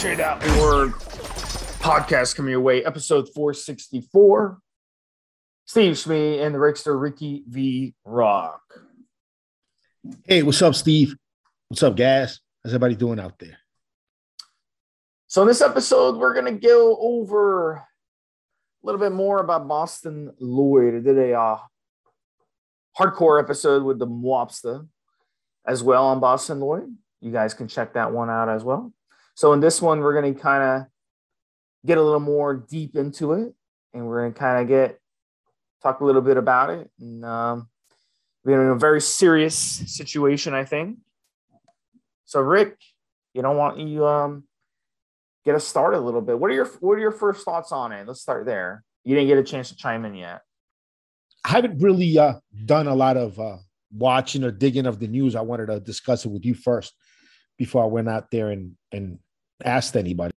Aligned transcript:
Shade.org 0.00 0.92
podcast 1.82 2.34
coming 2.34 2.52
your 2.52 2.62
way, 2.62 2.82
episode 2.82 3.28
464. 3.34 4.58
Steve 5.66 5.98
Smee 5.98 6.38
and 6.38 6.54
the 6.54 6.58
Rickster, 6.58 6.98
Ricky 6.98 7.44
V. 7.46 7.94
Rock. 8.06 8.62
Hey, 10.24 10.42
what's 10.42 10.62
up, 10.62 10.74
Steve? 10.74 11.14
What's 11.68 11.82
up, 11.82 11.96
Gas? 11.96 12.40
How's 12.64 12.72
everybody 12.72 12.94
doing 12.94 13.20
out 13.20 13.38
there? 13.38 13.58
So, 15.26 15.42
in 15.42 15.48
this 15.48 15.60
episode, 15.60 16.16
we're 16.16 16.32
going 16.32 16.46
to 16.46 16.66
go 16.66 16.96
over 16.98 17.72
a 17.72 17.86
little 18.82 19.02
bit 19.02 19.12
more 19.12 19.42
about 19.42 19.68
Boston 19.68 20.32
Loyd. 20.40 20.96
I 20.96 21.02
did 21.02 21.18
a 21.18 21.34
uh, 21.34 21.58
hardcore 22.98 23.38
episode 23.38 23.82
with 23.82 23.98
the 23.98 24.06
Mwopsta 24.06 24.88
as 25.66 25.82
well 25.82 26.06
on 26.06 26.20
Boston 26.20 26.58
Loyd. 26.58 26.90
You 27.20 27.32
guys 27.32 27.52
can 27.52 27.68
check 27.68 27.92
that 27.92 28.12
one 28.12 28.30
out 28.30 28.48
as 28.48 28.64
well. 28.64 28.94
So, 29.34 29.52
in 29.52 29.60
this 29.60 29.80
one, 29.80 30.00
we're 30.00 30.20
going 30.20 30.34
to 30.34 30.40
kind 30.40 30.62
of 30.62 30.86
get 31.86 31.98
a 31.98 32.02
little 32.02 32.20
more 32.20 32.54
deep 32.54 32.96
into 32.96 33.32
it 33.32 33.54
and 33.92 34.06
we're 34.06 34.20
going 34.22 34.32
to 34.32 34.38
kind 34.38 34.62
of 34.62 34.68
get 34.68 34.98
talk 35.82 36.00
a 36.00 36.04
little 36.04 36.22
bit 36.22 36.36
about 36.36 36.70
it. 36.70 36.90
And 37.00 37.24
um, 37.24 37.68
we're 38.44 38.62
in 38.62 38.76
a 38.76 38.78
very 38.78 39.00
serious 39.00 39.56
situation, 39.56 40.54
I 40.54 40.64
think. 40.64 40.98
So, 42.24 42.40
Rick, 42.40 42.76
you 43.34 43.42
don't 43.42 43.56
want 43.56 43.78
you 43.78 44.06
um 44.06 44.44
get 45.44 45.54
us 45.54 45.66
started 45.66 45.98
a 45.98 46.00
little 46.00 46.20
bit. 46.20 46.38
What 46.38 46.50
are 46.50 46.54
your 46.54 46.66
what 46.80 46.94
are 46.94 47.00
your 47.00 47.12
first 47.12 47.44
thoughts 47.44 47.72
on 47.72 47.92
it? 47.92 48.06
Let's 48.06 48.20
start 48.20 48.46
there. 48.46 48.84
You 49.04 49.14
didn't 49.14 49.28
get 49.28 49.38
a 49.38 49.42
chance 49.42 49.70
to 49.70 49.76
chime 49.76 50.04
in 50.04 50.14
yet. 50.14 50.42
I 51.44 51.50
haven't 51.50 51.82
really 51.82 52.18
uh, 52.18 52.34
done 52.66 52.86
a 52.86 52.94
lot 52.94 53.16
of 53.16 53.38
uh, 53.40 53.56
watching 53.92 54.44
or 54.44 54.50
digging 54.50 54.86
of 54.86 55.00
the 55.00 55.08
news. 55.08 55.34
I 55.34 55.40
wanted 55.40 55.66
to 55.66 55.80
discuss 55.80 56.24
it 56.24 56.28
with 56.28 56.44
you 56.44 56.54
first 56.54 56.92
before 57.60 57.84
I 57.84 57.88
went 57.88 58.08
out 58.08 58.30
there 58.30 58.48
and 58.50 58.72
and 58.90 59.18
asked 59.62 59.94
anybody. 59.94 60.32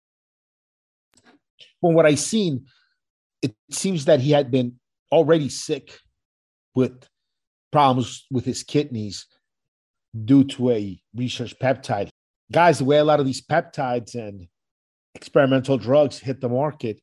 From 1.80 1.94
what 1.94 2.04
I 2.04 2.16
seen, 2.16 2.66
it 3.40 3.54
seems 3.70 4.04
that 4.04 4.20
he 4.20 4.30
had 4.30 4.50
been 4.50 4.78
already 5.10 5.48
sick 5.48 5.98
with 6.74 7.08
problems 7.72 8.26
with 8.30 8.44
his 8.44 8.62
kidneys 8.62 9.26
due 10.26 10.44
to 10.44 10.70
a 10.70 11.00
research 11.16 11.54
peptide. 11.58 12.10
Guys, 12.52 12.78
the 12.78 12.84
way 12.84 12.98
a 12.98 13.04
lot 13.04 13.20
of 13.20 13.26
these 13.26 13.40
peptides 13.40 14.14
and 14.14 14.46
experimental 15.14 15.78
drugs 15.78 16.18
hit 16.18 16.42
the 16.42 16.48
market, 16.48 17.00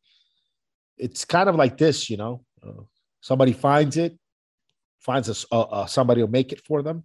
it's 0.98 1.26
kind 1.26 1.50
of 1.50 1.56
like 1.56 1.78
this, 1.78 2.12
you 2.12 2.18
know. 2.18 2.46
Uh, 2.62 2.84
somebody 3.22 3.54
finds 3.54 3.98
it, 3.98 4.20
finds 5.00 5.28
a, 5.30 5.56
uh, 5.56 5.88
somebody 5.88 6.22
will 6.22 6.30
make 6.30 6.52
it 6.52 6.62
for 6.62 6.84
them, 6.84 7.04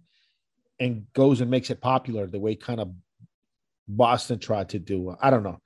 and 0.79 1.07
goes 1.13 1.41
and 1.41 1.49
makes 1.49 1.71
it 1.71 1.81
popular 1.81 2.27
the 2.27 2.39
way 2.39 2.55
kind 2.55 2.79
of 2.79 2.93
Boston 3.87 4.39
tried 4.39 4.69
to 4.69 4.79
do. 4.79 5.15
I 5.21 5.29
don't 5.29 5.43
know, 5.43 5.59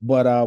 but 0.00 0.26
uh, 0.26 0.46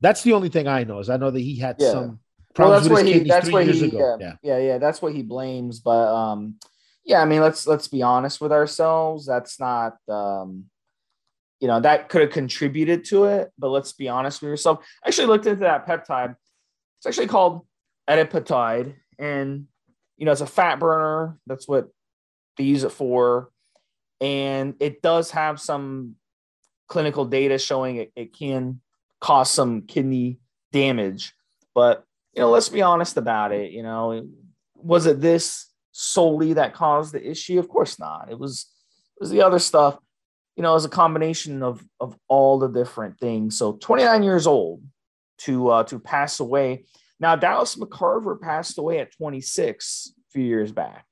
that's 0.00 0.22
the 0.22 0.32
only 0.32 0.48
thing 0.48 0.68
I 0.68 0.84
know 0.84 0.98
is 0.98 1.10
I 1.10 1.16
know 1.16 1.30
that 1.30 1.40
he 1.40 1.58
had 1.58 1.76
yeah. 1.78 1.90
some 1.90 2.20
problems 2.54 2.88
well, 2.88 2.98
that's 2.98 3.04
with 3.04 3.14
his 3.14 3.22
he, 3.22 3.28
that's 3.28 3.48
three 3.48 3.64
years 3.64 3.80
he, 3.80 3.86
ago. 3.88 4.18
Yeah, 4.20 4.34
yeah, 4.42 4.58
yeah, 4.58 4.78
that's 4.78 5.02
what 5.02 5.12
he 5.12 5.22
blames. 5.22 5.80
But 5.80 6.14
um, 6.14 6.56
yeah, 7.04 7.20
I 7.20 7.24
mean, 7.24 7.40
let's 7.40 7.66
let's 7.66 7.88
be 7.88 8.02
honest 8.02 8.40
with 8.40 8.52
ourselves. 8.52 9.26
That's 9.26 9.58
not 9.58 9.96
um, 10.08 10.66
you 11.60 11.68
know, 11.68 11.80
that 11.80 12.10
could 12.10 12.20
have 12.20 12.30
contributed 12.30 13.04
to 13.06 13.24
it. 13.24 13.50
But 13.58 13.70
let's 13.70 13.92
be 13.92 14.08
honest 14.08 14.42
with 14.42 14.50
yourself. 14.50 14.84
I 15.02 15.08
actually 15.08 15.28
looked 15.28 15.46
into 15.46 15.60
that 15.60 15.86
peptide. 15.86 16.36
It's 16.98 17.06
actually 17.06 17.28
called 17.28 17.66
adipotide, 18.08 18.94
and 19.18 19.66
you 20.16 20.26
know, 20.26 20.32
it's 20.32 20.40
a 20.42 20.46
fat 20.46 20.78
burner. 20.78 21.38
That's 21.46 21.66
what 21.66 21.88
they 22.56 22.64
use 22.64 22.84
it 22.84 22.92
for, 22.92 23.50
and 24.24 24.74
it 24.80 25.02
does 25.02 25.32
have 25.32 25.60
some 25.60 26.14
clinical 26.88 27.26
data 27.26 27.58
showing 27.58 27.96
it, 27.96 28.10
it 28.16 28.34
can 28.34 28.80
cause 29.20 29.50
some 29.50 29.82
kidney 29.82 30.38
damage. 30.72 31.34
But 31.74 32.04
you 32.32 32.40
know, 32.40 32.50
let's 32.50 32.70
be 32.70 32.80
honest 32.80 33.18
about 33.18 33.52
it. 33.52 33.72
You 33.72 33.82
know, 33.82 34.26
was 34.76 35.04
it 35.04 35.20
this 35.20 35.68
solely 35.92 36.54
that 36.54 36.72
caused 36.72 37.12
the 37.12 37.30
issue? 37.30 37.58
Of 37.58 37.68
course 37.68 37.98
not. 37.98 38.28
It 38.30 38.38
was 38.38 38.66
it 39.16 39.20
was 39.20 39.30
the 39.30 39.42
other 39.42 39.58
stuff. 39.58 39.98
You 40.56 40.62
know, 40.62 40.70
it 40.70 40.74
was 40.74 40.86
a 40.86 41.00
combination 41.02 41.62
of 41.62 41.84
of 42.00 42.16
all 42.26 42.58
the 42.58 42.68
different 42.68 43.20
things. 43.20 43.58
So 43.58 43.74
29 43.74 44.22
years 44.22 44.46
old 44.46 44.82
to 45.40 45.68
uh, 45.68 45.84
to 45.84 45.98
pass 45.98 46.40
away. 46.40 46.86
Now 47.20 47.36
Dallas 47.36 47.76
McCarver 47.76 48.40
passed 48.40 48.78
away 48.78 49.00
at 49.00 49.12
26 49.12 50.14
a 50.16 50.32
few 50.32 50.44
years 50.44 50.72
back. 50.72 51.04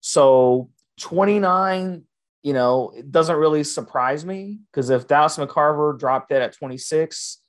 So 0.00 0.70
29 0.98 2.04
you 2.46 2.52
know, 2.52 2.92
it 2.96 3.10
doesn't 3.10 3.38
really 3.38 3.64
surprise 3.64 4.24
me 4.24 4.60
because 4.70 4.88
if 4.88 5.08
Dallas 5.08 5.36
McCarver 5.36 5.98
dropped 5.98 6.28
dead 6.28 6.42
at 6.42 6.52
26, 6.52 7.40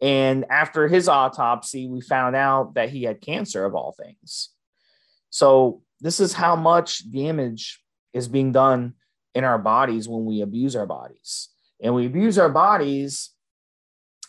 and 0.00 0.44
after 0.50 0.88
his 0.88 1.08
autopsy, 1.08 1.86
we 1.86 2.00
found 2.00 2.34
out 2.34 2.74
that 2.74 2.88
he 2.88 3.04
had 3.04 3.20
cancer 3.20 3.64
of 3.64 3.76
all 3.76 3.92
things. 3.92 4.48
So, 5.30 5.82
this 6.00 6.18
is 6.18 6.32
how 6.32 6.56
much 6.56 7.08
damage 7.12 7.80
is 8.12 8.26
being 8.26 8.50
done 8.50 8.94
in 9.36 9.44
our 9.44 9.56
bodies 9.56 10.08
when 10.08 10.24
we 10.24 10.40
abuse 10.40 10.74
our 10.74 10.86
bodies. 10.86 11.50
And 11.80 11.94
we 11.94 12.04
abuse 12.04 12.36
our 12.36 12.50
bodies 12.50 13.30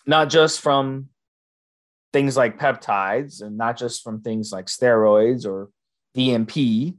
not 0.06 0.30
just 0.30 0.62
from 0.62 1.10
things 2.14 2.38
like 2.38 2.60
peptides 2.60 3.42
and 3.42 3.58
not 3.58 3.76
just 3.76 4.04
from 4.04 4.22
things 4.22 4.52
like 4.52 4.68
steroids 4.68 5.48
or 5.48 5.72
DNP 6.16 6.96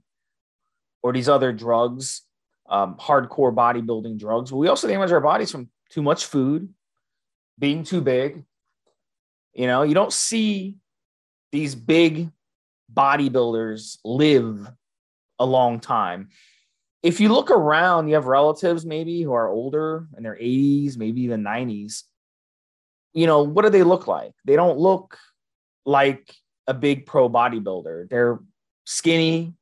or 1.03 1.13
these 1.13 1.29
other 1.29 1.53
drugs 1.53 2.23
um, 2.69 2.97
hardcore 2.97 3.55
bodybuilding 3.55 4.19
drugs. 4.19 4.51
But 4.51 4.57
we 4.59 4.69
also 4.69 4.89
damage 4.89 5.13
our 5.13 5.21
bodies 5.21 5.51
from 5.51 5.69
too 5.91 6.03
much 6.03 6.27
food, 6.27 6.69
being 7.59 7.85
too 7.85 8.01
big. 8.01 8.45
You 9.55 9.67
know, 9.67 9.83
you 9.83 9.95
don't 9.95 10.13
see 10.13 10.77
these 11.53 11.75
big 11.75 12.31
bodybuilders 12.93 13.99
live 14.05 14.69
a 15.39 15.47
long 15.47 15.81
time. 15.81 16.29
If 17.03 17.21
you 17.21 17.29
look 17.29 17.51
around, 17.51 18.09
you 18.09 18.15
have 18.15 18.27
relatives 18.27 18.85
maybe 18.85 19.23
who 19.23 19.33
are 19.33 19.49
older 19.49 20.09
in 20.17 20.23
their 20.23 20.35
80s, 20.35 20.97
maybe 20.97 21.23
even 21.23 21.43
90s. 21.43 22.03
You 23.13 23.27
know, 23.27 23.43
what 23.43 23.63
do 23.63 23.71
they 23.71 23.83
look 23.83 24.07
like? 24.07 24.33
They 24.45 24.57
don't 24.57 24.79
look 24.79 25.17
like 25.85 26.35
a 26.67 26.75
big 26.75 27.07
pro 27.07 27.29
bodybuilder. 27.31 28.11
They're 28.11 28.41
skinny, 28.85 29.55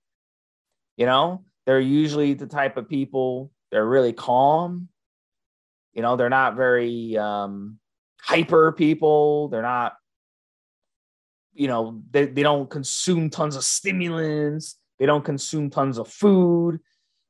you 0.96 1.06
know, 1.06 1.44
they're 1.66 1.80
usually 1.80 2.34
the 2.34 2.46
type 2.46 2.76
of 2.76 2.88
people 2.88 3.50
they're 3.74 3.84
really 3.84 4.12
calm. 4.12 4.88
You 5.94 6.02
know 6.02 6.14
they're 6.14 6.30
not 6.30 6.54
very 6.54 7.18
um, 7.18 7.80
hyper 8.20 8.70
people. 8.70 9.48
They're 9.48 9.62
not 9.62 9.96
you 11.54 11.66
know 11.66 12.00
they, 12.12 12.26
they 12.26 12.44
don't 12.44 12.70
consume 12.70 13.30
tons 13.30 13.56
of 13.56 13.64
stimulants. 13.64 14.78
They 15.00 15.06
don't 15.06 15.24
consume 15.24 15.70
tons 15.70 15.98
of 15.98 16.06
food. 16.06 16.78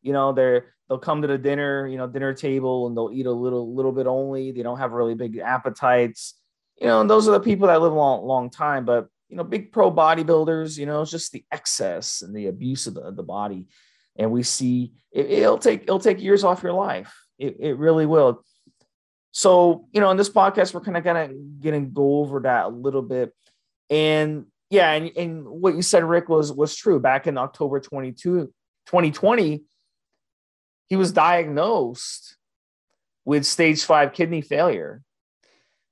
You 0.03 0.13
know 0.13 0.35
they're 0.35 0.75
they'll 0.87 0.99
come 0.99 1.23
to 1.23 1.29
the 1.29 1.39
dinner 1.39 1.89
you 1.89 1.97
know 1.97 2.07
dinner 2.07 2.35
table 2.35 2.89
and 2.89 2.95
they'll 2.95 3.11
eat 3.11 3.25
a 3.25 3.33
little 3.33 3.75
little 3.75 3.93
bit 3.93 4.07
only. 4.07 4.53
They 4.53 4.63
don't 4.63 4.79
have 4.79 4.93
really 4.93 5.15
big 5.15 5.39
appetites. 5.39 6.35
You 6.79 6.89
know 6.89 7.01
and 7.01 7.09
those 7.09 7.27
are 7.27 7.33
the 7.33 7.41
people 7.41 7.69
that 7.69 7.81
live 7.81 7.93
a 7.93 7.97
long 7.97 8.27
long 8.27 8.51
time 8.51 8.85
but 8.85 9.09
you 9.29 9.37
know 9.37 9.45
big 9.45 9.73
pro 9.73 9.91
bodybuilders 9.91 10.79
you 10.79 10.87
know 10.87 11.03
it's 11.03 11.11
just 11.11 11.33
the 11.33 11.45
excess 11.51 12.23
and 12.23 12.35
the 12.35 12.47
abuse 12.47 12.87
of 12.87 12.95
the, 12.95 13.11
the 13.11 13.23
body 13.23 13.67
and 14.17 14.31
we 14.31 14.43
see 14.43 14.93
it, 15.13 15.29
will 15.29 15.59
take 15.59 15.83
it'll 15.83 15.99
take 15.99 16.21
years 16.21 16.45
off 16.45 16.63
your 16.63 16.73
life. 16.73 17.15
It, 17.39 17.57
it 17.59 17.79
really 17.79 18.07
will. 18.07 18.45
So 19.33 19.87
you 19.93 20.01
know, 20.01 20.11
in 20.11 20.17
this 20.17 20.31
podcast, 20.31 20.75
we're 20.75 20.81
kind 20.81 20.97
of 20.97 21.05
gonna 21.05 21.31
gonna 21.61 21.81
go 21.81 22.19
over 22.19 22.41
that 22.41 22.67
a 22.67 22.69
little 22.69 23.03
bit, 23.03 23.33
and 23.91 24.47
yeah, 24.71 24.93
and, 24.93 25.11
and 25.17 25.47
what 25.47 25.75
you 25.75 25.83
said, 25.83 26.05
Rick, 26.05 26.29
was 26.29 26.53
was 26.53 26.77
true. 26.77 27.01
Back 27.01 27.27
in 27.27 27.39
October 27.39 27.81
22, 27.81 28.47
2020, 28.87 29.65
he 30.89 30.97
was 30.97 31.13
diagnosed 31.13 32.37
with 33.25 33.47
stage 33.47 33.85
five 33.85 34.13
kidney 34.13 34.41
failure. 34.41 35.03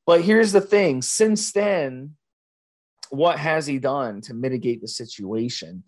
But 0.06 0.22
here's 0.22 0.52
the 0.52 0.60
thing: 0.60 1.02
since 1.02 1.50
then, 1.52 2.16
what 3.12 3.38
has 3.38 3.66
he 3.66 3.78
done 3.78 4.20
to 4.22 4.34
mitigate 4.34 4.80
the 4.80 4.88
situation? 4.88 5.84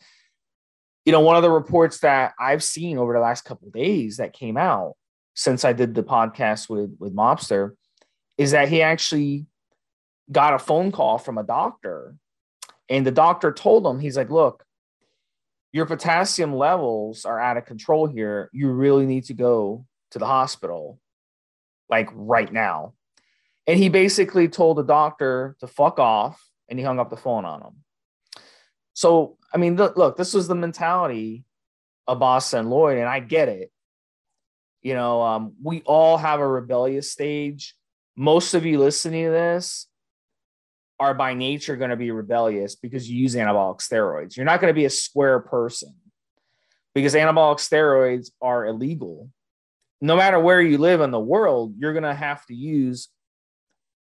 you 1.04 1.12
know, 1.12 1.20
one 1.20 1.36
of 1.36 1.42
the 1.42 1.50
reports 1.50 2.00
that 2.00 2.32
I've 2.38 2.62
seen 2.62 2.98
over 2.98 3.12
the 3.12 3.20
last 3.20 3.44
couple 3.44 3.70
days 3.70 4.16
that 4.16 4.32
came 4.32 4.56
out 4.56 4.94
since 5.34 5.64
I 5.64 5.72
did 5.72 5.94
the 5.94 6.02
podcast 6.02 6.68
with 6.68 6.96
with 6.98 7.14
Mobster 7.14 7.72
is 8.38 8.52
that 8.52 8.68
he 8.68 8.82
actually 8.82 9.46
got 10.32 10.54
a 10.54 10.58
phone 10.58 10.90
call 10.90 11.18
from 11.18 11.36
a 11.38 11.42
doctor, 11.42 12.16
and 12.88 13.06
the 13.06 13.10
doctor 13.10 13.52
told 13.52 13.86
him 13.86 13.98
he's 13.98 14.16
like, 14.16 14.30
"Look, 14.30 14.64
your 15.72 15.84
potassium 15.86 16.54
levels 16.54 17.24
are 17.24 17.38
out 17.38 17.58
of 17.58 17.66
control 17.66 18.06
here. 18.06 18.48
You 18.52 18.70
really 18.70 19.06
need 19.06 19.24
to 19.24 19.34
go 19.34 19.84
to 20.12 20.18
the 20.18 20.26
hospital, 20.26 21.00
like 21.90 22.08
right 22.14 22.50
now." 22.50 22.94
And 23.66 23.78
he 23.78 23.88
basically 23.90 24.48
told 24.48 24.78
the 24.78 24.84
doctor 24.84 25.56
to 25.60 25.66
fuck 25.66 25.98
off, 25.98 26.42
and 26.68 26.78
he 26.78 26.84
hung 26.84 26.98
up 26.98 27.10
the 27.10 27.16
phone 27.16 27.44
on 27.44 27.62
him. 27.62 27.74
So 28.94 29.36
I 29.52 29.56
mean, 29.56 29.76
look, 29.76 29.96
look, 29.96 30.16
this 30.16 30.34
was 30.34 30.48
the 30.48 30.54
mentality 30.54 31.44
of 32.06 32.18
Boston 32.18 32.66
Loyd, 32.66 32.98
and 32.98 33.08
I 33.08 33.20
get 33.20 33.48
it. 33.48 33.70
You 34.82 34.94
know, 34.94 35.22
um, 35.22 35.54
we 35.62 35.82
all 35.82 36.18
have 36.18 36.40
a 36.40 36.46
rebellious 36.46 37.10
stage. 37.10 37.74
Most 38.16 38.54
of 38.54 38.66
you 38.66 38.78
listening 38.78 39.24
to 39.24 39.30
this 39.30 39.86
are 41.00 41.14
by 41.14 41.34
nature 41.34 41.76
going 41.76 41.90
to 41.90 41.96
be 41.96 42.10
rebellious 42.10 42.76
because 42.76 43.08
you 43.10 43.18
use 43.18 43.34
anabolic 43.34 43.78
steroids. 43.78 44.36
You're 44.36 44.46
not 44.46 44.60
going 44.60 44.70
to 44.70 44.78
be 44.78 44.84
a 44.84 44.90
square 44.90 45.40
person 45.40 45.94
because 46.94 47.14
anabolic 47.14 47.58
steroids 47.58 48.30
are 48.40 48.66
illegal. 48.66 49.30
No 50.00 50.16
matter 50.16 50.38
where 50.38 50.60
you 50.60 50.78
live 50.78 51.00
in 51.00 51.10
the 51.10 51.20
world, 51.20 51.74
you're 51.78 51.92
going 51.92 52.04
to 52.04 52.14
have 52.14 52.44
to 52.46 52.54
use 52.54 53.08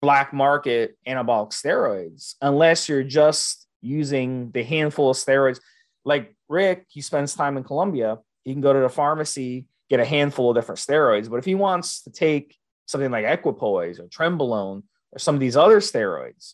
black 0.05 0.31
market 0.33 0.95
anabolic 1.07 1.49
steroids 1.49 2.35
unless 2.39 2.87
you're 2.87 3.01
just 3.01 3.65
using 3.81 4.51
the 4.51 4.61
handful 4.61 5.09
of 5.09 5.17
steroids. 5.17 5.59
Like 6.03 6.35
Rick, 6.47 6.85
he 6.89 7.01
spends 7.01 7.33
time 7.33 7.57
in 7.57 7.63
Colombia. 7.63 8.19
He 8.43 8.53
can 8.53 8.61
go 8.61 8.71
to 8.71 8.81
the 8.81 8.87
pharmacy, 8.87 9.65
get 9.89 9.99
a 9.99 10.05
handful 10.05 10.51
of 10.51 10.55
different 10.55 10.77
steroids. 10.77 11.27
But 11.27 11.37
if 11.37 11.45
he 11.45 11.55
wants 11.55 12.03
to 12.03 12.11
take 12.11 12.55
something 12.85 13.09
like 13.09 13.25
equipoise 13.25 13.99
or 13.99 14.03
trenbolone 14.03 14.83
or 15.11 15.17
some 15.17 15.33
of 15.33 15.41
these 15.41 15.57
other 15.57 15.79
steroids 15.79 16.53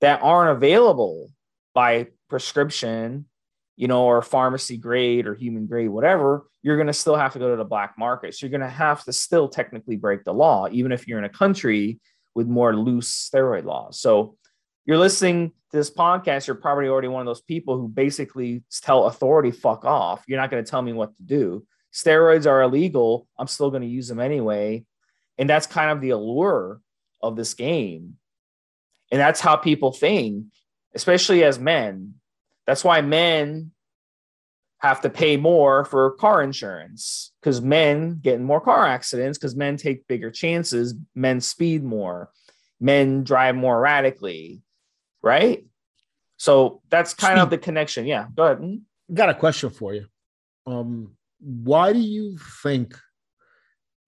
that 0.00 0.22
aren't 0.22 0.56
available 0.56 1.30
by 1.74 2.06
prescription, 2.30 3.24
you 3.74 3.88
know, 3.88 4.04
or 4.04 4.22
pharmacy 4.22 4.76
grade 4.76 5.26
or 5.26 5.34
human 5.34 5.66
grade, 5.66 5.88
whatever, 5.88 6.46
you're 6.62 6.76
going 6.76 6.86
to 6.86 6.92
still 6.92 7.16
have 7.16 7.32
to 7.32 7.40
go 7.40 7.50
to 7.50 7.56
the 7.56 7.64
black 7.64 7.98
market. 7.98 8.36
So 8.36 8.46
you're 8.46 8.56
going 8.56 8.70
to 8.70 8.76
have 8.76 9.02
to 9.02 9.12
still 9.12 9.48
technically 9.48 9.96
break 9.96 10.22
the 10.22 10.32
law, 10.32 10.68
even 10.70 10.92
if 10.92 11.08
you're 11.08 11.18
in 11.18 11.24
a 11.24 11.28
country 11.28 11.98
with 12.38 12.46
more 12.46 12.76
loose 12.76 13.28
steroid 13.28 13.64
laws. 13.64 13.98
So 13.98 14.36
you're 14.86 14.96
listening 14.96 15.50
to 15.72 15.76
this 15.76 15.90
podcast, 15.90 16.46
you're 16.46 16.54
probably 16.54 16.86
already 16.86 17.08
one 17.08 17.20
of 17.20 17.26
those 17.26 17.40
people 17.40 17.76
who 17.76 17.88
basically 17.88 18.62
tell 18.80 19.06
authority, 19.06 19.50
fuck 19.50 19.84
off. 19.84 20.22
You're 20.28 20.38
not 20.38 20.48
going 20.48 20.64
to 20.64 20.70
tell 20.70 20.80
me 20.80 20.92
what 20.92 21.16
to 21.16 21.22
do. 21.24 21.66
Steroids 21.92 22.46
are 22.46 22.62
illegal. 22.62 23.26
I'm 23.36 23.48
still 23.48 23.70
going 23.70 23.82
to 23.82 23.88
use 23.88 24.06
them 24.06 24.20
anyway. 24.20 24.84
And 25.36 25.50
that's 25.50 25.66
kind 25.66 25.90
of 25.90 26.00
the 26.00 26.10
allure 26.10 26.80
of 27.20 27.34
this 27.34 27.54
game. 27.54 28.18
And 29.10 29.20
that's 29.20 29.40
how 29.40 29.56
people 29.56 29.90
think, 29.90 30.44
especially 30.94 31.42
as 31.42 31.58
men. 31.58 32.14
That's 32.68 32.84
why 32.84 33.00
men 33.00 33.72
have 34.78 35.00
to 35.00 35.10
pay 35.10 35.36
more 35.36 35.84
for 35.84 36.12
car 36.12 36.42
insurance 36.42 37.32
because 37.40 37.60
men 37.60 38.20
get 38.22 38.34
in 38.34 38.44
more 38.44 38.60
car 38.60 38.86
accidents 38.86 39.36
because 39.36 39.56
men 39.56 39.76
take 39.76 40.06
bigger 40.06 40.30
chances, 40.30 40.94
men 41.14 41.40
speed 41.40 41.82
more, 41.82 42.30
men 42.80 43.24
drive 43.24 43.56
more 43.56 43.78
erratically, 43.78 44.62
right? 45.22 45.66
So 46.36 46.80
that's 46.90 47.14
kind 47.14 47.40
of 47.40 47.50
the 47.50 47.58
connection. 47.58 48.06
Yeah, 48.06 48.26
go 48.34 48.44
ahead. 48.44 48.58
Hmm? 48.58 48.76
Got 49.12 49.30
a 49.30 49.34
question 49.34 49.70
for 49.70 49.94
you. 49.94 50.06
Um, 50.66 51.16
why 51.40 51.92
do 51.92 51.98
you 51.98 52.38
think 52.62 52.96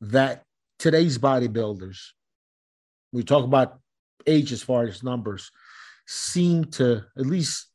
that 0.01 0.45
today's 0.79 1.19
bodybuilders, 1.19 1.99
we 3.13 3.25
talk 3.25 3.45
about 3.45 3.81
age 4.27 4.53
as 4.53 4.63
far 4.63 4.85
as 4.85 5.03
numbers, 5.03 5.51
seem 6.07 6.65
to 6.65 7.05
at 7.19 7.27
least 7.27 7.67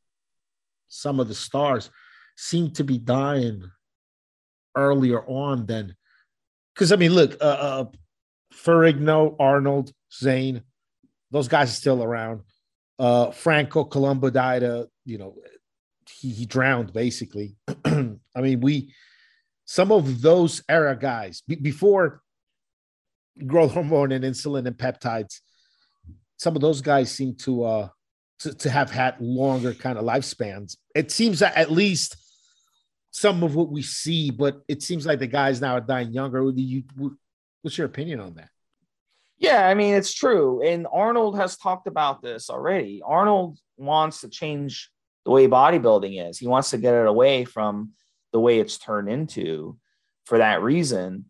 some 0.88 1.20
of 1.20 1.28
the 1.28 1.34
stars 1.34 1.90
seem 2.36 2.70
to 2.72 2.84
be 2.84 2.98
dying 2.98 3.62
earlier 4.76 5.24
on 5.26 5.66
than 5.66 5.96
because 6.74 6.92
I 6.92 6.96
mean, 6.96 7.12
look, 7.12 7.36
uh, 7.40 7.44
uh 7.44 7.84
Ferrigno, 8.54 9.36
Arnold, 9.38 9.92
Zane, 10.12 10.62
those 11.30 11.48
guys 11.48 11.70
are 11.70 11.74
still 11.74 12.02
around. 12.02 12.42
Uh, 12.98 13.30
Franco 13.30 13.84
Columbu 13.84 14.32
died. 14.32 14.62
Uh, 14.62 14.86
you 15.04 15.18
know, 15.18 15.36
he, 16.08 16.30
he 16.30 16.46
drowned 16.46 16.92
basically. 16.92 17.56
I 17.84 18.40
mean, 18.40 18.60
we 18.60 18.94
some 19.64 19.90
of 19.90 20.22
those 20.22 20.62
era 20.68 20.96
guys 20.96 21.42
b- 21.46 21.56
before 21.56 22.22
growth 23.46 23.72
hormone 23.72 24.12
and 24.12 24.24
insulin 24.24 24.66
and 24.66 24.76
peptides. 24.76 25.40
Some 26.38 26.54
of 26.54 26.62
those 26.62 26.80
guys 26.80 27.10
seem 27.10 27.34
to 27.36 27.64
uh 27.64 27.88
to, 28.40 28.54
to 28.54 28.70
have 28.70 28.90
had 28.90 29.20
longer 29.20 29.74
kind 29.74 29.98
of 29.98 30.04
lifespans. 30.04 30.76
It 30.94 31.10
seems 31.10 31.40
that 31.40 31.56
at 31.56 31.70
least 31.70 32.16
some 33.16 33.42
of 33.42 33.54
what 33.54 33.70
we 33.70 33.80
see, 33.80 34.30
but 34.30 34.60
it 34.68 34.82
seems 34.82 35.06
like 35.06 35.18
the 35.18 35.26
guys 35.26 35.58
now 35.58 35.72
are 35.72 35.80
dying 35.80 36.12
younger. 36.12 36.50
You, 36.50 36.82
what's 37.62 37.78
your 37.78 37.86
opinion 37.86 38.20
on 38.20 38.34
that? 38.34 38.50
Yeah, 39.38 39.66
I 39.66 39.72
mean 39.72 39.94
it's 39.94 40.12
true, 40.12 40.60
and 40.62 40.86
Arnold 40.92 41.38
has 41.38 41.56
talked 41.56 41.86
about 41.86 42.20
this 42.20 42.50
already. 42.50 43.00
Arnold 43.02 43.58
wants 43.78 44.20
to 44.20 44.28
change 44.28 44.90
the 45.24 45.30
way 45.30 45.48
bodybuilding 45.48 46.28
is. 46.28 46.36
He 46.36 46.46
wants 46.46 46.70
to 46.70 46.78
get 46.78 46.92
it 46.92 47.06
away 47.06 47.46
from 47.46 47.92
the 48.34 48.40
way 48.40 48.58
it's 48.58 48.76
turned 48.76 49.08
into 49.08 49.78
for 50.26 50.36
that 50.36 50.60
reason, 50.62 51.24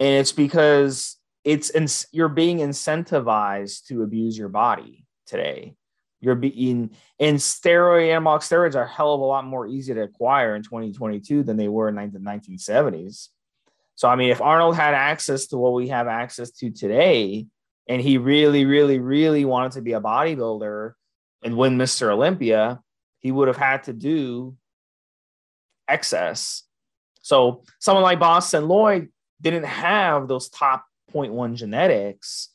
and 0.00 0.20
it's 0.20 0.32
because 0.32 1.16
it's 1.44 2.06
you're 2.12 2.28
being 2.28 2.58
incentivized 2.58 3.86
to 3.86 4.02
abuse 4.02 4.36
your 4.36 4.50
body 4.50 5.06
today. 5.26 5.76
You're 6.24 6.34
being 6.34 6.90
and 7.20 7.36
steroid 7.36 8.08
anabolic 8.08 8.40
steroids 8.40 8.74
are 8.74 8.84
a 8.84 8.88
hell 8.88 9.14
of 9.14 9.20
a 9.20 9.24
lot 9.24 9.44
more 9.44 9.66
easy 9.66 9.92
to 9.94 10.02
acquire 10.02 10.56
in 10.56 10.62
2022 10.62 11.42
than 11.42 11.56
they 11.56 11.68
were 11.68 11.88
in 11.88 11.94
the 11.94 12.18
1970s. 12.18 13.28
So 13.94 14.08
I 14.08 14.16
mean, 14.16 14.30
if 14.30 14.40
Arnold 14.40 14.76
had 14.76 14.94
access 14.94 15.46
to 15.48 15.58
what 15.58 15.74
we 15.74 15.88
have 15.88 16.08
access 16.08 16.50
to 16.52 16.70
today, 16.70 17.46
and 17.88 18.00
he 18.00 18.18
really, 18.18 18.64
really, 18.64 18.98
really 18.98 19.44
wanted 19.44 19.72
to 19.72 19.82
be 19.82 19.92
a 19.92 20.00
bodybuilder 20.00 20.92
and 21.42 21.56
win 21.56 21.76
Mr. 21.76 22.08
Olympia, 22.08 22.80
he 23.18 23.30
would 23.30 23.48
have 23.48 23.58
had 23.58 23.84
to 23.84 23.92
do 23.92 24.56
excess. 25.86 26.62
So 27.20 27.62
someone 27.78 28.02
like 28.02 28.18
Boston 28.18 28.64
Loyd 28.64 29.08
didn't 29.40 29.64
have 29.64 30.28
those 30.28 30.48
top 30.48 30.86
0.1 31.12 31.54
genetics 31.54 32.48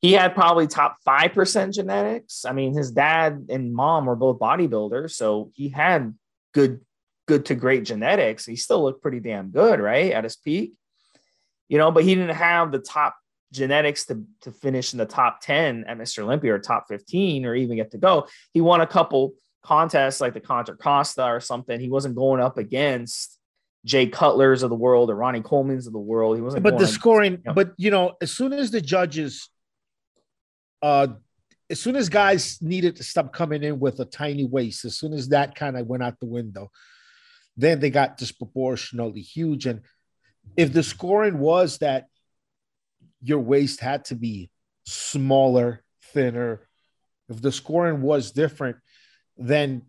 he 0.00 0.12
had 0.12 0.34
probably 0.34 0.66
top 0.66 0.96
5% 1.06 1.74
genetics. 1.74 2.44
I 2.44 2.52
mean, 2.52 2.74
his 2.74 2.90
dad 2.90 3.46
and 3.50 3.74
mom 3.74 4.06
were 4.06 4.16
both 4.16 4.38
bodybuilders, 4.38 5.12
so 5.12 5.50
he 5.54 5.68
had 5.68 6.14
good 6.52 6.80
good 7.28 7.46
to 7.46 7.54
great 7.54 7.84
genetics. 7.84 8.44
He 8.44 8.56
still 8.56 8.82
looked 8.82 9.02
pretty 9.02 9.20
damn 9.20 9.50
good, 9.50 9.78
right? 9.78 10.10
At 10.10 10.24
his 10.24 10.36
peak. 10.36 10.72
You 11.68 11.78
know, 11.78 11.92
but 11.92 12.02
he 12.02 12.16
didn't 12.16 12.34
have 12.34 12.72
the 12.72 12.80
top 12.80 13.14
genetics 13.52 14.06
to, 14.06 14.24
to 14.40 14.50
finish 14.50 14.92
in 14.92 14.98
the 14.98 15.06
top 15.06 15.40
10 15.40 15.84
at 15.86 15.96
Mr. 15.96 16.24
Olympia 16.24 16.54
or 16.54 16.58
top 16.58 16.86
15 16.88 17.46
or 17.46 17.54
even 17.54 17.76
get 17.76 17.92
to 17.92 17.98
go. 17.98 18.26
He 18.52 18.60
won 18.60 18.80
a 18.80 18.86
couple 18.86 19.34
contests 19.62 20.20
like 20.20 20.34
the 20.34 20.40
Contra 20.40 20.76
Costa 20.76 21.24
or 21.24 21.38
something. 21.38 21.78
He 21.78 21.88
wasn't 21.88 22.16
going 22.16 22.40
up 22.40 22.58
against 22.58 23.38
Jay 23.84 24.06
Cutlers 24.06 24.64
of 24.64 24.70
the 24.70 24.76
world 24.76 25.10
or 25.10 25.14
Ronnie 25.14 25.42
Coleman's 25.42 25.86
of 25.86 25.92
the 25.92 26.00
world. 26.00 26.36
He 26.36 26.42
wasn't. 26.42 26.64
But 26.64 26.78
the 26.78 26.86
scoring, 26.86 27.32
you 27.32 27.40
know. 27.44 27.54
but 27.54 27.72
you 27.76 27.92
know, 27.92 28.14
as 28.20 28.32
soon 28.32 28.52
as 28.52 28.72
the 28.72 28.80
judges 28.80 29.48
uh, 30.82 31.08
as 31.68 31.80
soon 31.80 31.96
as 31.96 32.08
guys 32.08 32.60
needed 32.60 32.96
to 32.96 33.04
stop 33.04 33.32
coming 33.32 33.62
in 33.62 33.78
with 33.78 34.00
a 34.00 34.04
tiny 34.04 34.44
waist, 34.44 34.84
as 34.84 34.98
soon 34.98 35.12
as 35.12 35.28
that 35.28 35.54
kind 35.54 35.76
of 35.76 35.86
went 35.86 36.02
out 36.02 36.18
the 36.18 36.26
window, 36.26 36.70
then 37.56 37.78
they 37.78 37.90
got 37.90 38.16
disproportionately 38.16 39.20
huge. 39.20 39.66
And 39.66 39.82
if 40.56 40.72
the 40.72 40.82
scoring 40.82 41.38
was 41.38 41.78
that 41.78 42.06
your 43.22 43.38
waist 43.38 43.80
had 43.80 44.06
to 44.06 44.14
be 44.14 44.50
smaller, 44.84 45.84
thinner, 46.12 46.66
if 47.28 47.40
the 47.40 47.52
scoring 47.52 48.02
was 48.02 48.32
different, 48.32 48.78
then 49.36 49.82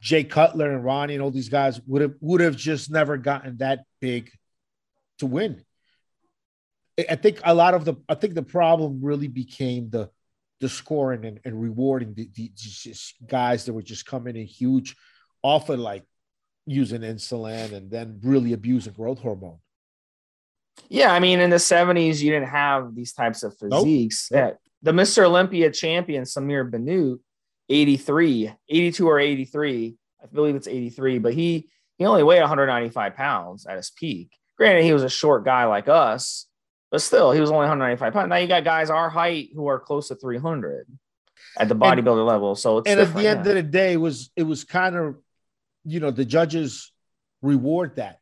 Jay 0.00 0.22
Cutler 0.22 0.72
and 0.72 0.84
Ronnie 0.84 1.14
and 1.14 1.22
all 1.22 1.32
these 1.32 1.48
guys 1.48 1.80
would 1.86 2.02
have 2.02 2.14
would 2.20 2.40
have 2.40 2.56
just 2.56 2.90
never 2.90 3.16
gotten 3.16 3.56
that 3.56 3.80
big 4.00 4.30
to 5.18 5.26
win. 5.26 5.64
I 6.98 7.16
think 7.16 7.40
a 7.44 7.54
lot 7.54 7.74
of 7.74 7.84
the 7.84 7.96
I 8.08 8.14
think 8.14 8.34
the 8.34 8.42
problem 8.42 9.00
really 9.02 9.28
became 9.28 9.90
the 9.90 10.10
the 10.60 10.68
scoring 10.68 11.24
and, 11.24 11.40
and 11.44 11.60
rewarding 11.60 12.14
the, 12.14 12.30
the 12.34 12.50
guys 13.26 13.64
that 13.64 13.72
were 13.72 13.82
just 13.82 14.06
coming 14.06 14.36
in 14.36 14.46
huge 14.46 14.96
off 15.42 15.68
of 15.68 15.78
like 15.78 16.04
using 16.66 17.02
insulin 17.02 17.72
and 17.72 17.90
then 17.90 18.20
really 18.22 18.52
abusing 18.52 18.92
growth 18.92 19.20
hormone. 19.20 19.58
Yeah, 20.88 21.12
I 21.12 21.20
mean, 21.20 21.40
in 21.40 21.50
the 21.50 21.56
70s, 21.56 22.20
you 22.20 22.30
didn't 22.30 22.48
have 22.48 22.94
these 22.94 23.12
types 23.12 23.42
of 23.42 23.56
physiques. 23.56 24.28
Nope. 24.30 24.38
Yeah. 24.38 24.52
The 24.82 24.92
Mr. 24.92 25.24
Olympia 25.24 25.70
champion, 25.70 26.24
Samir 26.24 26.70
Bannout, 26.70 27.18
83, 27.68 28.52
82 28.68 29.08
or 29.08 29.18
83. 29.18 29.96
I 30.22 30.26
believe 30.26 30.54
it's 30.54 30.68
83, 30.68 31.18
but 31.18 31.34
he 31.34 31.68
he 31.98 32.04
only 32.04 32.22
weighed 32.22 32.40
195 32.40 33.14
pounds 33.14 33.66
at 33.66 33.76
his 33.76 33.90
peak. 33.90 34.36
Granted, 34.58 34.84
he 34.84 34.92
was 34.92 35.02
a 35.02 35.08
short 35.08 35.44
guy 35.44 35.64
like 35.64 35.88
us, 35.88 36.46
but 36.90 37.02
still, 37.02 37.32
he 37.32 37.40
was 37.40 37.50
only 37.50 37.60
195 37.60 38.12
pounds. 38.12 38.28
Now 38.28 38.36
you 38.36 38.46
got 38.46 38.64
guys 38.64 38.90
our 38.90 39.10
height 39.10 39.50
who 39.54 39.66
are 39.66 39.78
close 39.78 40.08
to 40.08 40.14
300 40.14 40.86
at 41.58 41.68
the 41.68 41.74
bodybuilder 41.74 42.18
and, 42.18 42.26
level. 42.26 42.54
So 42.54 42.82
and 42.86 43.00
at 43.00 43.14
the 43.14 43.26
end 43.26 43.46
of 43.46 43.54
the 43.54 43.62
day, 43.62 43.94
it 43.94 44.00
was 44.00 44.30
it 44.36 44.44
was 44.44 44.64
kind 44.64 44.96
of, 44.96 45.16
you 45.84 46.00
know, 46.00 46.10
the 46.10 46.24
judges 46.24 46.92
reward 47.42 47.96
that, 47.96 48.20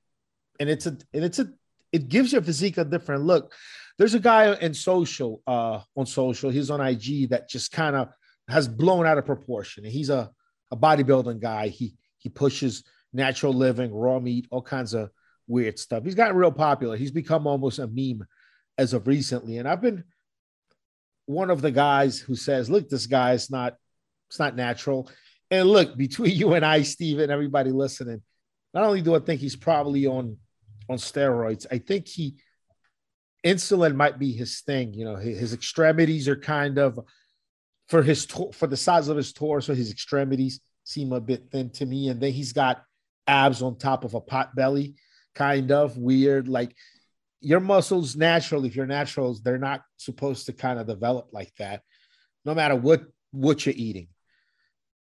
and 0.58 0.68
it's 0.68 0.86
a 0.86 0.96
and 1.12 1.24
it's 1.24 1.38
a 1.38 1.52
it 1.92 2.08
gives 2.08 2.32
your 2.32 2.42
physique 2.42 2.78
a 2.78 2.84
different 2.84 3.22
look. 3.22 3.52
There's 3.98 4.14
a 4.14 4.20
guy 4.20 4.52
in 4.56 4.74
social, 4.74 5.40
uh, 5.46 5.80
on 5.96 6.06
social, 6.06 6.50
he's 6.50 6.70
on 6.70 6.80
IG 6.80 7.30
that 7.30 7.48
just 7.48 7.70
kind 7.70 7.94
of 7.94 8.08
has 8.48 8.66
blown 8.66 9.06
out 9.06 9.18
of 9.18 9.24
proportion. 9.24 9.84
And 9.84 9.92
he's 9.92 10.10
a, 10.10 10.30
a 10.72 10.76
bodybuilding 10.76 11.40
guy. 11.40 11.68
He 11.68 11.94
he 12.18 12.28
pushes 12.28 12.82
natural 13.12 13.52
living, 13.52 13.94
raw 13.94 14.18
meat, 14.18 14.48
all 14.50 14.62
kinds 14.62 14.94
of 14.94 15.10
weird 15.46 15.78
stuff. 15.78 16.04
He's 16.04 16.14
gotten 16.14 16.36
real 16.36 16.50
popular. 16.50 16.96
He's 16.96 17.12
become 17.12 17.46
almost 17.46 17.78
a 17.78 17.86
meme 17.86 18.26
as 18.78 18.92
of 18.92 19.06
recently. 19.06 19.58
And 19.58 19.68
I've 19.68 19.80
been 19.80 20.04
one 21.26 21.50
of 21.50 21.62
the 21.62 21.70
guys 21.70 22.18
who 22.18 22.36
says, 22.36 22.68
look, 22.68 22.88
this 22.88 23.06
guy 23.06 23.32
is 23.32 23.50
not, 23.50 23.76
it's 24.28 24.38
not 24.38 24.56
natural. 24.56 25.10
And 25.50 25.68
look, 25.68 25.96
between 25.96 26.36
you 26.36 26.54
and 26.54 26.64
I, 26.64 26.82
Steve, 26.82 27.18
and 27.18 27.30
everybody 27.32 27.70
listening, 27.70 28.22
not 28.72 28.84
only 28.84 29.02
do 29.02 29.14
I 29.14 29.20
think 29.20 29.40
he's 29.40 29.56
probably 29.56 30.06
on 30.06 30.36
on 30.88 30.98
steroids, 30.98 31.66
I 31.70 31.78
think 31.78 32.06
he 32.08 32.34
insulin 33.44 33.94
might 33.94 34.18
be 34.18 34.32
his 34.32 34.60
thing. 34.60 34.92
You 34.92 35.04
know, 35.04 35.16
his, 35.16 35.38
his 35.38 35.52
extremities 35.54 36.28
are 36.28 36.36
kind 36.36 36.78
of 36.78 36.98
for 37.88 38.02
his 38.02 38.24
for 38.24 38.66
the 38.66 38.76
size 38.76 39.08
of 39.08 39.16
his 39.16 39.32
torso, 39.32 39.74
his 39.74 39.90
extremities 39.90 40.60
seem 40.84 41.12
a 41.12 41.20
bit 41.20 41.50
thin 41.50 41.70
to 41.70 41.86
me. 41.86 42.08
And 42.08 42.20
then 42.20 42.32
he's 42.32 42.52
got 42.52 42.82
abs 43.26 43.62
on 43.62 43.78
top 43.78 44.04
of 44.04 44.14
a 44.14 44.20
pot 44.20 44.54
belly, 44.54 44.94
kind 45.34 45.70
of 45.70 45.96
weird. 45.96 46.48
Like 46.48 46.74
your 47.44 47.60
muscles 47.60 48.16
natural, 48.16 48.64
if 48.64 48.74
you're 48.74 48.86
naturals, 48.86 49.42
they're 49.42 49.58
not 49.58 49.82
supposed 49.96 50.46
to 50.46 50.52
kind 50.52 50.78
of 50.78 50.86
develop 50.86 51.28
like 51.32 51.52
that, 51.58 51.82
no 52.44 52.54
matter 52.54 52.74
what 52.74 53.04
what 53.32 53.66
you're 53.66 53.74
eating. 53.76 54.08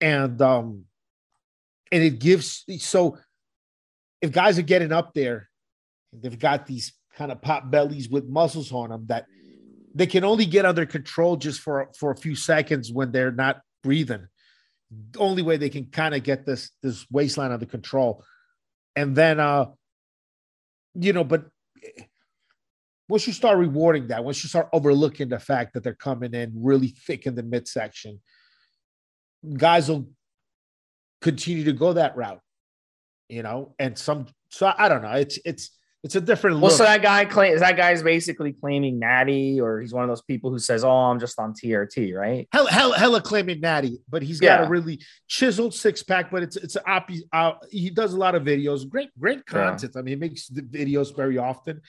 And 0.01 0.41
um 0.41 0.85
and 1.91 2.03
it 2.03 2.19
gives 2.19 2.63
so 2.79 3.17
if 4.21 4.31
guys 4.31 4.57
are 4.57 4.63
getting 4.63 4.91
up 4.91 5.13
there, 5.13 5.49
they've 6.13 6.39
got 6.39 6.65
these 6.65 6.93
kind 7.15 7.31
of 7.31 7.41
pot 7.41 7.69
bellies 7.69 8.09
with 8.09 8.27
muscles 8.27 8.71
on 8.71 8.89
them 8.89 9.05
that 9.07 9.25
they 9.93 10.07
can 10.07 10.23
only 10.23 10.45
get 10.45 10.65
under 10.65 10.85
control 10.85 11.35
just 11.35 11.59
for 11.59 11.89
for 11.97 12.11
a 12.11 12.17
few 12.17 12.35
seconds 12.35 12.91
when 12.91 13.11
they're 13.11 13.31
not 13.31 13.61
breathing. 13.83 14.27
The 15.11 15.19
only 15.19 15.41
way 15.41 15.57
they 15.57 15.69
can 15.69 15.85
kind 15.85 16.15
of 16.15 16.23
get 16.23 16.45
this 16.45 16.71
this 16.81 17.05
waistline 17.11 17.51
under 17.51 17.65
control, 17.65 18.23
and 18.95 19.15
then 19.15 19.39
uh, 19.39 19.65
you 20.95 21.13
know, 21.13 21.23
but 21.23 21.45
once 23.09 23.25
you 23.25 23.33
start 23.33 23.57
rewarding 23.57 24.07
that, 24.07 24.23
once 24.23 24.43
you 24.43 24.49
start 24.49 24.69
overlooking 24.71 25.27
the 25.27 25.39
fact 25.39 25.73
that 25.73 25.83
they're 25.83 25.95
coming 25.95 26.33
in 26.33 26.51
really 26.55 26.89
thick 26.89 27.25
in 27.25 27.33
the 27.35 27.43
midsection, 27.43 28.21
guys 29.57 29.89
will 29.89 30.07
continue 31.19 31.63
to 31.63 31.73
go 31.73 31.93
that 31.93 32.15
route, 32.15 32.41
you 33.27 33.41
know. 33.41 33.73
And 33.79 33.97
some, 33.97 34.27
so 34.49 34.71
I 34.77 34.87
don't 34.87 35.01
know. 35.01 35.11
It's 35.13 35.39
it's 35.43 35.71
it's 36.03 36.15
a 36.15 36.21
different 36.21 36.57
look. 36.57 36.69
Well, 36.69 36.77
so 36.77 36.83
that 36.83 37.01
guy 37.01 37.23
is 37.47 37.61
that 37.61 37.75
guy's 37.75 38.03
basically 38.03 38.53
claiming 38.53 38.99
natty, 38.99 39.59
or 39.59 39.81
he's 39.81 39.93
one 39.93 40.03
of 40.03 40.09
those 40.09 40.21
people 40.21 40.51
who 40.51 40.59
says, 40.59 40.83
"Oh, 40.83 40.89
I'm 40.89 41.19
just 41.19 41.37
on 41.39 41.53
TRT," 41.53 42.15
right? 42.15 42.47
Hella, 42.53 42.71
hella, 42.71 42.97
hella 42.97 43.21
claiming 43.21 43.59
natty, 43.59 43.99
but 44.07 44.21
he's 44.21 44.39
got 44.39 44.61
yeah. 44.61 44.65
a 44.67 44.69
really 44.69 45.01
chiseled 45.27 45.73
six 45.73 46.03
pack. 46.03 46.29
But 46.29 46.43
it's 46.43 46.55
it's 46.55 46.75
a 46.75 46.89
op- 46.89 47.09
uh, 47.33 47.53
he 47.71 47.89
does 47.89 48.13
a 48.13 48.17
lot 48.17 48.35
of 48.35 48.43
videos, 48.43 48.87
great 48.87 49.09
great 49.19 49.45
content. 49.47 49.93
Yeah. 49.95 49.99
I 49.99 50.03
mean, 50.03 50.13
he 50.13 50.19
makes 50.19 50.47
the 50.47 50.61
videos 50.61 51.13
very 51.15 51.37
often. 51.37 51.81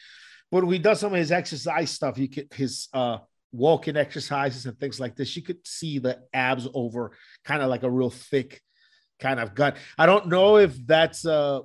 But 0.51 0.65
when 0.65 0.73
he 0.73 0.79
does 0.79 1.01
some 1.01 1.13
of 1.13 1.19
his 1.19 1.33
exercise 1.33 1.91
stuff, 1.91 2.19
you 2.19 2.29
could 2.29 2.53
his 2.53 2.89
uh 2.93 3.19
walking 3.53 3.97
exercises 3.97 4.67
and 4.67 4.79
things 4.79 5.01
like 5.01 5.17
this, 5.17 5.37
you 5.37 5.43
could 5.43 5.67
see 5.67 5.99
the 5.99 6.21
abs 6.33 6.69
over 6.73 7.13
kind 7.45 7.63
of 7.63 7.69
like 7.69 7.83
a 7.83 7.91
real 7.91 8.11
thick 8.11 8.61
kind 9.19 9.41
of 9.41 9.55
gut. 9.55 9.77
I 9.99 10.07
don't 10.07 10.29
know 10.29 10.57
if 10.57 10.75
that's 10.87 11.27
uh 11.27 11.61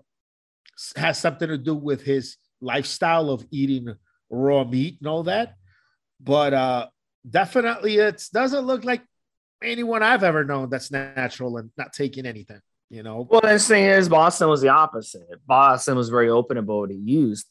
has 0.96 1.20
something 1.20 1.48
to 1.48 1.58
do 1.58 1.76
with 1.76 2.02
his 2.02 2.38
lifestyle 2.62 3.30
of 3.30 3.46
eating 3.52 3.96
raw 4.30 4.64
meat 4.64 4.98
and 5.00 5.08
all 5.08 5.24
that. 5.24 5.56
But 6.20 6.54
uh, 6.54 6.88
definitely, 7.30 7.98
it 7.98 8.24
doesn't 8.34 8.66
look 8.66 8.84
like 8.84 9.02
anyone 9.64 10.04
I've 10.04 10.24
ever 10.24 10.44
known 10.44 10.70
that's 10.70 10.92
natural 10.92 11.58
and 11.58 11.72
not 11.78 11.94
taking 11.94 12.26
anything. 12.26 12.62
You 12.90 13.04
know. 13.04 13.28
Well, 13.30 13.42
the 13.42 13.58
thing 13.60 13.86
is, 13.86 14.10
Boston 14.10 14.50
was 14.50 14.62
the 14.62 14.70
opposite. 14.70 15.28
Boston 15.46 15.96
was 15.98 16.10
very 16.10 16.30
open 16.30 16.58
about 16.58 16.78
what 16.78 16.92
he 16.92 16.98
used, 16.98 17.48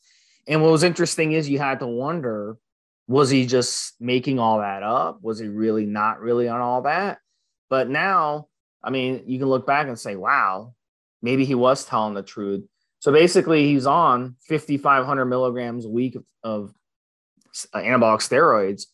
and 0.46 0.62
what 0.62 0.70
was 0.70 0.82
interesting 0.82 1.32
is 1.32 1.48
you 1.48 1.58
had 1.58 1.80
to 1.80 1.86
wonder: 1.86 2.56
was 3.06 3.30
he 3.30 3.46
just 3.46 3.94
making 4.00 4.38
all 4.38 4.58
that 4.58 4.82
up? 4.82 5.18
Was 5.22 5.38
he 5.38 5.48
really 5.48 5.86
not 5.86 6.20
really 6.20 6.48
on 6.48 6.60
all 6.60 6.82
that? 6.82 7.18
But 7.70 7.88
now, 7.88 8.48
I 8.82 8.90
mean, 8.90 9.24
you 9.26 9.38
can 9.38 9.48
look 9.48 9.66
back 9.66 9.86
and 9.86 9.98
say, 9.98 10.16
"Wow, 10.16 10.74
maybe 11.22 11.44
he 11.44 11.54
was 11.54 11.84
telling 11.84 12.14
the 12.14 12.22
truth." 12.22 12.64
So 13.00 13.12
basically, 13.12 13.66
he's 13.66 13.86
on 13.86 14.36
5,500 14.48 15.26
milligrams 15.26 15.84
a 15.84 15.90
week 15.90 16.16
of, 16.16 16.24
of 16.42 16.74
uh, 17.74 17.78
anabolic 17.78 18.20
steroids, 18.20 18.84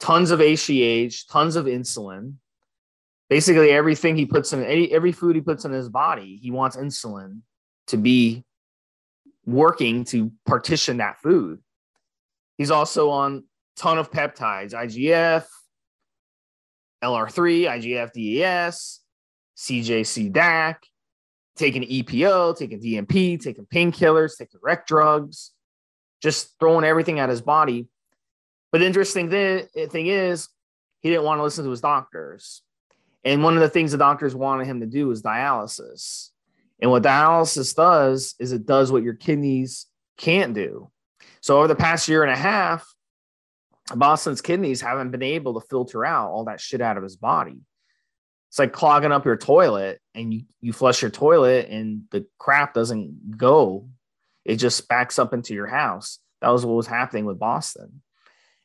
tons 0.00 0.30
of 0.30 0.40
HGH, 0.40 1.30
tons 1.30 1.54
of 1.54 1.66
insulin. 1.66 2.34
Basically, 3.28 3.70
everything 3.70 4.16
he 4.16 4.24
puts 4.24 4.54
in, 4.54 4.64
every 4.90 5.12
food 5.12 5.36
he 5.36 5.42
puts 5.42 5.66
in 5.66 5.72
his 5.72 5.90
body, 5.90 6.38
he 6.40 6.50
wants 6.50 6.78
insulin 6.78 7.40
to 7.88 7.98
be 7.98 8.44
working 9.48 10.04
to 10.04 10.30
partition 10.44 10.98
that 10.98 11.18
food. 11.20 11.60
He's 12.58 12.70
also 12.70 13.08
on 13.10 13.44
ton 13.76 13.96
of 13.98 14.10
peptides, 14.10 14.74
IGF, 14.74 15.44
LR3, 17.02 17.80
IGF 17.80 18.12
DES, 18.12 19.00
CJC 19.56 20.32
DAC 20.32 20.76
taking 21.56 21.82
EPO, 21.82 22.56
taking 22.56 22.80
DNP, 22.80 23.40
taking 23.40 23.66
painkillers, 23.66 24.36
taking 24.36 24.60
rec 24.62 24.86
drugs, 24.86 25.52
just 26.22 26.54
throwing 26.60 26.84
everything 26.84 27.18
at 27.18 27.28
his 27.28 27.40
body. 27.40 27.88
But 28.70 28.78
the 28.78 28.86
interesting 28.86 29.30
th- 29.30 29.66
thing 29.88 30.06
is, 30.08 30.48
he 31.00 31.08
didn't 31.08 31.24
want 31.24 31.38
to 31.38 31.42
listen 31.42 31.64
to 31.64 31.70
his 31.70 31.80
doctors. 31.80 32.62
And 33.24 33.42
one 33.42 33.54
of 33.54 33.60
the 33.60 33.68
things 33.68 33.92
the 33.92 33.98
doctors 33.98 34.34
wanted 34.34 34.66
him 34.66 34.80
to 34.80 34.86
do 34.86 35.08
was 35.08 35.22
dialysis. 35.22 36.30
And 36.80 36.90
what 36.90 37.02
dialysis 37.02 37.74
does 37.74 38.34
is 38.38 38.52
it 38.52 38.66
does 38.66 38.92
what 38.92 39.02
your 39.02 39.14
kidneys 39.14 39.86
can't 40.16 40.54
do. 40.54 40.90
So 41.40 41.58
over 41.58 41.68
the 41.68 41.74
past 41.74 42.08
year 42.08 42.22
and 42.22 42.32
a 42.32 42.36
half, 42.36 42.86
Boston's 43.94 44.40
kidneys 44.40 44.80
haven't 44.80 45.10
been 45.10 45.22
able 45.22 45.60
to 45.60 45.66
filter 45.66 46.04
out 46.04 46.30
all 46.30 46.44
that 46.44 46.60
shit 46.60 46.80
out 46.80 46.96
of 46.96 47.02
his 47.02 47.16
body 47.16 47.60
it's 48.48 48.58
like 48.58 48.72
clogging 48.72 49.12
up 49.12 49.26
your 49.26 49.36
toilet 49.36 50.00
and 50.14 50.32
you, 50.32 50.42
you 50.60 50.72
flush 50.72 51.02
your 51.02 51.10
toilet 51.10 51.68
and 51.68 52.02
the 52.10 52.26
crap 52.38 52.72
doesn't 52.74 53.36
go. 53.36 53.88
It 54.44 54.56
just 54.56 54.88
backs 54.88 55.18
up 55.18 55.34
into 55.34 55.54
your 55.54 55.66
house. 55.66 56.18
That 56.40 56.48
was 56.48 56.64
what 56.64 56.74
was 56.74 56.86
happening 56.86 57.26
with 57.26 57.38
Boston. 57.38 58.02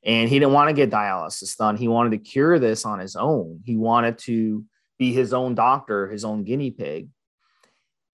And 0.05 0.29
he 0.29 0.39
didn't 0.39 0.53
want 0.53 0.69
to 0.69 0.73
get 0.73 0.89
dialysis 0.89 1.57
done. 1.57 1.75
He 1.75 1.87
wanted 1.87 2.11
to 2.11 2.17
cure 2.17 2.59
this 2.59 2.85
on 2.85 2.99
his 2.99 3.15
own. 3.15 3.61
He 3.65 3.75
wanted 3.75 4.17
to 4.19 4.63
be 4.97 5.11
his 5.13 5.33
own 5.33 5.55
doctor, 5.55 6.07
his 6.07 6.23
own 6.23 6.43
guinea 6.43 6.71
pig. 6.71 7.09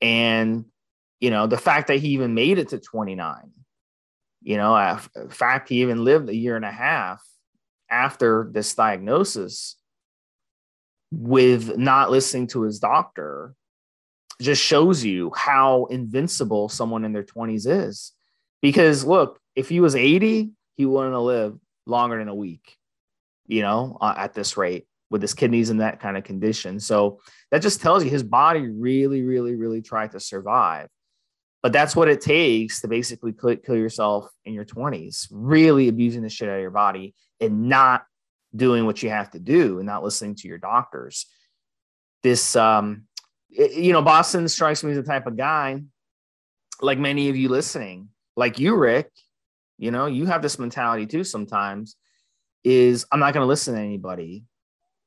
And, 0.02 0.66
you 1.20 1.30
know, 1.30 1.48
the 1.48 1.58
fact 1.58 1.88
that 1.88 2.00
he 2.00 2.10
even 2.10 2.34
made 2.34 2.58
it 2.58 2.70
to 2.70 2.80
29, 2.80 3.52
you 4.42 4.58
know, 4.58 5.00
in 5.16 5.30
fact, 5.30 5.70
he 5.70 5.82
even 5.82 6.04
lived 6.04 6.30
a 6.30 6.36
year 6.36 6.56
and 6.56 6.66
a 6.66 6.72
half 6.72 7.22
after 7.90 8.50
this 8.52 8.74
diagnosis 8.74 9.76
with 11.12 11.78
not 11.78 12.12
listening 12.12 12.48
to 12.48 12.62
his 12.62 12.80
doctor 12.80 13.56
just 14.42 14.62
shows 14.64 15.04
you 15.04 15.32
how 15.36 15.86
invincible 15.86 16.70
someone 16.70 17.04
in 17.04 17.12
their 17.12 17.24
20s 17.24 17.68
is. 17.68 18.14
Because 18.62 19.04
look, 19.04 19.40
if 19.56 19.70
he 19.70 19.80
was 19.80 19.96
80, 19.96 20.52
he 20.76 20.86
wouldn't 20.86 21.14
have 21.14 21.22
lived 21.22 21.60
longer 21.86 22.18
than 22.20 22.30
a 22.30 22.36
week, 22.36 22.78
you 23.48 23.62
know, 23.62 23.98
uh, 24.00 24.14
at 24.16 24.34
this 24.34 24.56
rate 24.56 24.86
with 25.10 25.22
his 25.22 25.34
kidneys 25.34 25.70
in 25.70 25.78
that 25.78 26.00
kind 26.00 26.18
of 26.18 26.24
condition. 26.24 26.80
So 26.80 27.20
that 27.52 27.62
just 27.62 27.82
tells 27.82 28.04
you 28.04 28.10
his 28.10 28.24
body 28.24 28.68
really, 28.68 29.22
really, 29.24 29.56
really 29.56 29.82
tried 29.82 30.12
to 30.12 30.20
survive. 30.20 30.88
But 31.62 31.74
that's 31.74 31.96
what 31.96 32.08
it 32.08 32.22
takes 32.22 32.82
to 32.82 32.88
basically 32.88 33.34
kill 33.34 33.76
yourself 33.76 34.30
in 34.46 34.54
your 34.54 34.66
20s, 34.66 35.28
really 35.32 35.90
abusing 35.90 36.22
the 36.22 36.30
shit 36.30 36.48
out 36.48 36.56
of 36.56 36.62
your 36.62 36.72
body 36.72 37.14
and 37.42 37.68
not 37.68 38.06
doing 38.56 38.86
what 38.86 39.04
you 39.04 39.10
have 39.10 39.32
to 39.32 39.40
do 39.40 39.78
and 39.78 39.86
not 39.86 40.04
listening 40.04 40.36
to 40.36 40.48
your 40.48 40.58
doctors. 40.58 41.26
This, 42.24 42.56
um, 42.56 43.04
it, 43.50 43.74
you 43.74 43.94
know, 43.94 44.02
Boston 44.02 44.48
strikes 44.48 44.84
me 44.84 44.92
as 44.92 44.98
the 44.98 45.04
type 45.04 45.28
of 45.28 45.36
guy, 45.36 45.82
like 46.82 46.98
many 46.98 47.30
of 47.30 47.36
you 47.36 47.50
listening, 47.50 48.10
like 48.38 48.60
you, 48.60 48.76
Rick, 48.76 49.12
you 49.78 49.92
know, 49.92 50.06
you 50.06 50.26
have 50.28 50.42
this 50.42 50.60
mentality 50.60 51.06
too 51.06 51.24
sometimes 51.24 51.96
is 52.64 53.06
I'm 53.12 53.20
not 53.20 53.34
going 53.34 53.44
to 53.44 53.48
listen 53.48 53.76
to 53.76 53.82
anybody. 53.82 54.44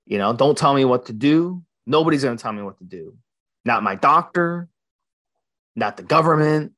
You 0.07 0.19
know, 0.19 0.33
don't 0.33 0.59
tell 0.59 0.75
me 0.75 0.85
what 0.85 1.07
to 1.07 1.13
do. 1.13 1.63
Nobody's 1.87 2.25
going 2.25 2.37
to 2.37 2.43
tell 2.43 2.53
me 2.53 2.63
what 2.63 2.79
to 2.79 2.85
do. 2.85 3.17
Not 3.65 3.83
my 3.83 3.95
doctor, 3.95 4.69
not 5.77 5.97
the 5.97 6.03
government, 6.03 6.73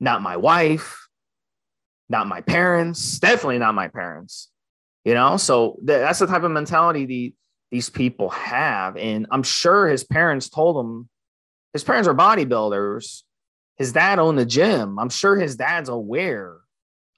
not 0.00 0.22
my 0.22 0.36
wife, 0.36 1.08
not 2.08 2.26
my 2.26 2.40
parents, 2.40 3.18
definitely 3.18 3.58
not 3.58 3.74
my 3.74 3.88
parents 3.88 4.50
you 5.04 5.14
know? 5.14 5.36
So 5.36 5.76
th- 5.86 6.00
that's 6.00 6.18
the 6.18 6.26
type 6.26 6.42
of 6.42 6.50
mentality 6.50 7.04
the, 7.04 7.34
these 7.70 7.90
people 7.90 8.30
have. 8.30 8.96
And 8.96 9.26
i'm 9.30 9.42
sure 9.42 9.88
his 9.88 10.04
parents 10.04 10.48
told 10.48 10.84
him 10.84 11.08
his 11.72 11.84
parents 11.84 12.08
are 12.08 12.14
bodybuilders. 12.14 13.22
His 13.76 13.92
dad 13.92 14.20
owned 14.20 14.38
the 14.38 14.46
gym. 14.46 14.96
I'm 15.00 15.08
sure 15.08 15.34
his 15.34 15.56
dad's 15.56 15.88
aware 15.88 16.58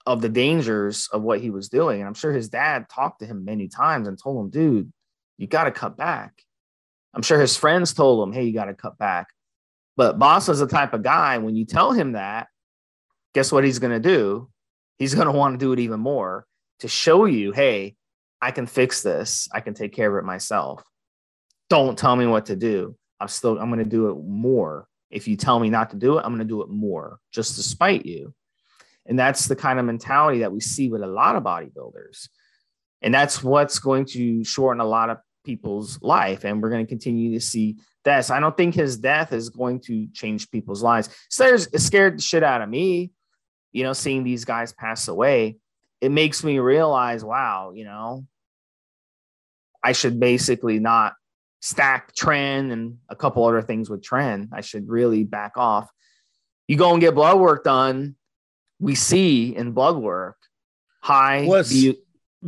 of 0.07 0.23
the 0.23 0.31
dangers 0.31 1.11
of 1.13 1.21
what 1.21 1.41
he 1.41 1.51
was 1.51 1.69
doing. 1.69 2.01
And 2.01 2.09
i'm 2.09 2.15
sure 2.15 2.33
his 2.33 2.49
dad 2.49 2.89
talked 2.89 3.21
to 3.21 3.27
him 3.27 3.45
many 3.45 3.69
times 3.69 4.09
and 4.09 4.19
told 4.21 4.45
him 4.45 4.51
dude 4.51 4.93
you 5.39 5.47
got 5.47 5.65
to 5.65 5.71
cut 5.71 5.97
back 5.97 6.43
i'm 7.15 7.23
sure 7.23 7.41
his 7.41 7.57
friends 7.57 7.93
told 7.93 8.27
him 8.27 8.33
hey 8.33 8.45
you 8.45 8.53
got 8.53 8.67
to 8.67 8.75
cut 8.75 8.97
back 8.99 9.29
but 9.97 10.19
boss 10.19 10.49
is 10.49 10.59
the 10.59 10.67
type 10.67 10.93
of 10.93 11.03
guy 11.03 11.39
when 11.39 11.57
you 11.57 11.65
tell 11.65 11.93
him 11.93 12.13
that 12.13 12.49
guess 13.37 13.53
what 13.53 13.65
he's 13.65 13.79
going 13.79 13.93
to 13.93 14.01
do? 14.01 14.49
He's 14.97 15.15
going 15.15 15.27
to 15.27 15.33
want 15.33 15.53
to 15.53 15.59
do 15.59 15.75
it 15.75 15.79
even 15.79 16.01
more 16.01 16.47
to 16.79 16.89
show 16.89 17.27
you, 17.27 17.53
hey, 17.53 17.95
I 18.41 18.51
can 18.51 18.67
fix 18.67 19.03
this. 19.03 19.47
I 19.53 19.61
can 19.61 19.75
take 19.75 19.93
care 19.93 20.11
of 20.11 20.25
it 20.25 20.27
myself. 20.27 20.83
Don't 21.69 21.99
tell 21.99 22.17
me 22.17 22.27
what 22.27 22.47
to 22.47 22.57
do. 22.57 22.97
I'm 23.21 23.29
still, 23.29 23.59
I'm 23.59 23.69
going 23.69 23.85
to 23.85 23.91
do 23.91 24.09
it 24.09 24.17
more. 24.25 24.89
If 25.11 25.29
you 25.29 25.37
tell 25.37 25.61
me 25.61 25.69
not 25.69 25.91
to 25.91 25.97
do 25.97 26.17
it, 26.17 26.23
I'm 26.23 26.31
going 26.31 26.39
to 26.39 26.47
do 26.47 26.63
it 26.63 26.71
more 26.71 27.19
just 27.31 27.57
to 27.57 27.63
spite 27.63 28.07
you. 28.07 28.33
And 29.05 29.19
that's 29.19 29.49
the 29.49 29.57
kind 29.57 29.79
of 29.79 29.85
mentality 29.85 30.39
that 30.39 30.53
we 30.53 30.61
see 30.61 30.89
with 30.89 31.03
a 31.03 31.07
lot 31.07 31.37
of 31.37 31.43
bodybuilders. 31.43 32.31
And 33.03 33.13
that's 33.13 33.45
what's 33.45 33.79
going 33.81 34.07
to 34.07 34.45
shorten 34.45 34.81
a 34.81 34.87
lot 34.87 35.11
of 35.11 35.19
people's 35.47 35.99
life. 36.03 36.45
And 36.45 36.63
we're 36.63 36.69
going 36.69 36.85
to 36.85 36.89
continue 36.89 37.33
to 37.33 37.41
see 37.41 37.77
deaths. 38.05 38.31
I 38.31 38.41
don't 38.41 38.57
think 38.57 38.75
his 38.75 38.99
death 38.99 39.33
is 39.33 39.49
going 39.49 39.81
to 39.83 40.09
change 40.13 40.51
people's 40.51 40.83
lives. 40.83 41.09
So 41.31 41.47
it 41.47 41.81
scared 41.81 42.19
the 42.19 42.23
shit 42.23 42.43
out 42.43 42.61
of 42.61 42.69
me, 42.69 43.13
you 43.73 43.85
know, 43.85 43.95
seeing 43.95 44.25
these 44.25 44.45
guys 44.45 44.75
pass 44.75 45.09
away. 45.09 45.57
It 46.03 46.11
makes 46.11 46.45
me 46.45 46.59
realize, 46.59 47.25
wow, 47.25 47.73
you 47.75 47.85
know, 47.85 48.27
I 49.83 49.93
should 49.93 50.21
basically 50.21 50.79
not 50.79 51.15
stack 51.61 52.15
Tren 52.15 52.73
and 52.73 52.99
a 53.09 53.17
couple 53.17 53.45
other 53.47 53.63
things 53.63 53.89
with 53.89 54.03
Tren. 54.03 54.49
I 54.53 54.61
should 54.61 54.89
really 54.89 55.25
back 55.25 55.53
off. 55.57 55.89
You 56.69 56.77
go 56.77 56.93
and 56.93 57.01
get 57.01 57.15
blood 57.15 57.39
work 57.39 57.65
done. 57.65 58.17
We 58.79 58.95
see 58.95 59.57
in 59.57 59.73
blood 59.73 59.97
work 59.97 60.37
high. 61.01 61.47
Was, 61.47 61.73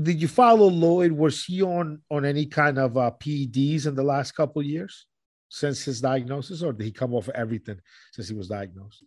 did 0.01 0.21
you 0.21 0.29
follow 0.29 0.71
Loyd? 0.71 1.13
Was 1.13 1.45
he 1.45 1.63
on 1.63 2.01
on 2.11 2.25
any 2.25 2.47
kind 2.47 2.79
of 2.79 2.97
uh, 2.97 3.11
PEDs 3.19 3.87
in 3.87 3.95
the 3.95 4.03
last 4.03 4.33
couple 4.33 4.63
years 4.63 5.07
since 5.49 5.85
his 5.85 6.01
diagnosis, 6.01 6.63
or 6.63 6.73
did 6.73 6.85
he 6.85 6.93
come 6.93 7.15
off 7.15 7.29
of 7.29 7.35
everything 7.35 7.81
since 8.13 8.29
he 8.29 8.35
was 8.35 8.49
diagnosed? 8.49 9.03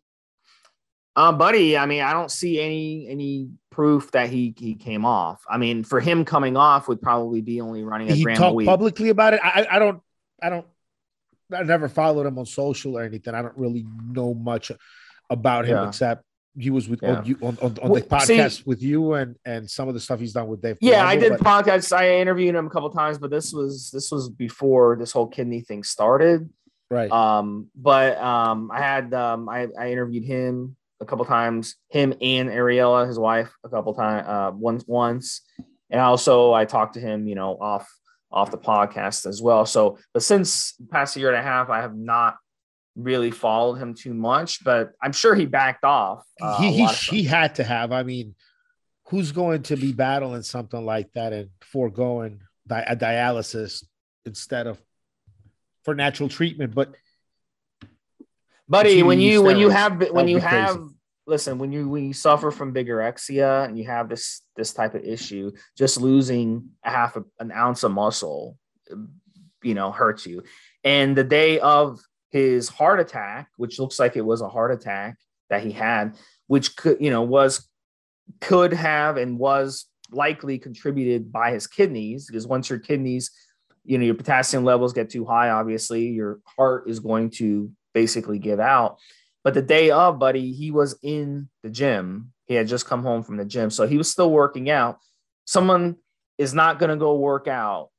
Um, 1.16 1.38
buddy, 1.38 1.78
I 1.78 1.86
mean, 1.86 2.02
I 2.02 2.14
don't 2.14 2.32
see 2.32 2.60
any 2.62 3.08
any 3.10 3.50
proof 3.70 4.12
that 4.12 4.30
he 4.30 4.54
he 4.58 4.76
came 4.76 5.06
off. 5.06 5.44
I 5.50 5.58
mean, 5.58 5.84
for 5.84 6.00
him 6.00 6.24
coming 6.26 6.56
off 6.56 6.88
would 6.88 7.02
probably 7.02 7.42
be 7.42 7.62
only 7.62 7.84
running 7.84 8.10
a 8.10 8.16
he 8.16 8.24
gram 8.24 8.38
talked 8.38 8.52
a 8.52 8.56
week. 8.56 8.68
publicly 8.68 9.10
about 9.10 9.34
it. 9.34 9.42
I 9.44 9.68
I 9.70 9.80
don't 9.80 10.02
I 10.42 10.50
don't 10.50 10.66
I 11.54 11.64
never 11.64 11.90
followed 11.90 12.26
him 12.26 12.40
on 12.40 12.46
social 12.46 12.98
or 12.98 13.04
anything. 13.04 13.34
I 13.36 13.42
don't 13.42 13.58
really 13.58 13.86
know 14.06 14.34
much 14.34 14.72
about 15.30 15.66
him 15.66 15.76
Yeah. 15.78 15.88
except 15.88 16.24
he 16.58 16.70
was 16.70 16.90
with 16.90 17.00
Yeah. 17.02 17.18
on, 17.20 17.26
you, 17.26 17.38
on, 17.42 17.58
on, 17.62 17.78
on 17.82 17.92
the 17.94 18.02
podcast 18.02 18.58
see- 18.58 18.64
with 18.66 18.82
you 18.82 19.14
and 19.14 19.36
and 19.46 19.70
some 19.70 19.88
of 19.88 19.94
the 19.94 20.00
stuff 20.00 20.20
he's 20.20 20.34
done 20.34 20.48
with 20.48 20.62
Dave. 20.62 20.78
Yeah, 20.82 21.06
I 21.08 21.16
did 21.16 21.38
but- 21.38 21.42
podcasts. 21.42 21.96
I 21.96 22.18
interviewed 22.20 22.56
him 22.56 22.68
a 22.68 22.70
couple 22.70 22.90
times, 22.90 23.18
but 23.18 23.30
this 23.32 23.54
was 23.54 23.90
this 23.92 24.12
was 24.12 24.30
before 24.30 24.98
this 24.98 25.12
whole 25.12 25.28
kidney 25.28 25.62
thing 25.62 25.84
started. 25.84 26.50
right. 26.90 27.10
Um, 27.12 27.68
but 27.76 28.18
um, 28.18 28.70
I 28.72 28.80
had 28.80 29.14
um, 29.14 29.48
I, 29.48 29.68
I 29.80 29.92
interviewed 29.92 30.26
him 30.26 30.76
a 31.00 31.06
couple 31.06 31.26
times, 31.26 31.76
him 31.90 32.14
and 32.22 32.50
Ariella, 32.50 33.08
his 33.08 33.18
wife, 33.18 33.52
a 33.64 33.70
couple 33.70 33.94
times, 33.94 34.28
uh, 34.28 34.52
once 34.54 34.84
once, 34.88 35.42
and 35.90 36.00
also 36.02 36.54
I 36.54 36.66
talked 36.66 36.94
to 36.96 37.00
him, 37.00 37.28
you 37.28 37.36
know, 37.36 37.58
off 37.60 37.90
off 38.30 38.52
the 38.52 38.58
podcast 38.58 39.26
as 39.26 39.42
well. 39.42 39.66
So, 39.66 39.98
but 40.14 40.22
since 40.24 40.74
the 40.76 40.88
past 40.88 41.16
year 41.18 41.30
and 41.30 41.38
a 41.38 41.42
half, 41.42 41.70
I 41.70 41.82
have 41.82 41.96
not 41.96 42.36
really 42.96 43.32
followed 43.32 43.76
him 43.76 43.94
too 43.94 44.14
much, 44.14 44.64
but 44.64 44.92
I'm 45.02 45.14
sure 45.14 45.36
he 45.36 45.46
backed 45.46 45.84
off. 45.84 46.26
uh, 46.42 46.62
he 46.62 46.86
he, 46.86 46.88
he 46.88 47.24
had 47.24 47.56
to 47.56 47.64
have. 47.64 47.92
I 47.92 48.04
mean, 48.04 48.36
who's 49.06 49.32
going 49.32 49.64
to 49.64 49.76
be 49.76 49.94
battling 49.94 50.44
something 50.44 50.84
like 50.86 51.12
that 51.14 51.34
and 51.34 51.50
foregoing 51.62 52.42
di- 52.68 52.86
a 52.88 52.96
dialysis 52.96 53.84
instead 54.26 54.68
of 54.68 54.82
for 55.84 55.96
natural 55.96 56.30
treatment? 56.30 56.76
But 56.76 56.94
buddy 58.72 59.04
when 59.04 59.20
you 59.20 59.42
when 59.42 59.58
you 59.58 59.70
have 59.70 60.00
when 60.12 60.28
you 60.28 60.40
crazy. 60.40 60.56
have 60.56 60.80
listen 61.28 61.60
when 61.60 61.72
you 61.72 61.88
when 61.90 62.06
you 62.06 62.14
suffer 62.14 62.52
from 62.52 62.74
bigorexia 62.74 63.66
and 63.66 63.78
you 63.78 63.86
have 63.86 64.10
this 64.10 64.42
this 64.56 64.74
type 64.74 64.96
of 64.96 65.04
issue 65.04 65.52
just 65.78 66.00
losing 66.00 66.70
a 66.84 66.90
half 66.90 67.16
a, 67.18 67.24
an 67.40 67.52
ounce 67.52 67.84
of 67.84 67.92
muscle 67.92 68.58
you 69.62 69.74
know 69.74 69.92
hurts 69.92 70.26
you 70.26 70.42
and 70.84 71.16
the 71.16 71.24
day 71.24 71.60
of 71.60 72.00
his 72.32 72.70
heart 72.70 73.00
attack 73.00 73.50
which 73.58 73.80
looks 73.80 74.00
like 74.00 74.16
it 74.16 74.26
was 74.26 74.42
a 74.42 74.50
heart 74.50 74.72
attack 74.72 75.18
that 75.50 75.64
he 75.64 75.72
had 75.72 76.16
which 76.48 76.76
could 76.76 76.98
you 77.00 77.10
know 77.10 77.22
was 77.22 77.68
could 78.40 78.74
have 78.74 79.18
and 79.18 79.38
was 79.38 79.86
likely 80.12 80.58
contributed 80.58 81.32
by 81.32 81.52
his 81.52 81.68
kidneys 81.68 82.28
because 82.28 82.48
once 82.48 82.70
your 82.70 82.80
kidneys 82.80 83.32
you 83.84 83.98
know 83.98 84.06
your 84.06 84.16
potassium 84.16 84.64
levels 84.64 84.94
get 84.94 85.10
too 85.10 85.26
high 85.26 85.50
obviously 85.50 86.08
your 86.08 86.40
heart 86.58 86.90
is 86.90 87.00
going 87.00 87.30
to 87.30 87.72
basically 87.94 88.40
give 88.40 88.60
out. 88.60 88.98
But 89.44 89.54
the 89.54 89.62
day 89.62 89.92
of 89.92 90.20
buddy 90.20 90.52
he 90.52 90.72
was 90.72 90.98
in 91.02 91.50
the 91.64 91.70
gym. 91.70 92.34
He 92.46 92.56
had 92.56 92.68
just 92.68 92.86
come 92.86 93.04
home 93.04 93.24
from 93.24 93.38
the 93.38 93.46
gym. 93.46 93.70
So 93.70 93.88
he 93.88 93.98
was 93.98 94.12
still 94.12 94.32
working 94.32 94.70
out. 94.70 94.98
Someone 95.46 95.96
is 96.38 96.54
not 96.54 96.80
going 96.80 96.90
to 96.90 96.98
go 96.98 97.16
work 97.16 97.48
out 97.48 97.90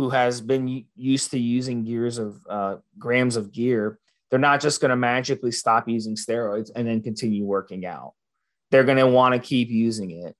who 0.00 0.10
has 0.10 0.40
been 0.40 0.84
used 0.96 1.30
to 1.30 1.38
using 1.38 1.84
gears 1.84 2.18
of 2.18 2.36
uh, 2.48 2.76
grams 2.98 3.36
of 3.36 3.52
gear 3.52 3.98
they're 4.30 4.38
not 4.38 4.60
just 4.60 4.80
going 4.80 4.90
to 4.90 4.96
magically 4.96 5.50
stop 5.50 5.88
using 5.88 6.14
steroids 6.14 6.70
and 6.74 6.86
then 6.86 7.02
continue 7.02 7.44
working 7.44 7.84
out. 7.84 8.12
They're 8.70 8.84
going 8.84 8.98
to 8.98 9.08
want 9.08 9.34
to 9.34 9.40
keep 9.40 9.70
using 9.70 10.12
it 10.12 10.36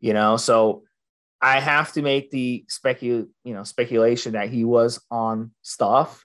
you 0.00 0.12
know? 0.12 0.36
So 0.36 0.82
i 1.40 1.60
have 1.60 1.92
to 1.92 2.02
make 2.02 2.32
the 2.32 2.64
specu 2.68 3.28
you 3.44 3.54
know 3.54 3.62
speculation 3.62 4.32
that 4.32 4.48
he 4.48 4.64
was 4.64 5.00
on 5.10 5.52
stuff. 5.62 6.24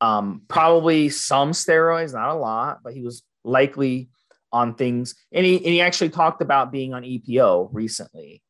Um 0.00 0.42
probably 0.48 1.08
some 1.08 1.50
steroids 1.50 2.14
not 2.14 2.30
a 2.30 2.34
lot 2.34 2.78
but 2.84 2.94
he 2.94 3.02
was 3.02 3.22
likely 3.44 4.08
on 4.52 4.74
things. 4.74 5.14
And 5.32 5.46
he, 5.46 5.56
and 5.56 5.66
he 5.66 5.80
actually 5.80 6.10
talked 6.10 6.42
about 6.42 6.72
being 6.72 6.94
on 6.94 7.02
epo 7.02 7.68
recently 7.72 8.42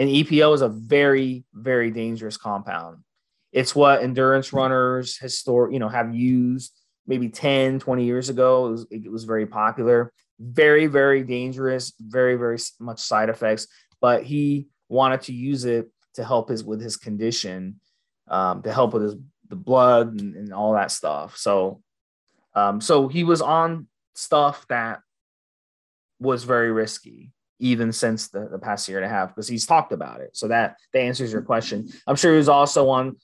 and 0.00 0.08
epo 0.08 0.54
is 0.54 0.62
a 0.62 0.68
very 0.68 1.44
very 1.52 1.90
dangerous 1.90 2.36
compound. 2.36 2.98
It's 3.52 3.74
what 3.74 4.02
endurance 4.02 4.52
runners 4.52 5.18
historic 5.18 5.72
you 5.72 5.78
know 5.78 5.88
have 5.88 6.14
used 6.14 6.72
maybe 7.06 7.28
10 7.28 7.80
20 7.80 8.04
years 8.04 8.30
ago. 8.30 8.66
It 8.66 8.70
was, 8.70 8.86
it 8.90 9.12
was 9.12 9.24
very 9.24 9.46
popular. 9.46 10.12
Very 10.40 10.86
very 10.86 11.22
dangerous 11.22 11.92
very 12.00 12.36
very 12.36 12.58
much 12.80 13.00
side 13.00 13.28
effects 13.28 13.66
but 14.00 14.24
he 14.24 14.68
wanted 14.88 15.20
to 15.22 15.34
use 15.34 15.66
it 15.66 15.90
to 16.14 16.24
help 16.24 16.48
his 16.48 16.64
with 16.64 16.80
his 16.80 16.96
condition 16.96 17.78
um, 18.28 18.62
to 18.62 18.72
help 18.72 18.94
with 18.94 19.02
his 19.02 19.16
the 19.48 19.56
blood 19.56 20.18
and, 20.18 20.34
and 20.34 20.54
all 20.54 20.72
that 20.72 20.90
stuff. 20.90 21.36
So 21.36 21.82
um, 22.54 22.80
so 22.80 23.08
he 23.08 23.22
was 23.22 23.42
on 23.42 23.86
stuff 24.14 24.66
that 24.68 25.00
was 26.18 26.44
very 26.44 26.72
risky 26.72 27.32
even 27.60 27.92
since 27.92 28.28
the, 28.28 28.48
the 28.48 28.58
past 28.58 28.88
year 28.88 28.98
and 28.98 29.06
a 29.06 29.08
half 29.08 29.28
because 29.28 29.48
he's 29.48 29.66
talked 29.66 29.92
about 29.92 30.20
it 30.20 30.30
so 30.32 30.48
that 30.48 30.76
that 30.92 31.00
answers 31.00 31.32
your 31.32 31.42
question 31.42 31.88
i'm 32.06 32.16
sure 32.16 32.32
he 32.32 32.38
was 32.38 32.48
also 32.48 32.88
on 32.88 33.16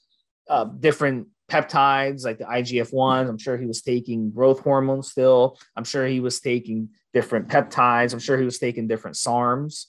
uh, 0.48 0.64
different 0.64 1.26
peptides 1.50 2.24
like 2.24 2.38
the 2.38 2.44
IGF-1s. 2.44 3.28
I'm 3.28 3.38
sure 3.38 3.56
he 3.56 3.66
was 3.66 3.82
taking 3.82 4.30
growth 4.30 4.60
hormones 4.60 5.10
still. 5.10 5.58
I'm 5.76 5.84
sure 5.84 6.06
he 6.06 6.20
was 6.20 6.40
taking 6.40 6.90
different 7.12 7.48
peptides. 7.48 8.12
I'm 8.12 8.18
sure 8.18 8.38
he 8.38 8.44
was 8.44 8.58
taking 8.58 8.88
different 8.88 9.16
SARMs, 9.16 9.86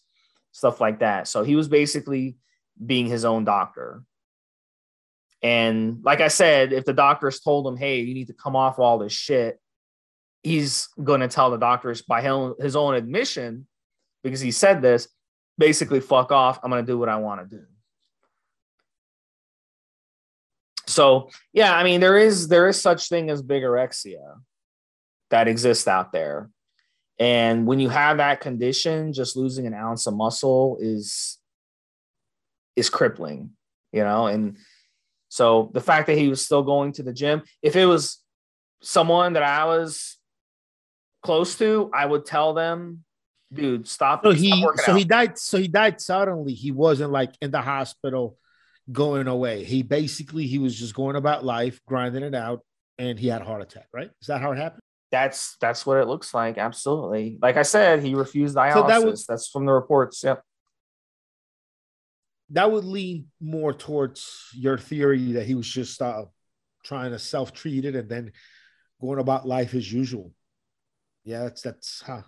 stuff 0.52 0.80
like 0.80 1.00
that. 1.00 1.28
So 1.28 1.44
he 1.44 1.56
was 1.56 1.68
basically 1.68 2.36
being 2.84 3.08
his 3.08 3.26
own 3.26 3.44
doctor. 3.44 4.04
And 5.42 6.00
like 6.04 6.22
I 6.22 6.30
said, 6.30 6.74
if 6.74 6.86
the 6.86 6.94
doctors 6.94 7.40
told 7.40 7.68
him, 7.68 7.78
hey, 7.78 8.02
you 8.02 8.14
need 8.14 8.28
to 8.28 8.34
come 8.34 8.56
off 8.56 8.80
all 8.80 8.98
this 8.98 9.14
shit, 9.14 9.60
he's 10.44 10.88
going 11.04 11.22
to 11.22 11.28
tell 11.28 11.52
the 11.52 11.58
doctors 11.58 12.02
by 12.02 12.22
his 12.60 12.76
own 12.76 12.96
admission, 12.96 13.68
because 14.24 14.42
he 14.42 14.52
said 14.52 14.82
this, 14.82 15.08
basically, 15.58 16.00
fuck 16.00 16.32
off. 16.32 16.60
I'm 16.64 16.70
going 16.70 16.86
to 16.86 16.92
do 16.92 16.98
what 16.98 17.10
I 17.10 17.18
want 17.18 17.50
to 17.50 17.58
do. 17.58 17.64
So 20.88 21.30
yeah, 21.54 21.76
I 21.76 21.84
mean 21.84 22.00
there 22.00 22.18
is 22.18 22.48
there 22.48 22.68
is 22.68 22.82
such 22.82 23.10
thing 23.10 23.30
as 23.30 23.44
bigorexia 23.44 24.40
that 25.30 25.48
exists 25.48 25.88
out 25.88 26.12
there. 26.12 26.50
And 27.20 27.68
when 27.68 27.80
you 27.80 27.90
have 27.90 28.18
that 28.18 28.42
condition, 28.42 29.12
just 29.12 29.36
losing 29.36 29.68
an 29.68 29.74
ounce 29.74 30.08
of 30.08 30.16
muscle 30.16 30.78
is 30.80 31.38
is 32.76 32.90
crippling, 32.90 33.52
you 33.92 34.04
know. 34.04 34.28
And 34.28 34.58
so 35.30 35.72
the 35.74 35.82
fact 35.82 36.08
that 36.08 36.18
he 36.18 36.30
was 36.30 36.44
still 36.44 36.64
going 36.64 36.94
to 36.94 37.04
the 37.04 37.14
gym, 37.14 37.44
if 37.62 37.76
it 37.76 37.86
was 37.86 38.24
someone 38.82 39.34
that 39.34 39.44
I 39.44 39.66
was 39.66 40.18
close 41.22 41.58
to, 41.58 41.92
I 41.94 42.06
would 42.06 42.26
tell 42.26 42.54
them, 42.54 43.04
dude, 43.52 43.88
stop. 43.88 44.24
so 44.24 44.32
he 44.32 44.64
working 44.64 44.84
so 44.84 44.92
out." 44.94 44.98
he 44.98 45.04
died 45.06 45.38
so 45.38 45.58
he 45.58 45.68
died 45.68 46.02
suddenly. 46.02 46.54
He 46.54 46.72
wasn't 46.72 47.12
like 47.12 47.34
in 47.42 47.52
the 47.52 47.62
hospital 47.62 48.38
going 48.92 49.28
away. 49.28 49.64
He 49.64 49.84
basically 49.84 50.48
he 50.48 50.60
was 50.60 50.78
just 50.78 50.94
going 50.94 51.16
about 51.16 51.46
life, 51.46 51.80
grinding 51.88 52.24
it 52.24 52.36
out, 52.36 52.62
and 52.98 53.20
he 53.20 53.28
had 53.28 53.42
a 53.42 53.46
heart 53.46 53.62
attack. 53.62 53.88
Right? 53.94 54.10
Is 54.22 54.28
that 54.28 54.42
how 54.42 54.52
it 54.52 54.58
happened? 54.58 54.82
That's 55.12 55.56
that's 55.62 55.86
what 55.86 55.98
it 55.98 56.08
looks 56.08 56.34
like. 56.34 56.58
Absolutely. 56.58 57.38
Like 57.42 57.58
I 57.58 57.62
said, 57.64 58.04
he 58.04 58.16
refused 58.16 58.56
dialysis. 58.56 58.88
that 58.88 59.04
would- 59.04 59.20
that's 59.28 59.48
from 59.48 59.66
the 59.66 59.72
reports. 59.74 60.24
Yep. 60.24 60.44
That 62.52 62.72
would 62.72 62.86
lean 62.86 63.28
more 63.42 63.74
towards 63.74 64.50
your 64.54 64.78
theory 64.78 65.34
that 65.34 65.46
he 65.46 65.54
was 65.54 65.68
just 65.68 66.02
uh, 66.02 66.26
trying 66.84 67.12
to 67.12 67.20
self 67.20 67.54
treat 67.54 67.84
it 67.84 67.96
and 67.96 68.10
then 68.10 68.32
going 69.02 69.20
about 69.20 69.48
life 69.48 69.74
as 69.74 69.92
usual. 69.92 70.32
Yeah, 71.26 71.44
that's 71.44 71.62
that's 71.62 72.04
huh. 72.06 72.22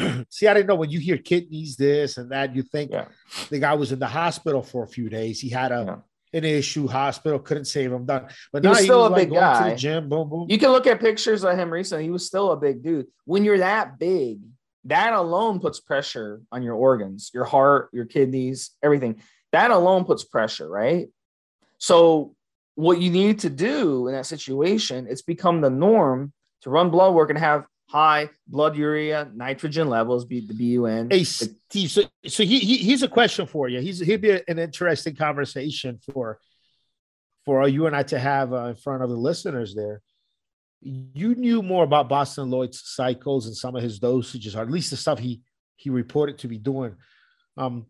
see, 0.30 0.46
I 0.48 0.54
didn't 0.54 0.66
know 0.66 0.74
when 0.76 0.90
you 0.90 0.98
hear 1.00 1.18
kidneys, 1.18 1.76
this 1.76 2.16
and 2.16 2.30
that, 2.32 2.54
you 2.54 2.62
think 2.62 2.90
Yeah. 2.92 3.06
the 3.50 3.58
guy 3.58 3.74
was 3.74 3.92
in 3.92 3.98
the 3.98 4.06
hospital 4.06 4.62
for 4.62 4.82
a 4.84 4.86
few 4.88 5.08
days. 5.08 5.40
He 5.40 5.48
had 5.48 5.72
a 5.72 5.84
Yeah. 5.86 5.96
an 6.38 6.44
issue, 6.44 6.86
hospital 6.86 7.40
couldn't 7.40 7.64
save 7.64 7.92
him. 7.92 8.06
Done, 8.06 8.28
but 8.52 8.62
He 8.62 8.68
now 8.68 8.70
was 8.70 8.84
still 8.84 9.06
a 9.06 9.08
like, 9.08 9.22
big 9.22 9.30
going 9.30 9.40
to 9.40 9.58
guy. 9.58 9.70
the 9.70 9.76
gym, 9.76 10.08
boom, 10.08 10.28
boom. 10.28 10.46
You 10.48 10.58
can 10.58 10.70
look 10.70 10.86
at 10.86 11.00
pictures 11.00 11.44
of 11.44 11.58
him 11.58 11.70
recently. 11.72 12.04
He 12.04 12.10
was 12.10 12.24
still 12.26 12.52
a 12.52 12.56
big 12.56 12.82
dude. 12.84 13.06
When 13.24 13.42
you're 13.44 13.58
that 13.58 13.98
big, 13.98 14.38
that 14.84 15.12
alone 15.12 15.58
puts 15.60 15.80
pressure 15.80 16.40
on 16.52 16.62
your 16.62 16.74
organs, 16.74 17.30
your 17.34 17.44
heart, 17.44 17.90
your 17.92 18.04
kidneys, 18.04 18.70
everything. 18.82 19.20
That 19.52 19.72
alone 19.72 20.04
puts 20.04 20.22
pressure, 20.24 20.68
right? 20.68 21.08
So, 21.78 22.34
what 22.76 23.00
you 23.00 23.10
need 23.10 23.40
to 23.40 23.50
do 23.50 24.06
in 24.06 24.14
that 24.14 24.24
situation, 24.26 25.06
it's 25.10 25.22
become 25.22 25.60
the 25.60 25.68
norm 25.70 26.32
to 26.62 26.70
run 26.70 26.90
blood 26.90 27.12
work 27.12 27.30
and 27.30 27.38
have 27.38 27.66
high 27.90 28.30
blood 28.46 28.76
urea, 28.76 29.28
nitrogen 29.34 29.88
levels, 29.88 30.24
be 30.24 30.40
the 30.40 30.54
BUN. 30.54 31.10
Hey, 31.10 31.24
Steve. 31.24 31.90
So, 31.90 32.02
so 32.26 32.44
he, 32.44 32.60
he 32.60 32.76
here's 32.78 33.02
a 33.02 33.08
question 33.08 33.46
for 33.46 33.68
you. 33.68 33.80
He's 33.80 33.98
he'd 33.98 34.20
be 34.20 34.40
an 34.46 34.58
interesting 34.58 35.16
conversation 35.16 35.98
for 36.12 36.38
for 37.44 37.66
you 37.66 37.86
and 37.86 37.96
I 37.96 38.04
to 38.04 38.18
have 38.18 38.52
uh, 38.52 38.66
in 38.66 38.76
front 38.76 39.02
of 39.02 39.10
the 39.10 39.16
listeners. 39.16 39.74
There, 39.74 40.02
you 40.80 41.34
knew 41.34 41.62
more 41.62 41.82
about 41.82 42.08
Boston 42.08 42.48
Loyd's 42.48 42.80
cycles 42.84 43.46
and 43.46 43.56
some 43.56 43.74
of 43.74 43.82
his 43.82 43.98
dosages, 43.98 44.56
or 44.56 44.60
at 44.60 44.70
least 44.70 44.90
the 44.90 44.96
stuff 44.96 45.18
he 45.18 45.40
he 45.74 45.90
reported 45.90 46.38
to 46.38 46.48
be 46.48 46.58
doing. 46.58 46.94
Um, 47.56 47.86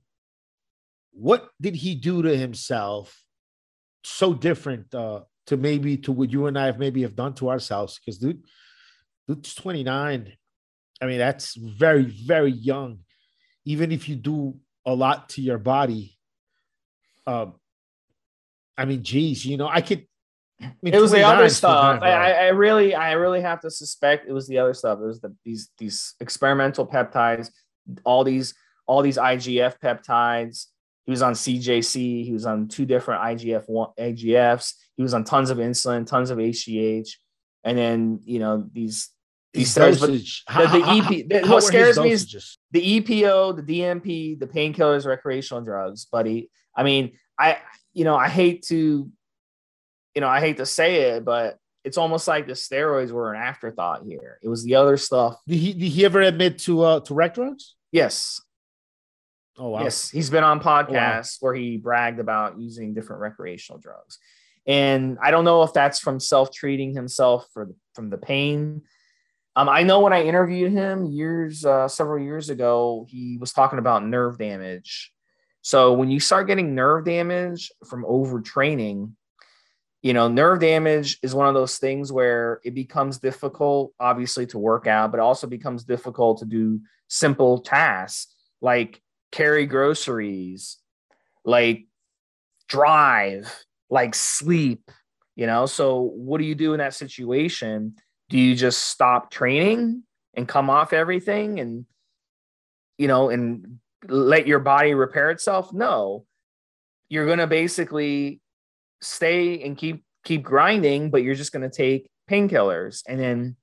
what 1.13 1.51
did 1.61 1.75
he 1.75 1.95
do 1.95 2.23
to 2.23 2.35
himself 2.35 3.23
so 4.03 4.33
different 4.33 4.95
uh, 4.95 5.21
to 5.49 5.59
maybe 5.59 5.99
to 5.99 6.13
what 6.13 6.31
you 6.31 6.47
and 6.47 6.59
I 6.59 6.67
have 6.67 6.79
maybe 6.79 7.03
have 7.03 7.17
done 7.17 7.35
to 7.35 7.51
ourselves? 7.51 7.99
Because 7.99 8.17
dude, 8.17 8.43
dude's 9.35 9.55
29. 9.55 10.33
I 11.01 11.07
mean, 11.07 11.19
that's 11.19 11.55
very, 11.55 12.05
very 12.05 12.53
young. 12.53 13.01
Even 13.65 13.93
if 13.93 14.09
you 14.09 14.17
do 14.17 14.57
a 14.85 14.95
lot 14.95 15.29
to 15.31 15.43
your 15.43 15.59
body, 15.59 16.19
um, 17.27 17.55
I 18.77 18.85
mean, 18.85 19.03
geez, 19.03 19.45
you 19.45 19.57
know, 19.57 19.69
I 19.69 19.81
could. 19.81 20.07
I 20.61 20.73
mean, 20.83 20.95
it 20.95 21.01
was 21.01 21.13
the 21.13 21.23
other 21.23 21.49
stuff. 21.49 22.03
I. 22.03 22.11
I 22.11 22.31
I 22.31 22.49
really, 22.49 22.95
I 22.95 23.13
really 23.13 23.41
have 23.41 23.61
to 23.61 23.71
suspect 23.71 24.29
it 24.29 24.33
was 24.33 24.47
the 24.47 24.59
other 24.59 24.75
stuff. 24.75 24.99
It 25.01 25.07
was 25.07 25.21
the 25.21 25.35
these 25.45 25.71
these 25.79 26.15
experimental 26.21 26.87
peptides, 26.87 27.51
all 28.05 28.25
these 28.25 28.55
all 28.87 29.03
these 29.03 29.17
IGF 29.17 29.79
peptides. 29.83 30.67
He 31.07 31.11
was 31.11 31.23
on 31.23 31.33
CJC. 31.33 32.25
He 32.25 32.33
was 32.33 32.47
on 32.47 32.69
two 32.69 32.85
different 32.85 33.23
IGF 33.23 33.69
one 33.69 33.91
IGFs. 33.99 34.75
He 34.97 35.03
was 35.03 35.15
on 35.15 35.25
tons 35.25 35.51
of 35.51 35.59
insulin, 35.59 36.07
tons 36.07 36.31
of 36.31 36.39
HGH, 36.39 37.09
and 37.65 37.79
then 37.79 38.21
you 38.25 38.39
know 38.39 38.69
these 38.73 39.11
steroids. 39.55 40.01
But 40.01 40.09
dosage. 40.09 40.45
the- 40.49 40.79
the 40.79 40.85
EP 40.89 41.23
the- 41.43 41.49
what 41.49 41.63
scares 41.63 41.99
me 41.99 42.11
is- 42.13 42.59
the 42.71 43.01
EPO, 43.01 43.57
the 43.57 43.63
DNP, 43.63 44.39
the 44.39 44.47
painkillers, 44.47 45.07
recreational 45.07 45.63
drugs, 45.63 46.05
buddy. 46.07 46.51
I 46.77 46.83
mean, 46.85 47.19
I 47.39 47.59
you 47.93 48.05
know, 48.05 48.15
I 48.17 48.29
hate 48.29 48.63
to, 48.69 49.11
you 50.15 50.21
know, 50.21 50.29
I 50.29 50.39
hate 50.41 50.59
to 50.59 50.67
say 50.67 51.11
it, 51.11 51.25
but 51.25 51.59
it's 51.83 51.99
almost 51.99 52.29
like 52.29 52.47
the 52.47 52.53
steroids 52.53 53.11
were 53.11 53.33
an 53.35 53.41
afterthought 53.41 54.05
here. 54.05 54.39
It 54.43 54.49
was 54.49 54.63
the 54.63 54.77
other 54.77 54.97
stuff. 54.97 55.37
Did 55.49 55.57
he, 55.57 55.73
did 55.73 55.89
he 55.89 56.05
ever 56.05 56.21
admit 56.21 56.59
to 56.61 56.83
uh 56.83 57.01
to 57.01 57.15
rec 57.15 57.35
drugs? 57.35 57.75
Yes, 57.91 58.41
Oh 59.59 59.71
wow. 59.71 59.83
yes, 59.83 60.09
he's 60.11 60.31
been 60.31 60.45
on 60.45 60.61
podcasts 60.61 61.39
where 61.41 61.55
he 61.55 61.77
bragged 61.77 62.21
about 62.21 62.59
using 62.59 62.95
different 62.95 63.21
recreational 63.21 63.79
drugs, 63.81 64.19
and 64.67 65.19
I 65.21 65.31
don't 65.33 65.45
know 65.45 65.63
if 65.65 65.73
that's 65.73 65.99
from 65.99 66.21
self-treating 66.21 66.95
himself 66.95 67.49
for 67.53 67.69
from 67.95 68.11
the 68.11 68.19
pain. 68.19 68.83
Um, 69.57 69.69
I 69.69 69.83
know 69.83 70.01
when 70.01 70.13
I 70.13 70.23
interviewed 70.23 70.73
him 70.73 71.07
years, 71.07 71.65
uh, 71.65 71.89
several 71.89 72.23
years 72.23 72.51
ago, 72.51 73.07
he 73.09 73.37
was 73.39 73.53
talking 73.53 73.79
about 73.79 74.05
nerve 74.05 74.39
damage. 74.39 75.13
So 75.63 75.93
when 75.93 76.11
you 76.11 76.21
start 76.21 76.47
getting 76.47 76.75
nerve 76.75 77.05
damage 77.05 77.71
from 77.89 78.05
overtraining, 78.05 79.13
you 80.03 80.15
know, 80.15 80.29
nerve 80.29 80.61
damage 80.61 81.19
is 81.23 81.35
one 81.35 81.47
of 81.47 81.55
those 81.55 81.79
things 81.79 82.11
where 82.11 82.61
it 82.65 82.75
becomes 82.75 83.19
difficult, 83.19 83.93
obviously, 84.01 84.47
to 84.47 84.59
work 84.59 84.87
out, 84.87 85.11
but 85.11 85.21
also 85.21 85.47
becomes 85.47 85.85
difficult 85.85 86.39
to 86.39 86.47
do 86.47 86.81
simple 87.09 87.59
tasks 87.59 88.35
like 88.63 89.03
carry 89.31 89.67
groceries, 89.67 90.79
like 91.45 91.87
drive, 92.69 93.53
like 93.91 94.15
sleep, 94.15 94.91
you 95.37 95.47
know. 95.47 95.67
So, 95.67 96.01
what 96.01 96.39
do 96.39 96.45
you 96.45 96.55
do 96.55 96.73
in 96.73 96.79
that 96.79 96.95
situation? 96.95 97.97
Do 98.31 98.39
you 98.39 98.55
just 98.55 98.87
stop 98.87 99.31
training 99.31 100.05
and 100.35 100.49
come 100.49 100.71
off 100.71 100.93
everything 100.93 101.61
and, 101.61 101.85
you 102.97 103.09
know, 103.09 103.29
and 103.29 103.81
let 104.09 104.47
your 104.47 104.61
body 104.61 104.95
repair 104.95 105.31
itself? 105.31 105.73
No, 105.73 106.25
you're 107.09 107.27
going 107.27 107.41
to 107.41 107.49
basically 107.49 108.41
stay 109.03 109.63
and 109.63 109.77
keep 109.77 110.05
keep 110.25 110.43
grinding, 110.43 111.11
but 111.11 111.23
you're 111.23 111.35
just 111.35 111.53
going 111.53 111.69
to 111.69 111.77
take 111.77 112.09
painkillers, 112.31 113.03
and 113.09 113.19
then, 113.19 113.57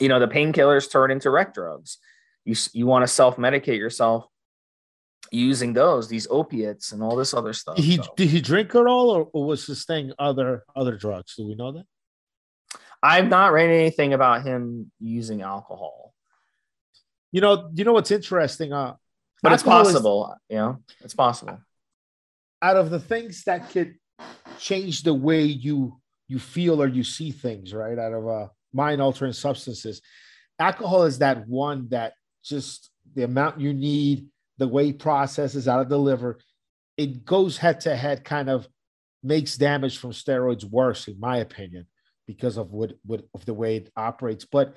you 0.00 0.08
know, 0.08 0.18
the 0.18 0.28
painkillers 0.28 0.90
turn 0.90 1.10
into 1.10 1.30
rec 1.30 1.54
drugs. 1.54 1.98
You 2.44 2.56
you 2.72 2.86
want 2.86 3.04
to 3.04 3.06
self 3.06 3.36
medicate 3.36 3.78
yourself 3.78 4.26
using 5.30 5.72
those 5.72 6.08
these 6.08 6.26
opiates 6.30 6.92
and 6.92 7.02
all 7.02 7.16
this 7.16 7.32
other 7.32 7.52
stuff. 7.52 7.76
Did 7.76 7.84
he 7.84 7.96
So, 7.96 8.14
did 8.16 8.28
he 8.28 8.40
drink 8.40 8.74
at 8.74 8.86
all, 8.86 9.10
or, 9.10 9.28
or 9.32 9.46
was 9.46 9.66
his 9.66 9.84
thing 9.84 10.12
other 10.18 10.64
other 10.74 10.96
drugs? 10.96 11.36
Do 11.36 11.46
we 11.46 11.54
know 11.54 11.72
that? 11.72 11.84
I've 13.04 13.28
not 13.28 13.52
read 13.52 13.68
anything 13.68 14.14
about 14.14 14.44
him 14.46 14.90
using 14.98 15.42
alcohol, 15.42 16.14
You 17.32 17.40
know, 17.42 17.70
you 17.74 17.84
know 17.84 17.92
what's 17.92 18.10
interesting? 18.10 18.72
Uh, 18.72 18.94
but 19.42 19.52
it's 19.52 19.62
alcohol 19.62 19.82
is- 19.82 19.92
possible. 19.92 20.36
you 20.48 20.56
know, 20.56 20.78
it's 21.00 21.14
possible. 21.14 21.58
out 22.62 22.76
of 22.76 22.88
the 22.88 22.98
things 23.00 23.44
that 23.44 23.68
could 23.70 23.94
change 24.58 25.02
the 25.02 25.12
way 25.12 25.42
you 25.44 26.00
you 26.28 26.38
feel 26.38 26.80
or 26.80 26.86
you 26.88 27.04
see 27.04 27.30
things, 27.30 27.74
right? 27.74 27.98
Out 27.98 28.14
of 28.14 28.26
uh, 28.26 28.48
mind 28.72 29.02
altering 29.02 29.34
substances, 29.34 30.00
alcohol 30.58 31.02
is 31.04 31.18
that 31.18 31.46
one 31.46 31.88
that 31.90 32.14
just 32.42 32.90
the 33.14 33.24
amount 33.24 33.60
you 33.60 33.74
need, 33.74 34.26
the 34.56 34.66
way 34.68 34.88
it 34.88 34.98
processes 34.98 35.68
out 35.68 35.82
of 35.82 35.90
the 35.90 35.98
liver, 35.98 36.38
it 36.96 37.26
goes 37.26 37.58
head 37.58 37.80
to 37.80 37.94
head, 37.94 38.24
kind 38.24 38.48
of 38.48 38.66
makes 39.22 39.58
damage 39.58 39.98
from 39.98 40.12
steroids 40.12 40.64
worse, 40.64 41.06
in 41.08 41.20
my 41.20 41.36
opinion, 41.38 41.86
because 42.26 42.56
of 42.56 42.72
what, 42.72 42.92
what 43.04 43.24
of 43.34 43.44
the 43.44 43.54
way 43.54 43.76
it 43.76 43.92
operates. 43.96 44.44
But 44.44 44.74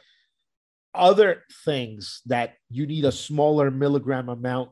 other 0.94 1.44
things 1.66 2.22
that 2.26 2.56
you 2.70 2.88
need 2.88 3.06
a 3.06 3.12
smaller 3.12 3.70
milligram 3.72 4.30
amount 4.30 4.72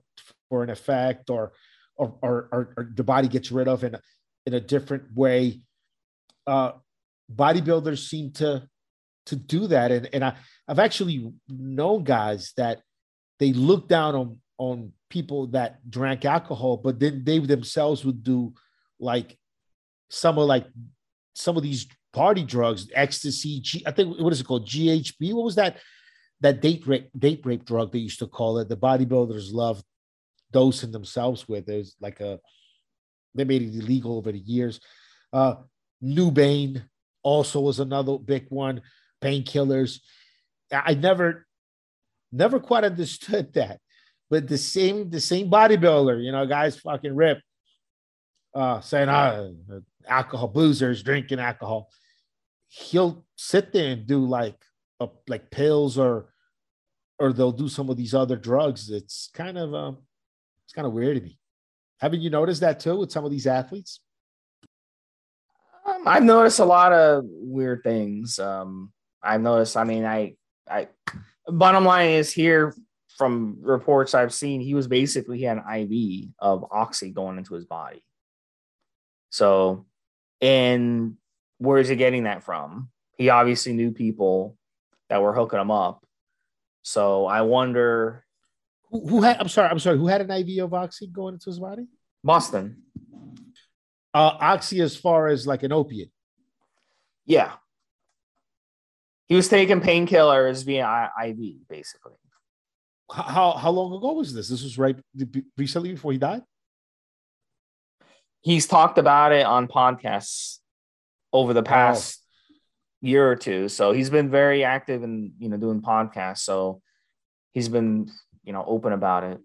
for 0.50 0.64
an 0.64 0.70
effect 0.70 1.30
or 1.30 1.54
or, 1.98 2.14
or, 2.22 2.50
or, 2.52 2.74
or 2.76 2.92
the 2.94 3.04
body 3.04 3.30
gets 3.30 3.52
rid 3.52 3.70
of 3.70 3.84
in 3.86 3.96
a, 3.96 4.02
in 4.46 4.54
a 4.54 4.60
different 4.60 5.04
way. 5.14 5.62
Uh, 6.46 6.74
bodybuilders 7.34 8.08
seem 8.08 8.32
to 8.34 8.68
to 9.28 9.36
do 9.36 9.68
that, 9.68 9.92
and 9.92 10.10
and 10.14 10.24
I 10.24 10.36
I've 10.68 10.80
actually 10.80 11.34
known 11.48 12.04
guys 12.04 12.54
that 12.58 12.82
they 13.40 13.54
look 13.54 13.88
down 13.88 14.16
on 14.16 14.38
on 14.58 14.94
people 15.10 15.48
that 15.48 15.90
drank 15.90 16.26
alcohol, 16.26 16.78
but 16.78 17.00
then 17.00 17.24
they 17.24 17.40
themselves 17.40 18.06
would 18.06 18.24
do 18.24 18.54
like 19.00 19.38
some 20.10 20.38
of 20.38 20.48
like 20.48 20.68
some 21.34 21.58
of 21.58 21.64
these 21.64 21.88
party 22.16 22.44
drugs, 22.44 22.88
ecstasy. 22.96 23.60
G, 23.60 23.84
I 23.86 23.92
think 23.92 24.18
what 24.18 24.32
is 24.32 24.40
it 24.40 24.48
called? 24.48 24.68
GHB. 24.68 25.34
What 25.34 25.44
was 25.44 25.56
that? 25.56 25.78
That 26.42 26.62
date 26.62 26.88
rape 26.88 27.10
date 27.18 27.42
rape 27.44 27.66
drug 27.66 27.92
they 27.92 28.00
used 28.00 28.20
to 28.20 28.28
call 28.28 28.58
it. 28.60 28.70
The 28.70 28.78
bodybuilders 28.78 29.54
loved 29.54 29.84
dosing 30.52 30.92
themselves 30.92 31.48
with. 31.48 31.66
There's 31.66 31.96
like 32.00 32.22
a 32.22 32.40
they 33.36 33.44
made 33.44 33.62
it 33.62 33.76
illegal 33.78 34.18
over 34.18 34.32
the 34.32 34.40
years. 34.40 34.80
Uh 35.34 35.56
Nubain 36.02 36.84
also 37.22 37.60
was 37.60 37.80
another 37.80 38.18
big 38.18 38.46
one. 38.50 38.82
Painkillers. 39.22 40.00
I 40.72 40.84
I 40.88 40.94
never 40.94 41.46
never 42.32 42.60
quite 42.60 42.86
understood 42.86 43.54
that. 43.54 43.80
But 44.30 44.48
the 44.48 44.58
same 44.58 45.10
the 45.10 45.20
same 45.22 45.50
bodybuilder, 45.50 46.24
you 46.24 46.32
know, 46.32 46.46
guys 46.46 46.80
fucking 46.80 47.16
rip, 47.16 47.40
uh, 48.54 48.80
saying 48.82 49.10
ah, 49.10 49.50
alcohol 50.08 50.52
boozers 50.52 51.04
drinking 51.04 51.40
alcohol. 51.40 51.90
He'll 52.78 53.26
sit 53.36 53.72
there 53.72 53.92
and 53.94 54.06
do 54.06 54.26
like 54.26 54.58
a, 55.00 55.08
like 55.28 55.50
pills 55.52 55.98
or 55.98 56.34
or 57.18 57.32
they'll 57.32 57.52
do 57.52 57.70
some 57.70 57.90
of 57.90 57.96
these 57.96 58.14
other 58.14 58.36
drugs. 58.36 58.90
It's 58.90 59.30
kind 59.34 59.58
of 59.58 59.74
um, 59.74 59.98
it's 60.66 60.74
kind 60.74 60.86
of 60.86 60.94
weird 60.94 61.18
to 61.18 61.24
me. 61.24 61.40
Haven't 62.00 62.22
you 62.22 62.30
noticed 62.30 62.62
that 62.62 62.80
too 62.80 62.98
with 62.98 63.12
some 63.12 63.24
of 63.24 63.32
these 63.32 63.48
athletes? 63.48 64.02
Um, 65.86 66.04
I've 66.06 66.24
noticed 66.24 66.60
a 66.60 66.66
lot 66.66 66.92
of 66.92 67.24
weird 67.26 67.84
things. 67.84 68.40
Um, 68.40 68.92
I've 69.24 69.42
noticed. 69.42 69.78
I 69.78 69.84
mean, 69.84 70.06
I, 70.06 70.36
I. 70.70 70.90
Bottom 71.48 71.86
line 71.86 72.10
is 72.10 72.34
here 72.34 72.74
from 73.16 73.58
reports 73.62 74.14
I've 74.14 74.34
seen, 74.34 74.62
he 74.62 74.74
was 74.74 74.88
basically 74.88 75.38
he 75.38 75.44
had 75.44 75.58
an 75.66 75.92
IV 75.92 76.30
of 76.40 76.66
oxy 76.72 77.12
going 77.12 77.38
into 77.38 77.54
his 77.54 77.66
body. 77.66 78.04
So, 79.30 79.86
and 80.42 81.16
where 81.58 81.78
is 81.78 81.90
he 81.90 81.96
getting 81.96 82.24
that 82.24 82.44
from? 82.44 82.90
He 83.18 83.30
obviously 83.30 83.74
knew 83.74 83.92
people 83.92 84.58
that 85.10 85.22
were 85.22 85.34
hooking 85.34 85.60
him 85.60 85.72
up. 85.72 86.06
So 86.82 87.26
I 87.26 87.42
wonder 87.42 88.26
Who, 88.92 89.08
who 89.08 89.22
had? 89.22 89.38
I'm 89.40 89.48
sorry. 89.48 89.70
I'm 89.70 89.80
sorry. 89.80 89.98
Who 89.98 90.08
had 90.08 90.22
an 90.22 90.32
IV 90.32 90.64
of 90.64 90.74
oxy 90.74 91.08
going 91.08 91.36
into 91.36 91.50
his 91.50 91.60
body? 91.60 91.88
Boston. 92.24 92.84
Uh, 94.14 94.38
oxy 94.40 94.82
as 94.82 94.96
far 94.96 95.28
as 95.28 95.46
like 95.46 95.64
an 95.64 95.72
opiate. 95.72 96.12
Yeah. 97.26 97.54
He 99.28 99.36
was 99.36 99.50
taking 99.50 99.82
painkillers 99.82 100.64
via 100.64 101.10
IV, 101.26 101.68
basically. 101.68 102.14
How 103.12 103.52
how 103.54 103.72
long 103.72 103.94
ago 103.94 104.14
was 104.14 104.34
this? 104.34 104.50
This 104.50 104.64
was 104.64 104.78
right 104.78 104.96
recently 105.58 105.92
before 105.92 106.12
he 106.12 106.18
died. 106.18 106.44
He's 108.42 108.68
talked 108.68 108.98
about 108.98 109.32
it 109.32 109.46
on 109.46 109.68
podcasts 109.68 110.60
over 111.36 111.54
the 111.54 111.64
past 111.64 112.24
year 113.02 113.30
or 113.30 113.36
two. 113.36 113.68
So 113.68 113.92
he's 113.92 114.10
been 114.10 114.32
very 114.32 114.64
active 114.64 115.04
in, 115.04 115.34
you 115.38 115.50
know, 115.50 115.58
doing 115.58 115.82
podcasts. 115.82 116.40
So 116.40 116.82
he's 117.54 117.68
been, 117.68 118.10
you 118.44 118.54
know, 118.54 118.64
open 118.66 118.94
about 118.94 119.26
it. 119.26 119.40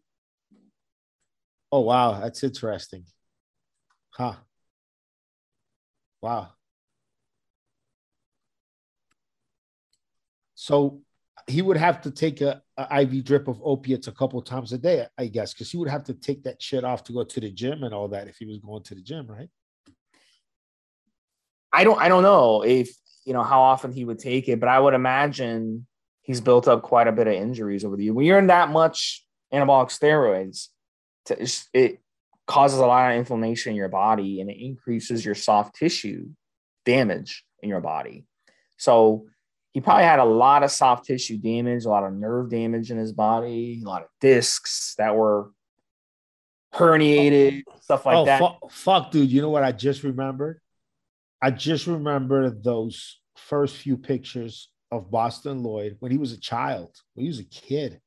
Oh 1.73 1.81
wow, 1.81 2.21
that's 2.21 2.43
interesting. 2.45 3.05
Huh. 4.11 4.35
Wow. 6.23 6.51
So 10.55 11.01
he 11.49 11.63
would 11.63 11.77
have 11.77 12.03
to 12.03 12.11
take 12.11 12.41
a, 12.41 12.63
a 12.77 13.03
IV 13.03 13.25
drip 13.25 13.49
of 13.49 13.61
opiates 13.65 14.07
a 14.07 14.13
couple 14.13 14.41
times 14.43 14.73
a 14.73 14.79
day, 14.79 15.07
I 15.19 15.27
guess, 15.27 15.53
because 15.55 15.71
he 15.71 15.77
would 15.79 15.89
have 15.89 16.05
to 16.05 16.15
take 16.15 16.45
that 16.45 16.63
shit 16.63 16.85
off 16.85 17.03
to 17.05 17.13
go 17.13 17.25
to 17.25 17.41
the 17.41 17.51
gym 17.51 17.83
and 17.83 17.95
all 17.95 18.09
that 18.09 18.29
if 18.29 18.37
he 18.37 18.47
was 18.47 18.59
going 18.59 18.83
to 18.85 18.95
the 18.95 19.03
gym, 19.03 19.27
right? 19.27 19.49
I 21.73 21.85
don't 21.85 22.01
I 22.01 22.09
don't 22.09 22.23
know 22.23 22.63
if 22.63 22.91
you 23.25 23.33
know 23.33 23.43
how 23.43 23.61
often 23.61 23.93
he 23.93 24.05
would 24.05 24.19
take 24.19 24.49
it, 24.49 24.61
but 24.61 24.69
I 24.69 24.79
would 24.79 24.95
imagine 24.95 25.87
he's 26.23 26.41
built 26.41 26.69
up 26.69 26.83
quite 26.83 27.09
a 27.09 27.13
bit 27.13 27.27
of 27.27 27.35
injuries 27.35 27.85
over 27.85 27.97
the 27.97 28.05
year. 28.05 28.15
When 28.15 28.27
you're 28.27 28.39
in 28.39 28.49
that 28.49 28.71
much 28.71 29.25
anabolic 29.53 29.89
steroids, 29.89 30.69
to- 31.27 31.69
it 31.73 32.01
causes 32.47 32.79
a 32.79 32.87
lot 32.87 33.13
of 33.13 33.19
inflammation 33.19 33.71
in 33.71 33.77
your 33.77 33.89
body 33.89 34.41
and 34.41 34.51
it 34.51 34.61
increases 34.61 35.25
your 35.25 35.35
soft 35.35 35.77
tissue 35.77 36.29
damage 36.85 37.45
in 37.63 37.69
your 37.69 37.81
body. 37.81 38.25
So 38.77 39.27
he 39.73 39.81
probably 39.81 40.05
had 40.05 40.19
a 40.19 40.25
lot 40.25 40.65
of 40.65 40.71
soft 40.71 41.05
tissue 41.05 41.39
damage, 41.39 41.85
a 41.85 41.89
lot 41.89 42.05
of 42.05 42.13
nerve 42.13 42.51
damage 42.51 42.91
in 42.91 42.99
his 42.99 43.13
body, 43.13 43.81
a 43.85 43.89
lot 43.89 44.03
of 44.03 44.09
discs 44.21 44.95
that 44.99 45.15
were 45.15 45.51
herniated, 46.75 47.63
stuff 47.83 48.07
like 48.07 48.17
oh, 48.17 48.25
that. 48.25 48.39
fu- 48.41 48.69
fuck, 48.69 49.11
dude. 49.13 49.31
You 49.31 49.43
know 49.43 49.51
what 49.51 49.63
I 49.63 49.73
just 49.73 50.03
remembered? 50.03 50.61
I 51.43 51.51
just 51.51 51.87
remember 51.87 52.51
those 52.51 53.21
first 53.37 53.77
few 53.77 53.97
pictures 53.97 54.71
of 54.91 55.11
Boston 55.11 55.63
Loyd 55.63 55.97
when 56.01 56.13
he 56.13 56.19
was 56.19 56.33
a 56.33 56.41
child, 56.41 56.95
when 57.15 57.25
he 57.25 57.29
was 57.29 57.41
a 57.41 57.45
kid. 57.45 58.01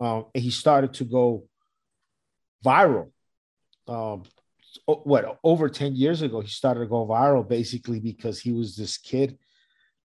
Um, 0.00 0.26
and 0.34 0.42
he 0.42 0.50
started 0.50 0.94
to 0.94 1.04
go 1.04 1.44
viral. 2.64 3.10
Um, 3.88 4.24
what 4.84 5.38
over 5.42 5.68
10 5.68 5.94
years 5.94 6.22
ago, 6.22 6.40
he 6.40 6.48
started 6.48 6.80
to 6.80 6.86
go 6.86 7.06
viral 7.06 7.46
basically 7.48 8.00
because 8.00 8.40
he 8.40 8.52
was 8.52 8.76
this 8.76 8.98
kid 8.98 9.38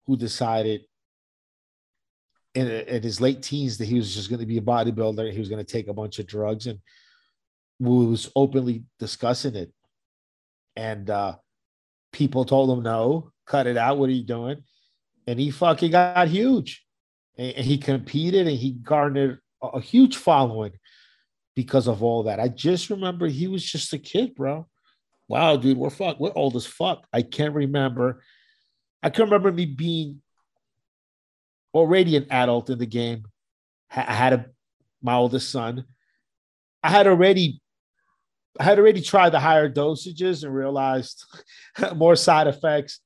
who 0.06 0.16
decided 0.16 0.82
in, 2.54 2.66
in 2.66 3.02
his 3.02 3.20
late 3.20 3.42
teens 3.42 3.78
that 3.78 3.84
he 3.84 3.94
was 3.94 4.14
just 4.14 4.28
going 4.28 4.40
to 4.40 4.46
be 4.46 4.58
a 4.58 4.62
bodybuilder. 4.62 5.32
He 5.32 5.38
was 5.38 5.48
going 5.48 5.64
to 5.64 5.72
take 5.72 5.88
a 5.88 5.94
bunch 5.94 6.18
of 6.18 6.26
drugs 6.26 6.66
and 6.66 6.80
was 7.78 8.30
openly 8.34 8.84
discussing 8.98 9.54
it. 9.54 9.72
And 10.74 11.08
uh, 11.08 11.37
people 12.12 12.44
told 12.44 12.71
him, 12.71 12.83
no, 12.83 13.33
cut 13.47 13.66
it 13.66 13.77
out. 13.77 13.99
What 13.99 14.09
are 14.09 14.12
you 14.12 14.25
doing? 14.25 14.62
And 15.27 15.38
he 15.38 15.51
fucking 15.51 15.90
got 15.90 16.29
huge. 16.29 16.85
And, 17.37 17.55
and 17.57 17.66
he 17.66 17.79
competed 17.79 18.47
and 18.47 18.57
he 18.57 18.73
garnered 18.73 19.40
a, 19.62 19.66
a 19.66 19.81
huge 19.81 20.16
following 20.16 20.73
because 21.55 21.88
of 21.88 22.03
all 22.03 22.25
that. 22.25 22.40
I 22.40 22.49
just 22.49 22.90
remember 22.90 23.27
he 23.27 23.49
was 23.49 23.64
just 23.64 23.92
a 23.92 23.99
kid, 23.99 24.35
bro. 24.35 24.66
Wow, 25.29 25.57
dude, 25.57 25.77
we're 25.77 25.90
fuck, 25.90 26.18
we're 26.18 26.33
old 26.35 26.57
as 26.57 26.64
fuck. 26.66 27.07
I 27.12 27.23
can't 27.23 27.55
remember. 27.55 28.23
I 29.03 29.11
can 29.11 29.25
remember 29.25 29.53
me 29.53 29.66
being 29.66 30.23
already 31.75 32.16
an 32.16 32.27
adult 32.31 32.71
in 32.71 32.79
the 32.79 32.87
game. 32.87 33.25
I 33.94 34.14
had 34.14 34.33
a 34.33 34.47
my 35.03 35.14
oldest 35.14 35.51
son. 35.51 35.85
I 36.83 36.90
had 36.90 37.07
already 37.07 37.61
I 38.59 38.64
had 38.64 38.79
already 38.79 39.01
tried 39.01 39.31
the 39.31 39.40
higher 39.40 39.71
dosages 39.71 40.42
and 40.42 40.55
realized 40.55 41.25
more 41.94 42.16
side 42.16 42.47
effects. 42.47 43.01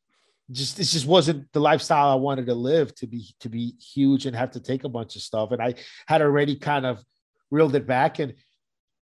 Just 0.51 0.77
this 0.77 0.93
just 0.93 1.07
wasn't 1.07 1.51
the 1.53 1.61
lifestyle 1.61 2.09
I 2.09 2.15
wanted 2.15 2.47
to 2.47 2.55
live 2.55 2.95
to 2.97 3.07
be 3.07 3.35
to 3.41 3.49
be 3.49 3.75
huge 3.79 4.27
and 4.27 4.35
have 4.35 4.53
to 4.53 4.61
take 4.61 4.85
a 4.85 4.89
bunch 4.89 5.17
of 5.17 5.23
stuff. 5.23 5.53
And 5.53 5.63
I 5.63 5.75
had 6.07 6.23
already 6.23 6.57
kind 6.57 6.85
of 6.85 7.03
reeled 7.51 7.75
it 7.75 7.87
back. 7.87 8.19
And 8.19 8.35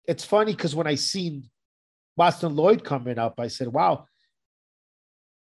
it's 0.06 0.24
funny 0.24 0.52
because 0.52 0.74
when 0.74 0.86
I 0.86 0.94
seen 0.94 1.50
Boston 2.16 2.54
Loyd 2.54 2.84
coming 2.84 3.18
up, 3.18 3.38
I 3.38 3.48
said, 3.48 3.68
wow, 3.68 4.06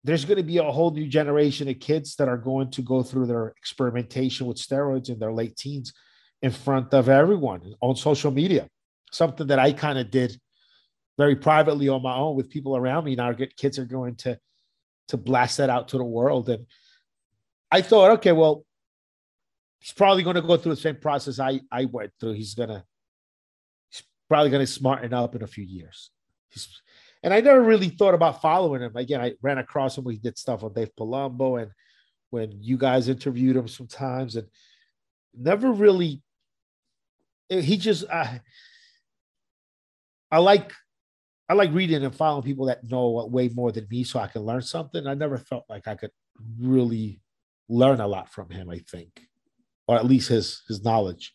there's 0.03 0.25
going 0.25 0.37
to 0.37 0.43
be 0.43 0.57
a 0.57 0.63
whole 0.63 0.91
new 0.91 1.07
generation 1.07 1.67
of 1.67 1.79
kids 1.79 2.15
that 2.15 2.29
are 2.29 2.37
going 2.37 2.69
to 2.71 2.81
go 2.81 3.03
through 3.03 3.25
their 3.25 3.47
experimentation 3.57 4.45
with 4.47 4.57
steroids 4.57 5.09
in 5.09 5.19
their 5.19 5.33
late 5.33 5.57
teens 5.57 5.93
in 6.41 6.51
front 6.51 6.93
of 6.93 7.09
everyone 7.09 7.73
on 7.81 7.95
social 7.95 8.31
media. 8.31 8.67
Something 9.11 9.47
that 9.47 9.59
I 9.59 9.73
kind 9.73 9.97
of 9.97 10.11
did 10.11 10.39
very 11.17 11.35
privately 11.35 11.89
on 11.89 12.01
my 12.01 12.15
own 12.15 12.35
with 12.35 12.49
people 12.49 12.75
around 12.75 13.05
me. 13.05 13.15
Now 13.15 13.31
get 13.31 13.55
kids 13.55 13.79
are 13.79 13.85
going 13.85 14.15
to 14.17 14.39
to 15.09 15.17
blast 15.17 15.57
that 15.57 15.69
out 15.69 15.89
to 15.89 15.97
the 15.97 16.03
world. 16.03 16.49
And 16.49 16.65
I 17.71 17.81
thought, 17.81 18.11
okay, 18.11 18.31
well, 18.31 18.65
he's 19.79 19.93
probably 19.93 20.23
going 20.23 20.35
to 20.35 20.41
go 20.41 20.57
through 20.57 20.75
the 20.75 20.81
same 20.81 20.97
process 20.97 21.39
I 21.39 21.61
I 21.71 21.85
went 21.85 22.11
through. 22.19 22.33
He's 22.33 22.53
gonna 22.53 22.83
he's 23.89 24.03
probably 24.27 24.51
to 24.51 24.67
smarten 24.67 25.13
up 25.13 25.35
in 25.35 25.43
a 25.43 25.47
few 25.47 25.63
years. 25.63 26.11
He's 26.49 26.81
and 27.23 27.33
I 27.33 27.41
never 27.41 27.61
really 27.61 27.89
thought 27.89 28.13
about 28.13 28.39
following 28.39 28.81
him. 28.81 28.95
Again, 28.95 29.19
I 29.19 29.33
ran 29.41 29.57
across 29.57 29.97
him 29.97 30.03
when 30.03 30.13
he 30.13 30.19
did 30.19 30.37
stuff 30.37 30.63
on 30.63 30.73
Dave 30.73 30.95
Palumbo 30.95 31.59
and 31.59 31.71
when 32.29 32.51
you 32.61 32.77
guys 32.77 33.09
interviewed 33.09 33.55
him 33.55 33.67
sometimes, 33.67 34.35
and 34.35 34.47
never 35.33 35.71
really. 35.71 36.21
He 37.49 37.77
just, 37.77 38.09
I, 38.09 38.41
I 40.31 40.39
like, 40.39 40.71
I 41.47 41.53
like 41.53 41.71
reading 41.73 42.03
and 42.03 42.15
following 42.15 42.43
people 42.43 42.65
that 42.67 42.83
know 42.83 43.27
way 43.31 43.49
more 43.49 43.71
than 43.71 43.87
me, 43.89 44.03
so 44.03 44.19
I 44.19 44.27
can 44.27 44.41
learn 44.41 44.61
something. 44.61 45.05
I 45.05 45.13
never 45.13 45.37
felt 45.37 45.65
like 45.69 45.87
I 45.87 45.95
could 45.95 46.11
really 46.59 47.21
learn 47.69 48.01
a 48.01 48.07
lot 48.07 48.31
from 48.31 48.49
him. 48.49 48.69
I 48.69 48.79
think, 48.79 49.21
or 49.87 49.95
at 49.95 50.05
least 50.05 50.29
his 50.29 50.63
his 50.67 50.83
knowledge. 50.83 51.33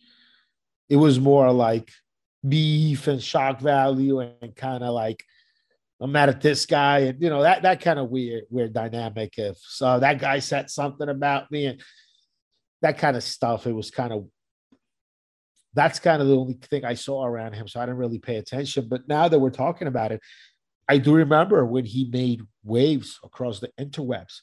It 0.89 0.97
was 0.97 1.21
more 1.21 1.53
like 1.53 1.91
beef 2.47 3.07
and 3.07 3.23
shock 3.23 3.61
value 3.61 4.21
and 4.21 4.57
kind 4.57 4.83
of 4.83 4.95
like 4.95 5.23
I'm 6.01 6.13
mad 6.13 6.31
at 6.31 6.41
this 6.41 6.67
guy, 6.67 7.01
and 7.01 7.23
you 7.23 7.29
know 7.29 7.43
that 7.43 7.63
that 7.63 7.81
kind 7.81 7.99
of 7.99 8.11
weird 8.11 8.45
weird 8.51 8.73
dynamic. 8.73 9.35
If 9.39 9.59
so, 9.59 10.01
that 10.01 10.19
guy 10.19 10.39
said 10.39 10.71
something 10.71 11.09
about 11.09 11.51
me, 11.51 11.67
and 11.67 11.81
that 12.83 12.99
kind 12.99 13.17
of 13.17 13.23
stuff. 13.23 13.67
It 13.67 13.73
was 13.73 13.91
kind 13.91 14.13
of 14.13 14.27
that's 15.75 15.99
kind 16.01 16.21
of 16.21 16.29
the 16.29 16.37
only 16.37 16.55
thing 16.55 16.85
I 16.85 16.95
saw 16.95 17.25
around 17.25 17.55
him, 17.55 17.69
so 17.69 17.81
I 17.81 17.87
didn't 17.87 17.99
really 17.99 18.19
pay 18.19 18.37
attention. 18.37 18.89
But 18.89 19.07
now 19.09 19.29
that 19.29 19.39
we're 19.39 19.51
talking 19.51 19.89
about 19.89 20.13
it, 20.13 20.21
I 20.89 20.99
do 20.99 21.15
remember 21.15 21.65
when 21.65 21.85
he 21.85 22.09
made 22.11 22.43
waves 22.65 23.19
across 23.23 23.61
the 23.61 23.71
interwebs. 23.79 24.41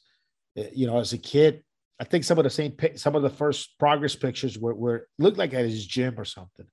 Uh, 0.58 0.64
You 0.72 0.86
know, 0.86 0.98
as 0.98 1.12
a 1.12 1.18
kid, 1.18 1.62
I 2.00 2.04
think 2.04 2.24
some 2.24 2.38
of 2.38 2.44
the 2.44 2.50
same 2.50 2.74
some 2.96 3.14
of 3.16 3.22
the 3.22 3.30
first 3.30 3.78
progress 3.78 4.14
pictures 4.16 4.58
were, 4.58 4.74
were 4.74 5.08
looked 5.18 5.36
like 5.38 5.52
at 5.52 5.64
his 5.64 5.84
gym 5.86 6.14
or 6.16 6.24
something 6.24 6.66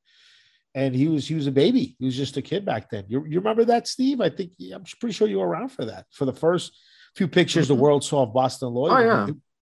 and 0.76 0.94
he 0.94 1.08
was 1.08 1.28
he 1.28 1.34
was 1.36 1.48
a 1.48 1.52
baby. 1.52 1.96
He 2.00 2.06
was 2.06 2.16
just 2.18 2.36
a 2.38 2.42
kid 2.42 2.66
back 2.66 2.90
then. 2.90 3.06
You, 3.08 3.26
you 3.26 3.40
remember 3.40 3.64
that, 3.66 3.88
Steve? 3.88 4.20
I 4.22 4.30
think 4.30 4.52
I'm 4.74 4.84
pretty 5.00 5.14
sure 5.14 5.28
you 5.28 5.40
were 5.40 5.48
around 5.48 5.70
for 5.70 5.86
that. 5.86 6.06
For 6.12 6.26
the 6.26 6.34
first 6.34 6.78
few 7.16 7.28
pictures 7.30 7.68
the 7.70 7.76
Mhm. 7.76 7.80
world 7.80 8.04
saw 8.04 8.24
of 8.24 8.34
Boston 8.34 8.70
Loyd. 8.70 8.92
Oh, 8.92 9.00
yeah. 9.00 9.28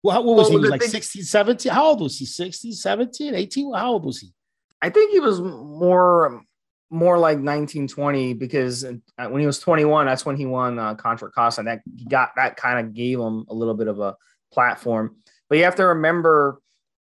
Well, 0.04 0.24
what 0.24 0.36
was 0.36 0.50
Well, 0.50 0.50
he? 0.50 0.56
He 0.58 0.62
was 0.62 0.70
like 0.72 0.82
thing- 0.82 0.90
16, 0.90 1.24
17? 1.24 1.72
How 1.72 1.86
old 1.90 2.02
was 2.02 2.18
he? 2.18 2.26
16, 2.26 2.74
17, 2.74 3.36
18? 3.36 3.72
How 3.74 3.92
old 3.94 4.06
was 4.06 4.20
he? 4.20 4.34
I 4.82 4.90
think 4.90 5.12
he 5.12 5.20
was 5.20 5.42
more 5.42 6.44
more 6.90 7.18
like 7.18 7.38
1920 7.38 8.34
because 8.34 8.86
when 9.18 9.42
he 9.42 9.46
was 9.46 9.60
21, 9.60 10.06
that's 10.06 10.26
when 10.26 10.38
he 10.38 10.46
won 10.46 10.80
uh, 10.80 10.96
Contra 10.96 11.30
Costa. 11.30 11.60
And 11.62 11.68
that 11.68 11.82
got 12.10 12.32
that 12.38 12.56
kind 12.56 12.86
of 12.86 12.94
gave 12.94 13.20
him 13.20 13.46
a 13.50 13.54
little 13.54 13.74
bit 13.74 13.88
of 13.88 14.00
a 14.00 14.16
platform. 14.54 15.18
But 15.50 15.58
you 15.58 15.66
have 15.66 15.76
to 15.76 15.88
remember, 15.88 16.62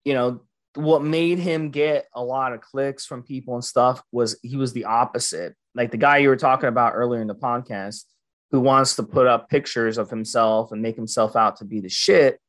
you 0.05 0.15
know, 0.15 0.43
what 0.75 1.03
made 1.03 1.39
him 1.39 1.71
get 1.71 2.07
a 2.15 2.23
lot 2.23 2.53
of 2.53 2.61
clicks 2.61 3.05
from 3.05 3.23
people 3.23 3.55
and 3.55 3.65
stuff 3.65 4.03
was 4.13 4.39
he 4.43 4.57
was 4.57 4.73
the 4.73 4.85
opposite. 4.85 5.55
Like 5.75 5.91
the 5.91 5.97
guy 5.97 6.19
you 6.19 6.29
were 6.29 6.37
talking 6.37 6.69
about 6.69 6.95
earlier 6.95 7.21
in 7.21 7.27
the 7.27 7.35
podcast, 7.35 8.05
who 8.51 8.61
wants 8.61 8.97
to 8.97 9.03
put 9.03 9.27
up 9.27 9.51
pictures 9.51 9.99
of 9.99 10.09
himself 10.09 10.73
and 10.73 10.81
make 10.81 10.97
himself 10.97 11.37
out 11.37 11.57
to 11.57 11.65
be 11.65 11.81
the 11.81 11.89
shit. 11.89 12.41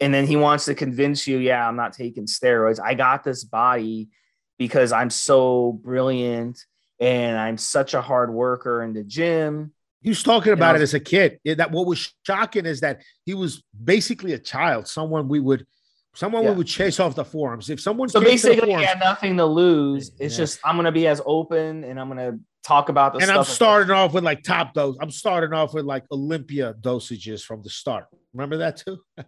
And 0.00 0.14
then 0.14 0.26
he 0.26 0.36
wants 0.36 0.64
to 0.64 0.74
convince 0.74 1.26
you, 1.26 1.38
yeah, 1.38 1.66
I'm 1.66 1.76
not 1.76 1.92
taking 1.92 2.24
steroids. 2.24 2.80
I 2.82 2.94
got 2.94 3.22
this 3.22 3.44
body 3.44 4.08
because 4.60 4.92
I'm 4.92 5.08
so 5.08 5.72
brilliant 5.82 6.62
and 7.00 7.38
I'm 7.38 7.56
such 7.56 7.94
a 7.94 8.02
hard 8.02 8.30
worker 8.30 8.82
in 8.82 8.92
the 8.92 9.02
gym. 9.02 9.72
He 10.02 10.10
was 10.10 10.22
talking 10.22 10.52
about 10.52 10.76
it 10.76 10.82
as 10.82 10.92
a 10.92 11.00
kid. 11.00 11.40
Yeah, 11.44 11.54
That 11.54 11.70
what 11.72 11.86
was 11.86 12.12
shocking 12.26 12.66
is 12.66 12.80
that 12.80 13.00
he 13.24 13.32
was 13.32 13.62
basically 13.82 14.34
a 14.34 14.38
child, 14.38 14.86
someone 14.86 15.26
we 15.28 15.40
would 15.40 15.66
Someone 16.12 16.42
Yeah. 16.42 16.50
would 16.50 16.66
chase 16.66 16.98
off 16.98 17.14
the 17.14 17.24
forums. 17.24 17.70
If 17.70 17.80
someone 17.80 18.08
So 18.08 18.18
came 18.18 18.24
to 18.24 18.28
the 18.28 18.48
basically, 18.48 18.70
forums- 18.70 18.84
had 18.88 18.98
nothing 18.98 19.36
to 19.36 19.46
lose. 19.46 20.10
It's 20.18 20.34
Yeah. 20.34 20.38
just 20.44 20.58
I'm 20.64 20.74
gonna 20.76 20.90
be 20.92 21.06
as 21.06 21.22
open 21.24 21.84
and 21.84 22.00
I'm 22.00 22.08
gonna 22.08 22.32
talk 22.64 22.88
about 22.88 23.12
the 23.14 23.20
and. 23.20 23.30
I'm 23.30 23.44
starting 23.44 23.92
off 23.92 24.12
with 24.12 24.24
like 24.24 24.42
top 24.42 24.74
dose. 24.74 24.96
I'm 25.00 25.12
starting 25.12 25.52
off 25.54 25.72
with 25.72 25.84
like 25.84 26.04
Olympia 26.10 26.74
dosages 26.80 27.42
from 27.44 27.62
the 27.62 27.70
start. 27.70 28.06
Remember 28.34 28.56
that 28.58 28.76
too? 28.76 28.98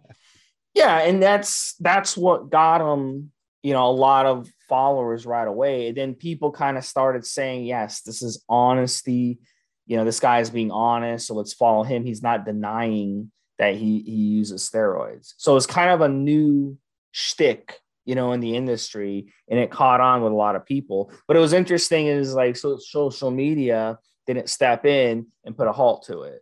Yeah, 0.75 0.97
and 0.99 1.21
that's 1.23 1.75
that's 1.79 2.17
what 2.17 2.49
got 2.49 2.81
him, 2.81 3.31
you 3.63 3.73
know, 3.73 3.89
a 3.89 3.91
lot 3.91 4.25
of 4.25 4.47
followers 4.69 5.25
right 5.25 5.47
away. 5.47 5.87
And 5.87 5.97
then 5.97 6.13
people 6.13 6.51
kind 6.51 6.77
of 6.77 6.85
started 6.85 7.25
saying, 7.25 7.65
yes, 7.65 8.01
this 8.01 8.21
is 8.21 8.43
honesty. 8.49 9.39
You 9.87 9.97
know, 9.97 10.05
this 10.05 10.19
guy 10.19 10.39
is 10.39 10.49
being 10.49 10.71
honest, 10.71 11.27
so 11.27 11.33
let's 11.33 11.53
follow 11.53 11.83
him. 11.83 12.05
He's 12.05 12.21
not 12.21 12.45
denying 12.45 13.31
that 13.59 13.75
he 13.75 13.99
he 13.99 14.11
uses 14.11 14.69
steroids. 14.69 15.33
So 15.37 15.55
it's 15.55 15.65
kind 15.65 15.89
of 15.89 16.01
a 16.01 16.07
new 16.07 16.77
shtick, 17.11 17.79
you 18.05 18.15
know, 18.15 18.31
in 18.33 18.39
the 18.39 18.55
industry, 18.55 19.33
and 19.49 19.59
it 19.59 19.71
caught 19.71 20.01
on 20.01 20.21
with 20.21 20.31
a 20.31 20.35
lot 20.35 20.55
of 20.55 20.65
people. 20.65 21.11
But 21.27 21.37
it 21.37 21.41
was 21.41 21.53
interesting 21.53 22.07
is 22.07 22.33
like 22.33 22.55
so 22.55 22.77
social 22.77 23.31
media 23.31 23.99
didn't 24.25 24.49
step 24.49 24.85
in 24.85 25.27
and 25.43 25.55
put 25.55 25.67
a 25.67 25.71
halt 25.71 26.05
to 26.07 26.23
it, 26.23 26.41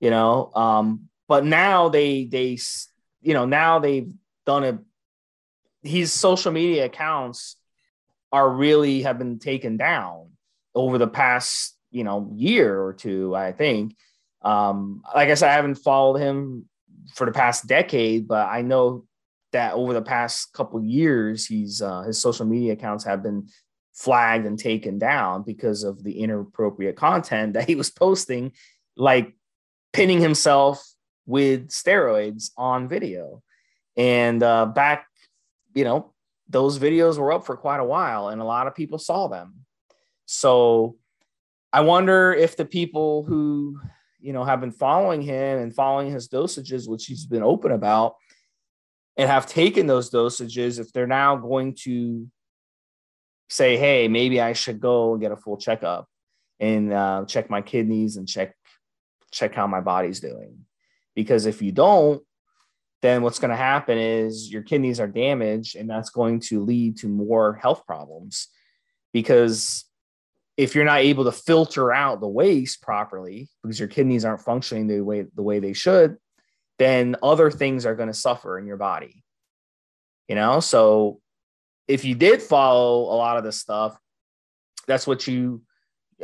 you 0.00 0.10
know. 0.10 0.50
Um, 0.54 1.08
but 1.28 1.44
now 1.44 1.88
they 1.88 2.26
they 2.26 2.58
you 3.20 3.34
know 3.34 3.46
now 3.46 3.78
they've 3.78 4.10
done 4.46 4.64
it. 4.64 4.78
His 5.82 6.12
social 6.12 6.52
media 6.52 6.84
accounts 6.86 7.56
are 8.30 8.48
really 8.48 9.02
have 9.02 9.18
been 9.18 9.38
taken 9.38 9.76
down 9.76 10.30
over 10.74 10.98
the 10.98 11.08
past 11.08 11.76
you 11.90 12.04
know 12.04 12.30
year 12.34 12.82
or 12.82 12.92
two. 12.92 13.34
I 13.34 13.52
think. 13.52 13.96
Um, 14.42 15.02
like 15.14 15.28
I 15.28 15.34
said, 15.34 15.50
I 15.50 15.54
haven't 15.54 15.76
followed 15.76 16.16
him 16.16 16.68
for 17.14 17.26
the 17.26 17.32
past 17.32 17.68
decade, 17.68 18.26
but 18.26 18.48
I 18.48 18.62
know 18.62 19.04
that 19.52 19.74
over 19.74 19.92
the 19.92 20.02
past 20.02 20.52
couple 20.52 20.82
years, 20.82 21.46
he's 21.46 21.80
uh, 21.80 22.02
his 22.02 22.20
social 22.20 22.46
media 22.46 22.72
accounts 22.72 23.04
have 23.04 23.22
been 23.22 23.48
flagged 23.92 24.46
and 24.46 24.58
taken 24.58 24.98
down 24.98 25.42
because 25.42 25.84
of 25.84 26.02
the 26.02 26.18
inappropriate 26.20 26.96
content 26.96 27.52
that 27.54 27.68
he 27.68 27.74
was 27.74 27.90
posting, 27.90 28.52
like 28.96 29.34
pinning 29.92 30.20
himself 30.20 30.82
with 31.26 31.68
steroids 31.68 32.50
on 32.56 32.88
video. 32.88 33.42
And 33.96 34.42
uh, 34.42 34.66
back, 34.66 35.06
you 35.74 35.84
know, 35.84 36.12
those 36.48 36.78
videos 36.78 37.18
were 37.18 37.32
up 37.32 37.46
for 37.46 37.56
quite 37.56 37.80
a 37.80 37.84
while, 37.84 38.28
and 38.28 38.40
a 38.40 38.44
lot 38.44 38.66
of 38.66 38.74
people 38.74 38.98
saw 38.98 39.28
them. 39.28 39.64
So 40.26 40.96
I 41.72 41.80
wonder 41.80 42.32
if 42.32 42.56
the 42.56 42.64
people 42.64 43.24
who 43.24 43.80
you 44.20 44.32
know 44.32 44.44
have 44.44 44.60
been 44.60 44.72
following 44.72 45.22
him 45.22 45.58
and 45.58 45.74
following 45.74 46.10
his 46.10 46.28
dosages, 46.28 46.88
which 46.88 47.06
he's 47.06 47.26
been 47.26 47.42
open 47.42 47.72
about, 47.72 48.16
and 49.16 49.28
have 49.28 49.46
taken 49.46 49.86
those 49.86 50.10
dosages, 50.10 50.78
if 50.78 50.92
they're 50.92 51.06
now 51.06 51.36
going 51.36 51.74
to 51.82 52.28
say, 53.48 53.76
hey, 53.76 54.08
maybe 54.08 54.40
I 54.40 54.54
should 54.54 54.80
go 54.80 55.12
and 55.12 55.20
get 55.20 55.32
a 55.32 55.36
full 55.36 55.58
checkup 55.58 56.08
and 56.58 56.92
uh, 56.92 57.24
check 57.26 57.50
my 57.50 57.60
kidneys 57.60 58.16
and 58.16 58.26
check 58.26 58.54
check 59.30 59.54
how 59.54 59.66
my 59.66 59.80
body's 59.80 60.20
doing. 60.20 60.66
Because 61.14 61.46
if 61.46 61.60
you 61.60 61.72
don't, 61.72 62.22
then 63.02 63.22
what's 63.22 63.40
going 63.40 63.50
to 63.50 63.56
happen 63.56 63.98
is 63.98 64.50
your 64.50 64.62
kidneys 64.62 65.00
are 65.00 65.08
damaged, 65.08 65.76
and 65.76 65.90
that's 65.90 66.10
going 66.10 66.40
to 66.40 66.62
lead 66.62 66.98
to 66.98 67.08
more 67.08 67.54
health 67.54 67.84
problems. 67.84 68.48
Because 69.12 69.84
if 70.56 70.74
you're 70.74 70.84
not 70.84 71.00
able 71.00 71.24
to 71.24 71.32
filter 71.32 71.92
out 71.92 72.20
the 72.20 72.28
waste 72.28 72.80
properly 72.80 73.48
because 73.62 73.78
your 73.78 73.88
kidneys 73.88 74.24
aren't 74.24 74.42
functioning 74.42 74.86
the 74.86 75.00
way 75.00 75.26
the 75.34 75.42
way 75.42 75.58
they 75.58 75.72
should, 75.72 76.16
then 76.78 77.16
other 77.22 77.50
things 77.50 77.84
are 77.84 77.96
going 77.96 78.08
to 78.08 78.14
suffer 78.14 78.58
in 78.58 78.66
your 78.66 78.76
body. 78.76 79.24
You 80.28 80.36
know, 80.36 80.60
so 80.60 81.20
if 81.88 82.04
you 82.04 82.14
did 82.14 82.40
follow 82.40 83.12
a 83.12 83.16
lot 83.16 83.36
of 83.36 83.44
this 83.44 83.58
stuff, 83.58 83.96
that's 84.86 85.06
what 85.06 85.26
you 85.26 85.62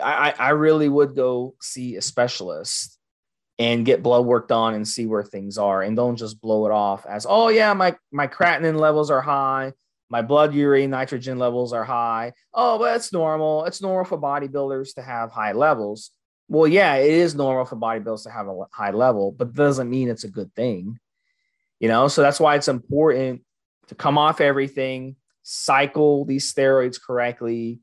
I, 0.00 0.34
I 0.38 0.50
really 0.50 0.88
would 0.88 1.16
go 1.16 1.54
see 1.60 1.96
a 1.96 2.02
specialist 2.02 2.97
and 3.58 3.84
get 3.84 4.02
blood 4.02 4.24
work 4.24 4.48
done 4.48 4.74
and 4.74 4.86
see 4.86 5.06
where 5.06 5.24
things 5.24 5.58
are 5.58 5.82
and 5.82 5.96
don't 5.96 6.16
just 6.16 6.40
blow 6.40 6.66
it 6.66 6.72
off 6.72 7.04
as 7.06 7.26
oh 7.28 7.48
yeah 7.48 7.72
my 7.72 7.94
my 8.12 8.26
creatinine 8.26 8.78
levels 8.78 9.10
are 9.10 9.20
high 9.20 9.72
my 10.10 10.22
blood 10.22 10.54
urea 10.54 10.88
nitrogen 10.88 11.38
levels 11.38 11.72
are 11.72 11.84
high. 11.84 12.32
Oh 12.54 12.78
but 12.78 12.96
it's 12.96 13.12
normal 13.12 13.64
it's 13.64 13.82
normal 13.82 14.04
for 14.04 14.18
bodybuilders 14.18 14.94
to 14.94 15.02
have 15.02 15.30
high 15.30 15.52
levels. 15.52 16.10
Well 16.48 16.66
yeah 16.66 16.94
it 16.94 17.10
is 17.10 17.34
normal 17.34 17.66
for 17.66 17.76
bodybuilders 17.76 18.24
to 18.24 18.30
have 18.30 18.48
a 18.48 18.64
high 18.72 18.92
level 18.92 19.32
but 19.32 19.54
doesn't 19.54 19.90
mean 19.90 20.08
it's 20.08 20.24
a 20.24 20.30
good 20.30 20.54
thing 20.54 20.98
you 21.80 21.86
know? 21.86 22.08
So 22.08 22.22
that's 22.22 22.40
why 22.40 22.56
it's 22.56 22.66
important 22.66 23.42
to 23.86 23.94
come 23.94 24.18
off 24.18 24.40
everything 24.40 25.16
cycle 25.42 26.24
these 26.26 26.52
steroids 26.52 27.00
correctly 27.00 27.80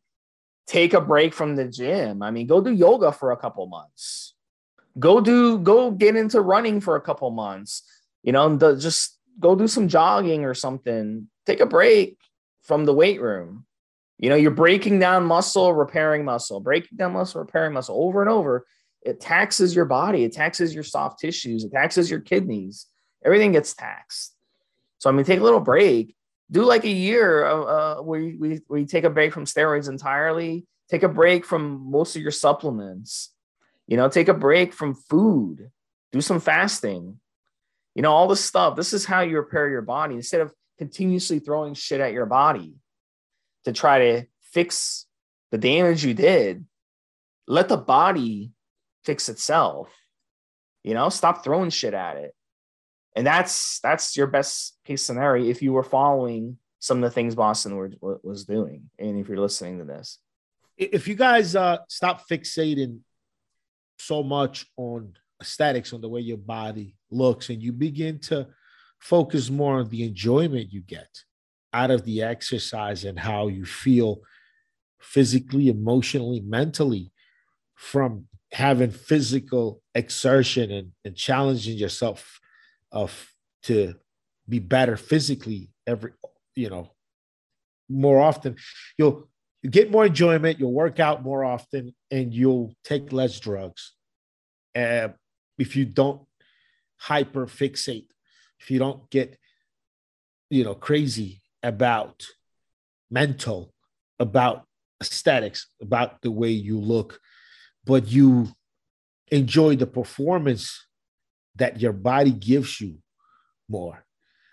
take 0.67 0.93
a 0.93 1.01
break 1.01 1.33
from 1.33 1.55
the 1.55 1.65
gym. 1.65 2.21
I 2.21 2.31
mean 2.31 2.47
go 2.47 2.61
do 2.61 2.71
yoga 2.71 3.11
for 3.11 3.31
a 3.31 3.37
couple 3.37 3.65
months 3.67 4.34
go 4.97 5.19
do 5.19 5.57
go 5.59 5.91
get 5.91 6.15
into 6.15 6.41
running 6.41 6.79
for 6.81 6.95
a 6.95 7.01
couple 7.01 7.29
months 7.31 7.83
you 8.25 8.31
know 8.31 8.55
the, 8.57 8.75
just 8.75 9.17
go 9.39 9.55
do 9.55 9.67
some 9.67 9.87
jogging 9.87 10.45
or 10.45 10.53
something. 10.53 11.29
Take 11.45 11.59
a 11.59 11.65
break 11.65 12.17
from 12.63 12.85
the 12.85 12.93
weight 12.93 13.21
room. 13.21 13.65
You 14.17 14.29
know 14.29 14.35
you're 14.35 14.51
breaking 14.51 14.99
down 14.99 15.25
muscle 15.25 15.73
repairing 15.73 16.25
muscle 16.25 16.59
breaking 16.59 16.97
down 16.97 17.13
muscle 17.13 17.41
repairing 17.41 17.73
muscle 17.73 17.95
over 18.01 18.21
and 18.21 18.29
over. 18.29 18.65
It 19.03 19.19
taxes 19.19 19.75
your 19.75 19.85
body. 19.85 20.23
It 20.23 20.33
taxes 20.33 20.73
your 20.73 20.83
soft 20.83 21.19
tissues. 21.19 21.63
It 21.63 21.71
taxes 21.71 22.09
your 22.09 22.21
kidneys. 22.21 22.87
Everything 23.23 23.51
gets 23.51 23.73
taxed. 23.75 24.35
So 24.97 25.09
i 25.09 25.13
mean 25.13 25.25
take 25.25 25.39
a 25.39 25.43
little 25.43 25.59
break. 25.59 26.15
Do 26.49 26.63
like 26.63 26.83
a 26.83 26.89
year 26.89 27.45
uh, 27.45 28.01
where, 28.01 28.19
you, 28.19 28.39
where 28.39 28.51
you- 28.51 28.61
where 28.67 28.79
you 28.79 28.87
take 28.87 29.03
a 29.03 29.09
break 29.09 29.33
from 29.33 29.45
steroids 29.45 29.89
entirely. 29.89 30.65
Take 30.89 31.03
a 31.03 31.09
break 31.09 31.45
from 31.45 31.91
most 31.91 32.15
of 32.15 32.21
your 32.23 32.31
supplements 32.31 33.31
you 33.87 33.97
know 33.97 34.09
take 34.09 34.27
a 34.27 34.33
break 34.33 34.73
from 34.73 34.95
food 34.95 35.71
do 36.15 36.21
some 36.21 36.39
fasting. 36.39 37.19
You 37.93 38.01
know 38.01 38.11
all 38.11 38.27
this 38.27 38.43
stuff 38.43 38.77
this 38.77 38.93
is 38.93 39.05
how 39.05 39.21
you 39.21 39.35
repair 39.37 39.69
your 39.69 39.81
body 39.81 40.15
instead 40.15 40.41
of 40.41 40.53
continuously 40.77 41.39
throwing 41.39 41.73
shit 41.73 41.99
at 41.99 42.13
your 42.13 42.25
body 42.25 42.75
to 43.65 43.73
try 43.73 43.99
to 43.99 44.25
fix 44.41 45.05
the 45.51 45.57
damage 45.57 46.05
you 46.05 46.13
did. 46.13 46.65
Let 47.47 47.67
the 47.67 47.77
body 47.77 48.51
fix 49.03 49.27
itself. 49.27 49.89
You 50.83 50.93
know 50.93 51.09
stop 51.09 51.43
throwing 51.43 51.69
shit 51.69 51.93
at 51.93 52.15
it. 52.15 52.33
And 53.15 53.27
that's 53.27 53.79
that's 53.81 54.15
your 54.15 54.27
best 54.27 54.77
case 54.85 55.01
scenario 55.01 55.45
if 55.49 55.61
you 55.61 55.73
were 55.73 55.83
following 55.83 56.57
some 56.79 56.97
of 56.97 57.03
the 57.03 57.13
things 57.13 57.35
boston 57.35 57.97
was 58.23 58.45
doing. 58.45 58.89
And 58.99 59.19
if 59.19 59.27
you're 59.27 59.39
listening 59.39 59.79
to 59.79 59.85
this. 59.85 60.19
If 60.77 61.09
you 61.09 61.15
guys 61.15 61.57
uh 61.57 61.79
stop 61.89 62.27
fixating 62.29 62.99
so 63.97 64.23
much 64.23 64.65
on 64.77 65.13
aesthetics 65.41 65.93
on 65.93 66.01
the 66.01 66.09
way 66.09 66.21
your 66.21 66.37
body 66.37 66.95
looks 67.11 67.49
and 67.49 67.61
you 67.61 67.71
begin 67.71 68.19
to 68.19 68.47
focus 68.99 69.49
more 69.49 69.79
on 69.79 69.89
the 69.89 70.03
enjoyment 70.03 70.71
you 70.71 70.81
get 70.81 71.09
out 71.73 71.91
of 71.91 72.03
the 72.05 72.21
exercise 72.21 73.03
and 73.03 73.19
how 73.19 73.47
you 73.47 73.65
feel 73.65 74.21
physically 74.99 75.67
emotionally 75.67 76.39
mentally 76.39 77.11
from 77.75 78.25
having 78.51 78.89
physical 78.89 79.81
exertion 79.93 80.71
and, 80.71 80.91
and 81.03 81.15
challenging 81.15 81.77
yourself 81.77 82.39
of 82.91 83.29
to 83.61 83.93
be 84.47 84.59
better 84.59 84.95
physically 84.95 85.69
every 85.85 86.11
you 86.55 86.69
know 86.69 86.89
more 87.89 88.19
often. 88.19 88.55
You'll 88.97 89.29
get 89.69 89.91
more 89.91 90.05
enjoyment 90.05 90.59
you'll 90.59 90.73
work 90.73 90.99
out 90.99 91.23
more 91.23 91.43
often 91.43 91.93
and 92.11 92.33
you'll 92.33 92.73
take 92.83 93.11
less 93.11 93.39
drugs 93.39 93.93
uh, 94.75 95.09
if 95.57 95.75
you 95.75 95.85
don't 95.85 96.21
hyper 96.97 97.45
fixate 97.45 98.07
if 98.59 98.71
you 98.71 98.79
don't 98.79 99.09
get 99.09 99.37
you 100.49 100.63
know 100.63 100.75
crazy 100.75 101.41
about 101.63 102.25
mental 103.09 103.73
about 104.19 104.65
aesthetics 105.01 105.67
about 105.81 106.21
the 106.21 106.31
way 106.31 106.49
you 106.49 106.79
look 106.79 107.19
but 107.85 108.07
you 108.07 108.47
enjoy 109.31 109.75
the 109.75 109.87
performance 109.87 110.85
that 111.55 111.79
your 111.79 111.93
body 111.93 112.31
gives 112.31 112.79
you 112.81 112.97
more. 113.69 114.03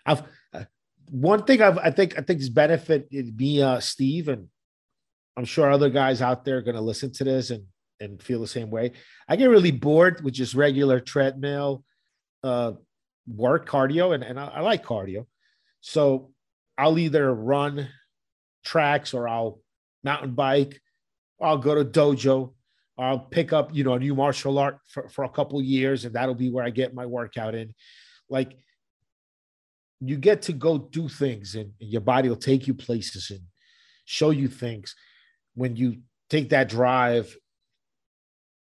I've 0.05 0.23
uh, 0.53 0.63
one 1.09 1.43
thing 1.43 1.61
I've, 1.61 1.77
i 1.77 1.91
think 1.91 2.17
i 2.17 2.21
think 2.21 2.39
is 2.39 2.49
benefit 2.49 3.11
me 3.11 3.61
uh 3.61 3.79
steve 3.79 4.29
and 4.29 4.47
i'm 5.37 5.45
sure 5.45 5.71
other 5.71 5.89
guys 5.89 6.21
out 6.21 6.45
there 6.45 6.57
are 6.57 6.61
going 6.61 6.75
to 6.75 6.81
listen 6.81 7.11
to 7.11 7.23
this 7.23 7.49
and 7.49 7.63
and 8.03 8.21
feel 8.21 8.41
the 8.41 8.47
same 8.47 8.69
way. 8.69 8.91
I 9.27 9.35
get 9.35 9.49
really 9.49 9.71
bored 9.71 10.23
with 10.23 10.33
just 10.33 10.53
regular 10.53 10.99
treadmill 10.99 11.83
uh 12.43 12.73
work 13.25 13.67
cardio 13.69 14.13
and, 14.13 14.23
and 14.23 14.39
I, 14.39 14.47
I 14.47 14.59
like 14.59 14.85
cardio. 14.85 15.25
So 15.81 16.31
i'll 16.77 16.97
either 16.97 17.33
run 17.33 17.87
tracks 18.65 19.13
or 19.13 19.27
i'll 19.27 19.59
mountain 20.03 20.33
bike 20.33 20.81
i'll 21.39 21.59
go 21.59 21.75
to 21.75 21.85
dojo 21.85 22.53
i'll 22.97 23.19
pick 23.19 23.53
up 23.53 23.69
you 23.75 23.83
know 23.83 23.93
a 23.93 23.99
new 23.99 24.15
martial 24.15 24.57
art 24.57 24.79
for, 24.87 25.07
for 25.09 25.23
a 25.23 25.29
couple 25.29 25.61
years 25.61 26.03
and 26.03 26.15
that'll 26.15 26.33
be 26.33 26.49
where 26.49 26.65
i 26.65 26.69
get 26.69 26.93
my 26.93 27.05
workout 27.05 27.55
in. 27.55 27.73
Like 28.29 28.57
you 29.99 30.17
get 30.17 30.41
to 30.43 30.53
go 30.53 30.77
do 30.77 31.07
things 31.07 31.55
and 31.55 31.71
your 31.79 32.01
body 32.01 32.27
will 32.27 32.35
take 32.35 32.67
you 32.67 32.73
places 32.73 33.29
and 33.29 33.41
show 34.05 34.31
you 34.31 34.47
things 34.47 34.95
when 35.55 35.75
you 35.75 35.97
take 36.29 36.49
that 36.49 36.69
drive 36.69 37.35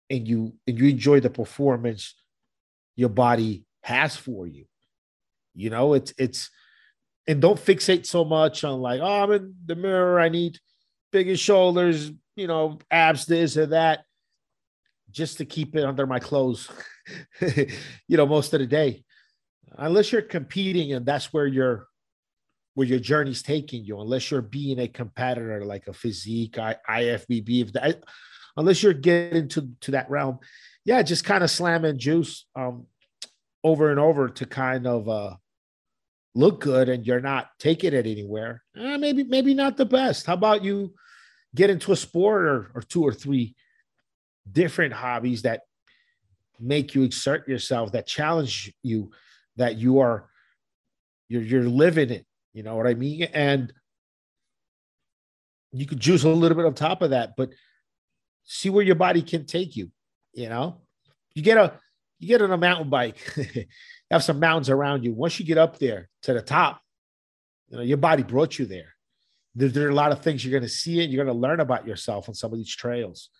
and 0.09 0.27
you 0.27 0.55
and 0.67 0.79
you 0.79 0.89
enjoy 0.89 1.21
the 1.21 1.31
performance 1.31 2.15
your 2.97 3.09
body 3.09 3.65
has 3.83 4.17
for 4.17 4.47
you. 4.47 4.67
You 5.55 5.71
know 5.71 5.95
it's 5.95 6.13
it's 6.19 6.51
and 7.27 7.41
don't 7.41 7.59
fixate 7.59 8.07
so 8.07 8.25
much 8.25 8.65
on 8.65 8.81
like 8.81 9.01
oh 9.01 9.23
i'm 9.25 9.33
in 9.33 9.55
the 9.67 9.75
mirror 9.75 10.19
i 10.19 10.29
need 10.29 10.59
bigger 11.13 11.37
shoulders 11.37 12.11
you 12.35 12.47
know 12.47 12.79
abs 12.91 13.27
this 13.27 13.57
or 13.57 13.67
that 13.67 14.05
just 15.11 15.39
to 15.39 15.45
keep 15.45 15.77
it 15.77 15.85
under 15.85 16.07
my 16.07 16.19
clothes 16.19 16.71
you 17.41 18.17
know 18.17 18.27
most 18.27 18.55
of 18.55 18.61
the 18.61 18.67
day. 18.67 19.05
Unless 19.79 20.13
you're 20.13 20.23
competing 20.23 20.93
and 20.93 21.07
that's 21.07 21.33
where 21.33 21.47
your 21.47 21.87
where 22.81 22.89
your 22.89 22.99
journey's 22.99 23.43
taking 23.43 23.85
you 23.85 24.01
unless 24.01 24.31
you're 24.31 24.41
being 24.41 24.79
a 24.79 24.89
competitor 24.89 25.63
like 25.67 25.87
a 25.87 25.93
physique 25.93 26.59
I, 26.59 26.77
ifbb 26.89 27.61
if 27.61 27.73
that 27.75 28.03
unless 28.57 28.83
you're 28.83 28.95
getting 28.95 29.49
to 29.49 29.69
to 29.83 29.91
that 29.91 30.09
realm 30.09 30.39
yeah 30.87 31.03
just 31.03 31.27
kind 31.27 31.45
of 31.45 31.51
slamming 31.51 31.99
juice 31.99 32.47
um 32.57 32.87
over 33.63 33.91
and 33.91 34.01
over 34.01 34.31
to 34.31 34.47
kind 34.47 34.87
of 34.87 35.11
uh 35.11 35.35
look 36.35 36.61
good 36.63 36.89
and 36.89 37.07
you're 37.07 37.21
not 37.21 37.51
taking 37.59 37.93
it 37.93 38.07
anywhere 38.07 38.63
eh, 38.79 38.97
maybe 38.97 39.25
maybe 39.25 39.53
not 39.53 39.77
the 39.77 39.85
best. 39.85 40.25
How 40.25 40.35
about 40.35 40.65
you 40.65 40.95
get 41.55 41.69
into 41.69 41.93
a 41.93 41.97
sport 41.97 42.47
or, 42.47 42.71
or 42.75 42.83
two 42.83 43.03
or 43.03 43.13
three 43.13 43.55
different 44.51 44.95
hobbies 44.95 45.43
that 45.43 45.63
make 46.59 46.95
you 46.95 47.03
exert 47.03 47.47
yourself 47.47 47.93
that 47.93 48.07
challenge 48.07 48.73
you 48.83 49.11
that 49.57 49.77
you 49.77 49.99
are 49.99 50.31
you're 51.29 51.43
you're 51.43 51.69
living 51.69 52.11
it 52.11 52.27
you 52.53 52.63
know 52.63 52.77
what 52.77 52.87
i 52.87 52.95
mean? 52.95 53.23
And 53.23 53.73
you 55.73 55.87
could 55.87 56.01
juice 56.01 56.25
a 56.25 56.29
little 56.29 56.57
bit 56.57 56.67
on 56.67 56.75
top 56.75 57.03
of 57.03 57.11
that 57.11 57.35
but 57.37 57.51
see 58.45 58.71
where 58.71 58.85
your 58.85 58.97
body 58.97 59.23
can 59.23 59.47
take 59.47 59.77
you 59.77 59.91
you 60.33 60.49
know? 60.49 60.81
You 61.35 61.43
get 61.43 61.59
a 61.59 61.75
you 62.19 62.29
get 62.29 62.43
on 62.43 62.53
a 62.53 62.57
mountain 62.57 62.91
bike 62.91 63.19
have 64.11 64.23
some 64.23 64.41
mountains 64.41 64.69
around 64.69 65.05
you. 65.05 65.13
Once 65.13 65.39
you 65.39 65.47
get 65.47 65.59
up 65.59 65.79
there 65.79 66.09
to 66.23 66.33
the 66.33 66.43
top 66.43 66.81
you 67.69 67.77
know 67.77 67.83
your 67.83 67.99
body 67.99 68.23
brought 68.23 68.59
you 68.59 68.67
there. 68.67 68.95
There, 69.55 69.69
there 69.69 69.87
are 69.87 69.91
a 69.91 69.95
lot 69.95 70.13
of 70.13 70.23
things 70.23 70.45
you're 70.45 70.53
going 70.53 70.63
to 70.63 70.69
see 70.69 71.03
and 71.03 71.13
you're 71.13 71.25
going 71.25 71.35
to 71.35 71.41
learn 71.41 71.61
about 71.61 71.87
yourself 71.87 72.29
on 72.29 72.35
some 72.35 72.53
of 72.53 72.59
these 72.59 72.75
trails. 72.75 73.31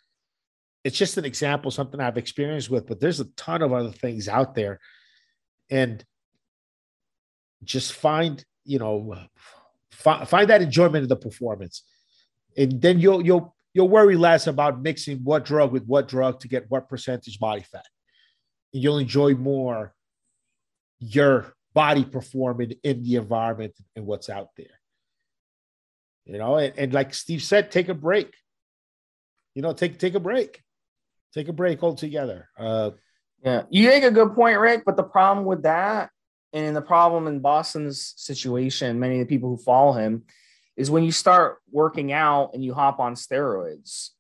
It's 0.83 0.99
just 0.99 1.19
an 1.19 1.25
example 1.25 1.71
something 1.71 2.01
i've 2.01 2.17
experienced 2.17 2.71
with 2.71 2.87
but 2.87 3.01
there's 3.01 3.21
a 3.21 3.27
ton 3.37 3.63
of 3.63 3.73
other 3.73 3.93
things 3.93 4.29
out 4.29 4.55
there. 4.55 4.81
And 5.69 6.05
just 7.63 7.93
find 7.93 8.45
you 8.71 8.79
know 8.79 9.17
find, 9.91 10.29
find 10.29 10.49
that 10.49 10.63
enjoyment 10.63 11.03
of 11.03 11.09
the 11.09 11.17
performance. 11.17 11.83
And 12.57 12.81
then 12.81 13.01
you'll 13.01 13.25
you'll 13.25 13.57
you'll 13.75 13.89
worry 13.89 14.17
less 14.17 14.47
about 14.47 14.81
mixing 14.81 15.19
what 15.19 15.45
drug 15.45 15.73
with 15.73 15.85
what 15.87 16.07
drug 16.07 16.41
to 16.41 16.49
get 16.49 16.71
what 16.71 16.89
percentage 16.89 17.41
body 17.41 17.63
fat. 17.63 17.87
And 18.73 18.83
you'll 18.83 18.99
enjoy 18.99 19.35
more 19.35 19.93
your 21.01 21.53
body 21.75 22.05
performing 22.05 22.75
in 22.85 23.03
the 23.03 23.17
environment 23.17 23.75
and 23.97 24.07
what's 24.07 24.29
out 24.31 24.51
there. 24.57 24.79
You 26.27 26.39
know 26.39 26.57
and, 26.57 26.73
and 26.79 26.95
like 26.95 27.13
steve 27.13 27.43
said 27.43 27.73
take 27.73 27.89
a 27.89 27.95
break. 27.95 28.33
You 29.57 29.63
know 29.63 29.73
take 29.73 29.99
take 29.99 30.15
a 30.15 30.21
break. 30.21 30.63
Take 31.35 31.49
a 31.49 31.53
break 31.53 31.83
altogether. 31.83 32.49
Uh 32.57 32.91
yeah. 33.45 33.63
You 33.69 33.89
make 33.89 34.05
a 34.05 34.13
good 34.13 34.33
point 34.35 34.61
rick 34.61 34.85
but 34.87 34.97
the 34.97 35.03
problem 35.03 35.45
with 35.45 35.65
that 35.65 36.11
and 36.53 36.67
in 36.67 36.75
the 36.75 36.83
problem 36.83 37.27
in 37.27 37.41
Boston's 37.41 38.15
situation, 38.17 38.99
many 38.99 39.21
of 39.21 39.27
the 39.27 39.35
people 39.35 39.51
who 39.51 39.63
follow 39.63 39.93
him, 39.93 40.25
is 40.77 40.91
when 40.91 41.05
you 41.05 41.13
start 41.13 41.59
working 41.71 42.13
out 42.13 42.51
and 42.55 42.65
you 42.65 42.75
hop 42.75 43.01
on 43.01 43.15
steroids, 43.15 44.11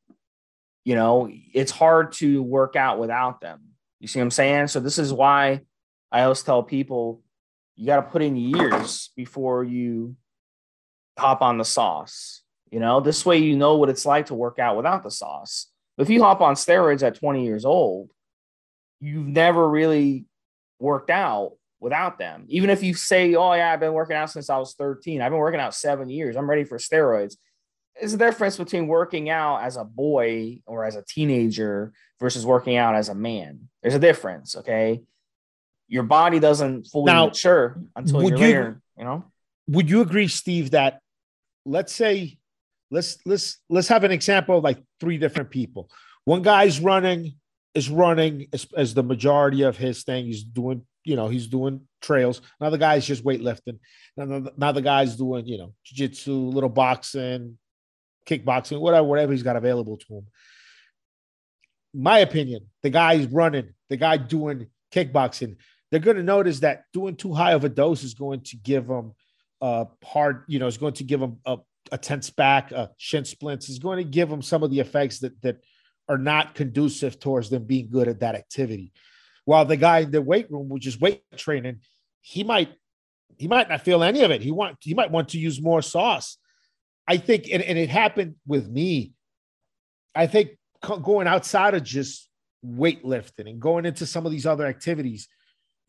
you 0.84 0.94
know, 0.94 1.30
it's 1.54 1.70
hard 1.70 2.12
to 2.12 2.42
work 2.42 2.76
out 2.76 2.98
without 2.98 3.40
them. 3.40 3.60
You 3.98 4.08
see 4.08 4.18
what 4.18 4.24
I'm 4.24 4.30
saying? 4.30 4.68
So 4.68 4.80
this 4.80 4.98
is 4.98 5.12
why 5.12 5.60
I 6.10 6.22
always 6.22 6.42
tell 6.42 6.62
people 6.62 7.22
you 7.76 7.86
got 7.86 7.96
to 7.96 8.02
put 8.02 8.22
in 8.22 8.36
years 8.36 9.10
before 9.16 9.64
you 9.64 10.16
hop 11.18 11.42
on 11.42 11.58
the 11.58 11.64
sauce. 11.64 12.42
You 12.70 12.78
know, 12.78 13.00
this 13.00 13.26
way 13.26 13.38
you 13.38 13.56
know 13.56 13.76
what 13.76 13.88
it's 13.88 14.06
like 14.06 14.26
to 14.26 14.34
work 14.34 14.58
out 14.58 14.76
without 14.76 15.02
the 15.02 15.10
sauce. 15.10 15.66
If 15.98 16.08
you 16.08 16.22
hop 16.22 16.40
on 16.40 16.54
steroids 16.54 17.02
at 17.02 17.18
20 17.18 17.44
years 17.44 17.64
old, 17.64 18.10
you've 19.00 19.26
never 19.26 19.68
really 19.68 20.26
worked 20.78 21.10
out 21.10 21.52
without 21.80 22.18
them. 22.18 22.44
Even 22.48 22.70
if 22.70 22.82
you 22.82 22.94
say, 22.94 23.34
"Oh 23.34 23.52
yeah, 23.54 23.72
I've 23.72 23.80
been 23.80 23.92
working 23.92 24.16
out 24.16 24.30
since 24.30 24.50
I 24.50 24.58
was 24.58 24.74
13. 24.74 25.20
I've 25.20 25.30
been 25.30 25.38
working 25.38 25.60
out 25.60 25.74
7 25.74 26.08
years. 26.08 26.36
I'm 26.36 26.48
ready 26.48 26.64
for 26.64 26.78
steroids." 26.78 27.36
There's 27.98 28.14
a 28.14 28.18
difference 28.18 28.56
between 28.56 28.86
working 28.86 29.28
out 29.28 29.62
as 29.62 29.76
a 29.76 29.84
boy 29.84 30.62
or 30.64 30.84
as 30.84 30.96
a 30.96 31.02
teenager 31.02 31.92
versus 32.18 32.46
working 32.46 32.76
out 32.76 32.94
as 32.94 33.08
a 33.08 33.14
man. 33.14 33.68
There's 33.82 33.94
a 33.94 33.98
difference, 33.98 34.56
okay? 34.56 35.02
Your 35.88 36.04
body 36.04 36.38
doesn't 36.38 36.86
fully 36.86 37.12
now, 37.12 37.26
mature 37.26 37.82
until 37.96 38.22
you're 38.22 38.38
you, 38.38 38.44
later, 38.44 38.80
you 38.96 39.04
know? 39.04 39.24
Would 39.66 39.90
you 39.90 40.00
agree, 40.02 40.28
Steve, 40.28 40.70
that 40.70 41.00
let's 41.66 41.92
say 41.92 42.38
let's 42.90 43.18
let's 43.26 43.58
let's 43.68 43.88
have 43.88 44.04
an 44.04 44.12
example 44.12 44.58
of 44.58 44.64
like 44.64 44.82
three 44.98 45.18
different 45.18 45.50
people. 45.50 45.90
One 46.24 46.42
guy's 46.42 46.80
running 46.80 47.34
is 47.74 47.88
running 47.88 48.48
as, 48.52 48.66
as 48.76 48.94
the 48.94 49.02
majority 49.02 49.62
of 49.62 49.76
his 49.76 50.04
thing. 50.04 50.26
He's 50.26 50.42
doing 50.42 50.86
you 51.04 51.16
know, 51.16 51.28
he's 51.28 51.46
doing 51.46 51.82
trails. 52.02 52.42
Another 52.60 52.78
guy's 52.78 53.06
just 53.06 53.24
weightlifting. 53.24 53.78
Another, 54.16 54.50
another 54.56 54.80
guy's 54.80 55.16
doing, 55.16 55.46
you 55.46 55.58
know, 55.58 55.74
jiu-jitsu, 55.84 56.32
little 56.32 56.68
boxing, 56.68 57.58
kickboxing, 58.26 58.80
whatever, 58.80 59.06
whatever 59.06 59.32
he's 59.32 59.42
got 59.42 59.56
available 59.56 59.96
to 59.96 60.18
him. 60.18 60.26
My 61.94 62.18
opinion, 62.18 62.66
the 62.82 62.90
guy's 62.90 63.26
running, 63.26 63.74
the 63.88 63.96
guy 63.96 64.16
doing 64.16 64.68
kickboxing, 64.92 65.56
they're 65.90 66.00
going 66.00 66.16
to 66.16 66.22
notice 66.22 66.60
that 66.60 66.84
doing 66.92 67.16
too 67.16 67.34
high 67.34 67.52
of 67.52 67.64
a 67.64 67.68
dose 67.68 68.04
is 68.04 68.14
going 68.14 68.42
to 68.42 68.56
give 68.56 68.86
them 68.86 69.12
a 69.60 69.86
hard, 70.04 70.44
you 70.46 70.58
know, 70.58 70.68
is 70.68 70.78
going 70.78 70.94
to 70.94 71.04
give 71.04 71.20
them 71.20 71.38
a, 71.44 71.58
a 71.90 71.98
tense 71.98 72.30
back, 72.30 72.70
a 72.70 72.90
shin 72.96 73.24
splints, 73.24 73.68
is 73.68 73.80
going 73.80 73.98
to 73.98 74.04
give 74.04 74.28
them 74.28 74.42
some 74.42 74.62
of 74.62 74.70
the 74.70 74.78
effects 74.78 75.18
that 75.20 75.40
that 75.42 75.56
are 76.08 76.18
not 76.18 76.54
conducive 76.54 77.18
towards 77.18 77.50
them 77.50 77.64
being 77.64 77.88
good 77.88 78.08
at 78.08 78.20
that 78.20 78.34
activity. 78.34 78.92
While 79.50 79.64
the 79.64 79.76
guy 79.76 79.98
in 79.98 80.12
the 80.12 80.22
weight 80.22 80.48
room, 80.48 80.68
which 80.68 80.86
is 80.86 81.00
weight 81.00 81.24
training, 81.36 81.80
he 82.20 82.44
might 82.44 82.72
he 83.36 83.48
might 83.48 83.68
not 83.68 83.80
feel 83.80 84.04
any 84.04 84.22
of 84.22 84.30
it. 84.30 84.42
He 84.42 84.52
want 84.52 84.76
he 84.78 84.94
might 84.94 85.10
want 85.10 85.30
to 85.30 85.40
use 85.40 85.60
more 85.60 85.82
sauce. 85.82 86.38
I 87.08 87.16
think, 87.16 87.48
and, 87.52 87.60
and 87.60 87.76
it 87.76 87.88
happened 87.88 88.36
with 88.46 88.68
me. 88.68 89.12
I 90.14 90.28
think 90.28 90.50
going 91.02 91.26
outside 91.26 91.74
of 91.74 91.82
just 91.82 92.30
weightlifting 92.64 93.50
and 93.50 93.60
going 93.60 93.86
into 93.86 94.06
some 94.06 94.24
of 94.24 94.30
these 94.30 94.46
other 94.46 94.66
activities, 94.66 95.26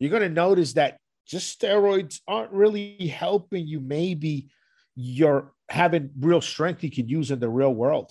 you're 0.00 0.10
going 0.10 0.22
to 0.22 0.28
notice 0.28 0.72
that 0.72 0.98
just 1.24 1.56
steroids 1.56 2.18
aren't 2.26 2.50
really 2.50 2.96
helping 3.06 3.68
you. 3.68 3.78
Maybe 3.78 4.48
you're 4.96 5.52
having 5.68 6.10
real 6.18 6.40
strength 6.40 6.82
you 6.82 6.90
could 6.90 7.08
use 7.08 7.30
in 7.30 7.38
the 7.38 7.48
real 7.48 7.72
world. 7.72 8.10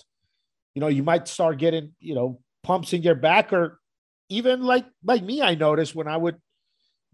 You 0.74 0.80
know, 0.80 0.88
you 0.88 1.02
might 1.02 1.28
start 1.28 1.58
getting, 1.58 1.92
you 2.00 2.14
know, 2.14 2.40
pumps 2.62 2.94
in 2.94 3.02
your 3.02 3.16
back 3.16 3.52
or 3.52 3.81
even 4.32 4.62
like 4.62 4.86
like 5.04 5.22
me, 5.22 5.42
I 5.42 5.54
noticed 5.54 5.94
when 5.94 6.08
I 6.08 6.16
would 6.16 6.36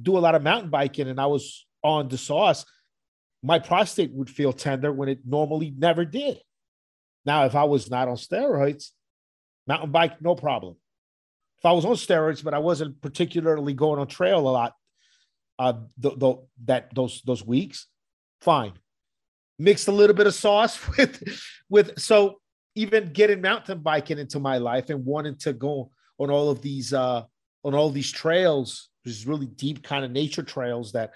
do 0.00 0.16
a 0.16 0.20
lot 0.20 0.36
of 0.36 0.42
mountain 0.42 0.70
biking 0.70 1.08
and 1.08 1.20
I 1.20 1.26
was 1.26 1.66
on 1.82 2.08
the 2.08 2.16
sauce, 2.16 2.64
my 3.42 3.58
prostate 3.58 4.12
would 4.12 4.30
feel 4.30 4.52
tender 4.52 4.92
when 4.92 5.08
it 5.08 5.20
normally 5.26 5.74
never 5.76 6.04
did. 6.04 6.40
Now, 7.26 7.44
if 7.44 7.56
I 7.56 7.64
was 7.64 7.90
not 7.90 8.08
on 8.08 8.16
steroids, 8.16 8.90
mountain 9.66 9.90
bike, 9.90 10.22
no 10.22 10.36
problem. 10.36 10.76
If 11.58 11.66
I 11.66 11.72
was 11.72 11.84
on 11.84 11.94
steroids, 11.94 12.44
but 12.44 12.54
I 12.54 12.60
wasn't 12.60 13.00
particularly 13.02 13.74
going 13.74 13.98
on 13.98 14.06
trail 14.06 14.38
a 14.38 14.48
lot, 14.48 14.74
uh, 15.58 15.72
the, 15.98 16.10
the, 16.10 16.34
that 16.66 16.94
those 16.94 17.20
those 17.22 17.44
weeks, 17.44 17.86
fine. 18.40 18.72
Mixed 19.58 19.88
a 19.88 19.92
little 19.92 20.14
bit 20.14 20.28
of 20.28 20.34
sauce 20.34 20.78
with 20.96 21.40
with 21.68 21.98
so 21.98 22.38
even 22.76 23.12
getting 23.12 23.40
mountain 23.40 23.80
biking 23.80 24.18
into 24.18 24.38
my 24.38 24.58
life 24.58 24.88
and 24.88 25.04
wanting 25.04 25.34
to 25.34 25.52
go 25.52 25.90
on 26.18 26.30
all 26.30 26.50
of 26.50 26.60
these 26.62 26.92
uh, 26.92 27.22
on 27.64 27.74
all 27.74 27.90
these 27.90 28.10
trails, 28.10 28.88
these 29.04 29.26
really 29.26 29.46
deep 29.46 29.82
kind 29.82 30.04
of 30.04 30.10
nature 30.10 30.42
trails 30.42 30.92
that 30.92 31.12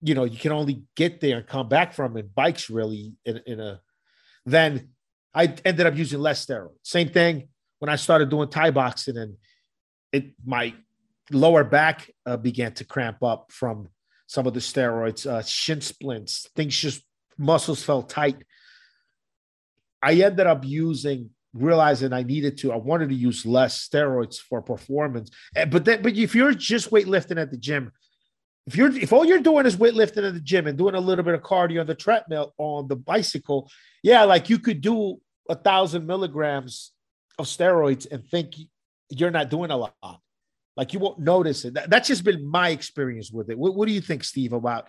you 0.00 0.14
know 0.14 0.24
you 0.24 0.38
can 0.38 0.52
only 0.52 0.82
get 0.96 1.20
there 1.20 1.38
and 1.38 1.46
come 1.46 1.68
back 1.68 1.92
from 1.92 2.16
in 2.16 2.28
bikes 2.34 2.70
really 2.70 3.14
in, 3.24 3.40
in 3.46 3.60
a 3.60 3.80
then 4.44 4.90
I 5.34 5.54
ended 5.64 5.86
up 5.86 5.96
using 5.96 6.20
less 6.20 6.46
steroids. 6.46 6.78
Same 6.82 7.08
thing 7.08 7.48
when 7.78 7.88
I 7.88 7.96
started 7.96 8.30
doing 8.30 8.48
Thai 8.48 8.70
boxing 8.70 9.18
and 9.18 9.36
it 10.12 10.32
my 10.44 10.74
lower 11.30 11.64
back 11.64 12.10
uh, 12.24 12.36
began 12.36 12.72
to 12.74 12.84
cramp 12.84 13.22
up 13.22 13.50
from 13.50 13.88
some 14.28 14.46
of 14.46 14.54
the 14.54 14.60
steroids, 14.60 15.26
uh, 15.26 15.42
shin 15.42 15.80
splints, 15.80 16.48
things 16.56 16.76
just 16.76 17.02
muscles 17.38 17.82
felt 17.82 18.08
tight. 18.08 18.42
I 20.02 20.14
ended 20.14 20.46
up 20.46 20.64
using 20.64 21.30
realizing 21.62 22.12
I 22.12 22.22
needed 22.22 22.58
to, 22.58 22.72
I 22.72 22.76
wanted 22.76 23.08
to 23.10 23.14
use 23.14 23.46
less 23.46 23.88
steroids 23.88 24.38
for 24.38 24.62
performance. 24.62 25.30
Eh, 25.54 25.64
but 25.64 25.84
then, 25.84 26.02
but 26.02 26.16
if 26.16 26.34
you're 26.34 26.52
just 26.52 26.90
weightlifting 26.90 27.40
at 27.40 27.50
the 27.50 27.56
gym, 27.56 27.92
if 28.66 28.76
you're 28.76 28.94
if 28.96 29.12
all 29.12 29.24
you're 29.24 29.40
doing 29.40 29.64
is 29.64 29.76
weightlifting 29.76 30.26
at 30.26 30.34
the 30.34 30.40
gym 30.40 30.66
and 30.66 30.76
doing 30.76 30.94
a 30.94 31.00
little 31.00 31.24
bit 31.24 31.34
of 31.34 31.42
cardio 31.42 31.80
on 31.80 31.86
the 31.86 31.94
treadmill 31.94 32.52
on 32.58 32.88
the 32.88 32.96
bicycle, 32.96 33.70
yeah, 34.02 34.24
like 34.24 34.50
you 34.50 34.58
could 34.58 34.80
do 34.80 35.20
a 35.48 35.54
thousand 35.54 36.06
milligrams 36.06 36.92
of 37.38 37.46
steroids 37.46 38.10
and 38.10 38.26
think 38.26 38.54
you're 39.08 39.30
not 39.30 39.50
doing 39.50 39.70
a 39.70 39.76
lot. 39.76 39.94
Like 40.76 40.92
you 40.92 40.98
won't 40.98 41.20
notice 41.20 41.64
it. 41.64 41.74
That, 41.74 41.90
that's 41.90 42.08
just 42.08 42.24
been 42.24 42.46
my 42.46 42.70
experience 42.70 43.30
with 43.30 43.50
it. 43.50 43.58
What, 43.58 43.74
what 43.74 43.88
do 43.88 43.94
you 43.94 44.00
think, 44.00 44.24
Steve, 44.24 44.52
about 44.52 44.88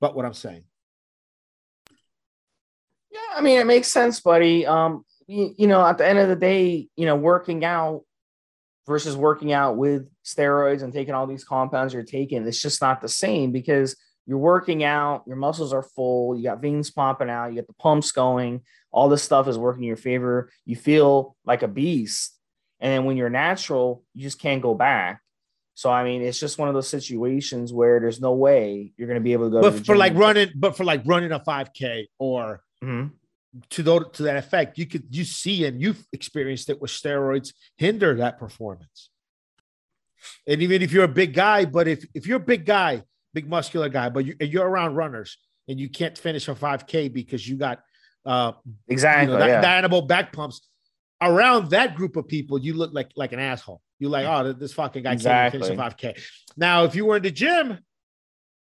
about 0.00 0.14
what 0.14 0.24
I'm 0.24 0.34
saying? 0.34 0.64
Yeah, 3.10 3.18
I 3.34 3.40
mean 3.40 3.58
it 3.58 3.66
makes 3.66 3.88
sense, 3.88 4.20
buddy. 4.20 4.66
Um, 4.66 5.04
you, 5.30 5.54
you 5.56 5.66
know, 5.68 5.86
at 5.86 5.96
the 5.96 6.06
end 6.06 6.18
of 6.18 6.28
the 6.28 6.36
day, 6.36 6.88
you 6.96 7.06
know, 7.06 7.14
working 7.14 7.64
out 7.64 8.02
versus 8.86 9.16
working 9.16 9.52
out 9.52 9.76
with 9.76 10.08
steroids 10.24 10.82
and 10.82 10.92
taking 10.92 11.14
all 11.14 11.26
these 11.26 11.44
compounds 11.44 11.94
you're 11.94 12.02
taking, 12.02 12.44
it's 12.46 12.60
just 12.60 12.82
not 12.82 13.00
the 13.00 13.08
same 13.08 13.52
because 13.52 13.96
you're 14.26 14.38
working 14.38 14.82
out, 14.82 15.22
your 15.26 15.36
muscles 15.36 15.72
are 15.72 15.84
full, 15.84 16.36
you 16.36 16.42
got 16.42 16.60
veins 16.60 16.90
popping 16.90 17.30
out, 17.30 17.48
you 17.48 17.56
got 17.56 17.68
the 17.68 17.74
pumps 17.74 18.10
going, 18.10 18.62
all 18.90 19.08
this 19.08 19.22
stuff 19.22 19.46
is 19.46 19.56
working 19.56 19.84
in 19.84 19.88
your 19.88 19.96
favor. 19.96 20.50
You 20.64 20.74
feel 20.74 21.36
like 21.44 21.62
a 21.62 21.68
beast. 21.68 22.36
And 22.80 22.92
then 22.92 23.04
when 23.04 23.16
you're 23.16 23.30
natural, 23.30 24.02
you 24.14 24.22
just 24.22 24.40
can't 24.40 24.62
go 24.62 24.74
back. 24.74 25.20
So 25.74 25.90
I 25.90 26.02
mean, 26.02 26.22
it's 26.22 26.40
just 26.40 26.58
one 26.58 26.68
of 26.68 26.74
those 26.74 26.88
situations 26.88 27.72
where 27.72 28.00
there's 28.00 28.20
no 28.20 28.32
way 28.32 28.92
you're 28.96 29.06
going 29.06 29.20
to 29.20 29.24
be 29.24 29.32
able 29.32 29.46
to 29.46 29.50
go. 29.50 29.62
But 29.62 29.78
to 29.78 29.84
for 29.84 29.96
like 29.96 30.14
running, 30.14 30.50
but 30.56 30.76
for 30.76 30.84
like 30.84 31.02
running 31.04 31.30
a 31.30 31.38
5K 31.38 32.06
or 32.18 32.62
mm-hmm. 32.82 33.14
To 33.70 33.82
those 33.82 34.04
to 34.14 34.24
that 34.24 34.36
effect, 34.36 34.78
you 34.78 34.86
could 34.86 35.04
you 35.10 35.24
see 35.24 35.64
and 35.64 35.80
you've 35.80 36.04
experienced 36.12 36.70
it 36.70 36.80
with 36.80 36.90
steroids 36.90 37.52
hinder 37.76 38.14
that 38.16 38.38
performance. 38.38 39.10
And 40.46 40.62
even 40.62 40.82
if 40.82 40.92
you're 40.92 41.04
a 41.04 41.08
big 41.08 41.34
guy, 41.34 41.64
but 41.64 41.88
if 41.88 42.06
if 42.14 42.26
you're 42.26 42.36
a 42.36 42.40
big 42.40 42.64
guy, 42.64 43.02
big 43.34 43.48
muscular 43.48 43.88
guy, 43.88 44.08
but 44.08 44.24
you, 44.24 44.36
you're 44.40 44.68
around 44.68 44.94
runners 44.94 45.38
and 45.68 45.80
you 45.80 45.88
can't 45.88 46.16
finish 46.16 46.48
a 46.48 46.54
5K 46.54 47.12
because 47.12 47.46
you 47.48 47.56
got 47.56 47.80
uh 48.26 48.52
exactly 48.88 49.32
you 49.32 49.38
know, 49.38 49.46
yeah. 49.46 49.62
animal 49.62 50.02
back 50.02 50.32
pumps 50.32 50.68
around 51.20 51.70
that 51.70 51.94
group 51.94 52.16
of 52.16 52.26
people, 52.28 52.58
you 52.58 52.74
look 52.74 52.92
like 52.92 53.10
like 53.16 53.32
an 53.32 53.40
asshole. 53.40 53.80
You're 53.98 54.10
like, 54.10 54.26
oh, 54.26 54.52
this 54.52 54.72
fucking 54.72 55.02
guy 55.02 55.12
exactly. 55.12 55.60
can't 55.60 55.68
finish 55.68 55.78
a 55.78 56.14
5K. 56.14 56.22
Now, 56.56 56.84
if 56.84 56.94
you 56.94 57.04
were 57.04 57.18
in 57.18 57.22
the 57.22 57.30
gym, 57.30 57.78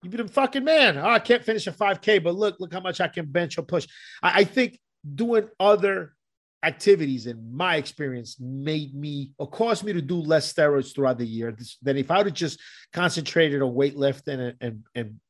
you'd 0.06 0.16
be 0.16 0.22
the 0.22 0.28
fucking 0.32 0.64
man. 0.64 0.96
Oh, 0.98 1.08
I 1.08 1.18
can't 1.18 1.44
finish 1.44 1.66
a 1.66 1.72
5K, 1.72 2.22
but 2.22 2.34
look, 2.34 2.60
look 2.60 2.72
how 2.72 2.80
much 2.80 3.00
I 3.00 3.08
can 3.08 3.26
bench 3.26 3.58
or 3.58 3.62
push. 3.62 3.86
I, 4.22 4.40
I 4.40 4.44
think 4.44 4.78
doing 5.14 5.48
other 5.58 6.14
activities, 6.62 7.26
in 7.26 7.54
my 7.54 7.76
experience, 7.76 8.38
made 8.40 8.94
me 8.94 9.32
or 9.38 9.48
caused 9.48 9.84
me 9.84 9.92
to 9.92 10.02
do 10.02 10.16
less 10.16 10.52
steroids 10.52 10.94
throughout 10.94 11.18
the 11.18 11.26
year 11.26 11.56
than 11.82 11.96
if 11.96 12.10
I 12.10 12.18
would 12.18 12.26
have 12.26 12.34
just 12.34 12.60
concentrated 12.92 13.62
on 13.62 13.74
weightlifting 13.74 14.38
and, 14.38 14.56
and, 14.60 14.84
and 14.94 15.20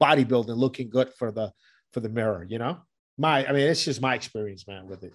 bodybuilding, 0.00 0.56
looking 0.56 0.90
good 0.90 1.12
for 1.14 1.32
the 1.32 1.52
for 1.92 2.00
the 2.00 2.08
mirror. 2.08 2.46
You 2.48 2.58
know, 2.58 2.78
my 3.16 3.46
I 3.46 3.52
mean, 3.52 3.66
it's 3.66 3.84
just 3.84 4.02
my 4.02 4.14
experience, 4.14 4.66
man, 4.68 4.86
with 4.86 5.04
it. 5.04 5.12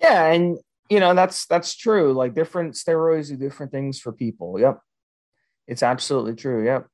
Yeah, 0.00 0.32
and 0.32 0.58
you 0.90 1.00
know 1.00 1.14
that's 1.14 1.46
that's 1.46 1.76
true. 1.76 2.12
Like 2.12 2.34
different 2.34 2.74
steroids 2.74 3.28
do 3.28 3.36
different 3.36 3.72
things 3.72 4.00
for 4.00 4.12
people. 4.12 4.58
Yep, 4.58 4.80
it's 5.66 5.82
absolutely 5.82 6.34
true. 6.34 6.64
Yep. 6.64 6.86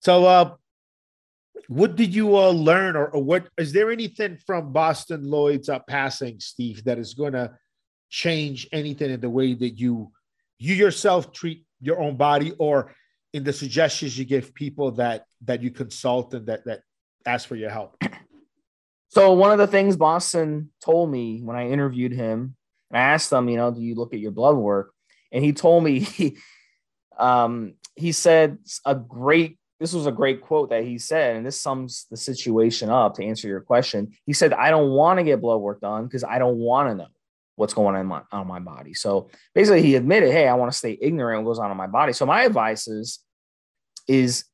So, 0.00 0.26
uh, 0.26 0.54
what 1.68 1.96
did 1.96 2.14
you 2.14 2.36
uh, 2.36 2.50
learn, 2.50 2.94
or, 2.94 3.06
or 3.06 3.22
what 3.22 3.48
is 3.56 3.72
there 3.72 3.90
anything 3.90 4.38
from 4.46 4.72
Boston 4.72 5.24
Loyd's 5.24 5.68
uh, 5.68 5.78
passing, 5.88 6.38
Steve, 6.40 6.84
that 6.84 6.98
is 6.98 7.14
going 7.14 7.32
to 7.32 7.52
change 8.10 8.68
anything 8.70 9.10
in 9.10 9.20
the 9.20 9.30
way 9.30 9.54
that 9.54 9.78
you 9.78 10.12
you 10.58 10.74
yourself 10.74 11.32
treat 11.32 11.64
your 11.80 12.00
own 12.00 12.16
body, 12.16 12.52
or 12.58 12.94
in 13.32 13.44
the 13.44 13.52
suggestions 13.52 14.18
you 14.18 14.24
give 14.24 14.54
people 14.54 14.92
that 14.92 15.24
that 15.44 15.62
you 15.62 15.70
consult 15.70 16.34
and 16.34 16.46
that 16.46 16.64
that 16.66 16.80
ask 17.24 17.48
for 17.48 17.56
your 17.56 17.70
help? 17.70 17.96
So 19.08 19.32
one 19.32 19.52
of 19.52 19.58
the 19.58 19.66
things 19.66 19.96
Boston 19.96 20.70
told 20.84 21.10
me 21.10 21.40
when 21.40 21.56
I 21.56 21.68
interviewed 21.68 22.12
him, 22.12 22.56
I 22.94 22.98
asked 23.00 23.32
him, 23.32 23.48
you 23.48 23.56
know, 23.56 23.70
do 23.70 23.80
you 23.80 23.94
look 23.94 24.14
at 24.14 24.20
your 24.20 24.30
blood 24.30 24.56
work? 24.56 24.92
And 25.32 25.44
he 25.44 25.52
told 25.52 25.84
me, 25.84 26.00
he, 26.00 26.36
um, 27.18 27.74
he 27.96 28.12
said 28.12 28.58
a 28.84 28.94
great. 28.94 29.58
This 29.80 29.92
was 29.92 30.06
a 30.06 30.12
great 30.12 30.40
quote 30.40 30.70
that 30.70 30.84
he 30.84 30.98
said, 30.98 31.36
and 31.36 31.44
this 31.44 31.60
sums 31.60 32.06
the 32.10 32.16
situation 32.16 32.88
up 32.90 33.14
to 33.14 33.24
answer 33.24 33.48
your 33.48 33.60
question. 33.60 34.12
He 34.24 34.32
said, 34.32 34.52
"I 34.52 34.70
don't 34.70 34.90
want 34.90 35.18
to 35.18 35.24
get 35.24 35.40
blood 35.40 35.60
work 35.60 35.80
done 35.80 36.04
because 36.04 36.24
I 36.24 36.38
don't 36.38 36.58
want 36.58 36.88
to 36.88 36.94
know 36.94 37.08
what's 37.56 37.74
going 37.74 37.94
on 37.94 38.00
in 38.00 38.06
my, 38.06 38.22
on 38.32 38.46
my 38.46 38.60
body." 38.60 38.94
So 38.94 39.30
basically, 39.54 39.82
he 39.82 39.96
admitted, 39.96 40.30
"Hey, 40.30 40.48
I 40.48 40.54
want 40.54 40.72
to 40.72 40.78
stay 40.78 40.96
ignorant 41.00 41.42
what 41.42 41.50
goes 41.50 41.58
on 41.58 41.70
in 41.70 41.76
my 41.76 41.88
body." 41.88 42.12
So 42.12 42.24
my 42.24 42.44
advice 42.44 42.86
is, 42.86 43.18
is 44.06 44.44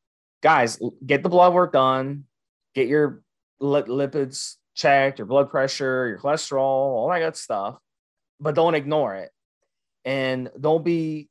guys, 0.42 0.80
get 1.04 1.22
the 1.22 1.28
blood 1.28 1.52
work 1.52 1.72
done, 1.72 2.24
get 2.74 2.88
your 2.88 3.22
lipids 3.62 4.56
checked, 4.74 5.18
your 5.18 5.26
blood 5.26 5.50
pressure, 5.50 6.08
your 6.08 6.18
cholesterol, 6.18 6.58
all 6.58 7.10
that 7.10 7.20
good 7.20 7.36
stuff, 7.36 7.78
but 8.40 8.54
don't 8.54 8.74
ignore 8.74 9.16
it. 9.16 9.30
And 10.04 10.50
don't 10.58 10.84
be, 10.84 11.28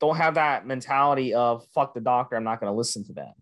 don't 0.00 0.16
have 0.16 0.34
that 0.34 0.66
mentality 0.66 1.34
of 1.34 1.64
fuck 1.74 1.94
the 1.94 2.00
doctor, 2.00 2.36
I'm 2.36 2.44
not 2.44 2.60
going 2.60 2.72
to 2.72 2.76
listen 2.76 3.04
to 3.06 3.12
them. 3.12 3.32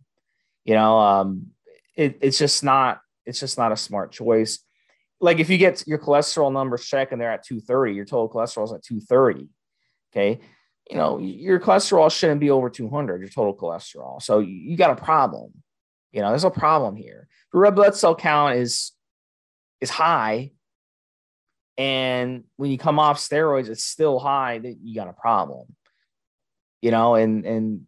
You 0.64 0.75
know, 0.75 0.99
um, 0.99 1.49
it, 1.97 2.19
it's 2.21 2.39
just 2.39 2.62
not, 2.62 3.01
it's 3.27 3.41
just 3.41 3.59
not 3.59 3.73
a 3.73 3.77
smart 3.77 4.12
choice. 4.12 4.61
Like 5.21 5.41
if 5.41 5.51
you 5.51 5.59
get 5.59 5.83
your 5.87 5.99
cholesterol 5.99 6.53
numbers 6.53 6.85
checked 6.85 7.12
and 7.12 7.21
they're 7.21 7.33
at 7.33 7.45
230, 7.45 7.95
your 7.95 8.05
total 8.05 8.29
cholesterol 8.29 8.64
is 8.64 8.73
at 8.73 8.85
230. 8.85 9.49
Okay. 10.12 10.41
You 10.91 10.97
know, 10.97 11.19
your 11.19 11.61
cholesterol 11.61 12.11
shouldn't 12.11 12.41
be 12.41 12.51
over 12.51 12.71
200, 12.71 13.21
your 13.21 13.29
total 13.29 13.55
cholesterol. 13.55 14.23
So 14.23 14.39
you 14.39 14.77
got 14.77 14.91
a 14.99 15.03
problem. 15.03 15.53
You 16.12 16.23
know, 16.23 16.31
there's 16.31 16.45
a 16.45 16.51
problem 16.51 16.97
here. 16.97 17.29
Your 17.53 17.62
red 17.62 17.75
blood 17.75 17.95
cell 17.95 18.14
count 18.14 18.57
is 18.57 18.93
is 19.81 19.91
high, 19.91 20.53
and 21.79 22.45
when 22.57 22.70
you 22.70 22.76
come 22.76 22.99
off 22.99 23.18
steroids, 23.18 23.68
it's 23.68 23.85
still 23.85 24.18
high. 24.18 24.59
That 24.59 24.76
you 24.83 24.95
got 24.95 25.09
a 25.09 25.12
problem. 25.12 25.74
You 26.83 26.91
know, 26.91 27.14
and 27.14 27.47
and 27.47 27.87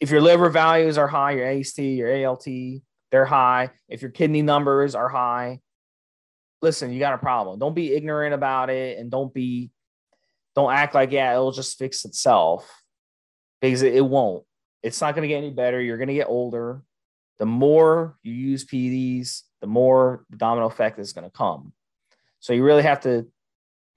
if 0.00 0.10
your 0.10 0.20
liver 0.20 0.50
values 0.50 0.98
are 0.98 1.08
high, 1.08 1.32
your 1.32 1.48
AST, 1.48 1.78
your 1.78 2.26
ALT, 2.26 2.44
they're 3.10 3.24
high. 3.24 3.70
If 3.88 4.02
your 4.02 4.10
kidney 4.10 4.42
numbers 4.42 4.94
are 4.94 5.08
high, 5.08 5.60
listen, 6.60 6.92
you 6.92 6.98
got 6.98 7.14
a 7.14 7.18
problem. 7.18 7.58
Don't 7.58 7.74
be 7.74 7.94
ignorant 7.94 8.34
about 8.34 8.68
it, 8.68 8.98
and 8.98 9.10
don't 9.10 9.32
be 9.32 9.70
don't 10.54 10.72
act 10.72 10.94
like 10.94 11.12
yeah, 11.12 11.32
it'll 11.32 11.52
just 11.52 11.78
fix 11.78 12.04
itself 12.04 12.68
because 13.60 13.82
it, 13.82 13.94
it 13.94 14.04
won't. 14.04 14.44
It's 14.82 15.00
not 15.00 15.14
going 15.14 15.22
to 15.22 15.28
get 15.28 15.38
any 15.38 15.50
better. 15.50 15.80
You're 15.80 15.96
going 15.96 16.08
to 16.08 16.14
get 16.14 16.26
older 16.28 16.82
the 17.42 17.46
more 17.46 18.16
you 18.22 18.32
use 18.32 18.64
PEDs, 18.64 19.42
the 19.60 19.66
more 19.66 20.24
the 20.30 20.36
domino 20.36 20.66
effect 20.66 21.00
is 21.00 21.12
going 21.12 21.24
to 21.24 21.36
come. 21.36 21.72
So 22.42 22.52
you 22.52 22.64
really 22.64 22.82
have 22.82 23.00
to 23.02 23.28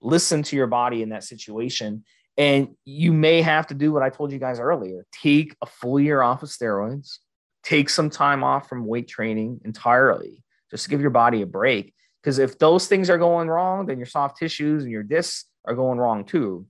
listen 0.02 0.44
to 0.44 0.56
your 0.56 0.68
body 0.68 1.02
in 1.02 1.10
that 1.10 1.24
situation. 1.24 2.06
And 2.38 2.76
you 2.86 3.12
may 3.12 3.42
have 3.42 3.66
to 3.68 3.74
do 3.74 3.92
what 3.92 4.04
I 4.04 4.10
told 4.10 4.32
you 4.32 4.40
guys 4.40 4.60
earlier 4.60 5.06
take 5.12 5.56
a 5.62 5.66
full 5.66 6.00
year 6.00 6.22
off 6.22 6.44
of 6.44 6.50
steroids, 6.50 7.18
take 7.64 7.90
some 7.90 8.10
time 8.10 8.44
off 8.44 8.70
from 8.70 8.86
weight 8.86 9.08
training 9.08 9.62
entirely, 9.66 10.44
just 10.70 10.84
to 10.84 10.90
give 10.90 11.02
your 11.02 11.10
body 11.10 11.42
a 11.42 11.46
break. 11.48 11.94
Because 12.22 12.38
if 12.38 12.60
those 12.60 12.88
things 12.88 13.10
are 13.10 13.18
going 13.18 13.48
wrong, 13.48 13.88
then 13.88 13.98
your 13.98 14.06
soft 14.06 14.38
tissues 14.38 14.84
and 14.84 14.92
your 14.92 15.04
discs 15.04 15.46
are 15.66 15.76
going 15.76 15.98
wrong 15.98 16.24
too. 16.24 16.68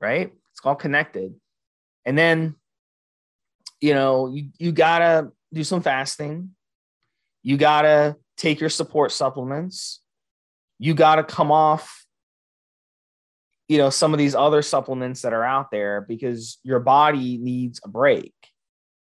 Right? 0.00 0.32
It's 0.52 0.60
all 0.62 0.74
connected. 0.74 1.34
And 2.04 2.18
then, 2.18 2.56
you 3.80 3.94
know, 3.94 4.28
you, 4.28 4.50
you 4.58 4.70
gotta 4.70 5.32
do 5.54 5.64
some 5.64 5.80
fasting. 5.80 6.50
You 7.42 7.56
got 7.56 7.82
to 7.82 8.16
take 8.36 8.60
your 8.60 8.70
support 8.70 9.12
supplements. 9.12 10.00
You 10.78 10.94
got 10.94 11.16
to 11.16 11.24
come 11.24 11.52
off, 11.52 12.04
you 13.68 13.78
know, 13.78 13.90
some 13.90 14.12
of 14.12 14.18
these 14.18 14.34
other 14.34 14.62
supplements 14.62 15.22
that 15.22 15.32
are 15.32 15.44
out 15.44 15.70
there 15.70 16.00
because 16.02 16.58
your 16.62 16.80
body 16.80 17.38
needs 17.38 17.80
a 17.84 17.88
break. 17.88 18.34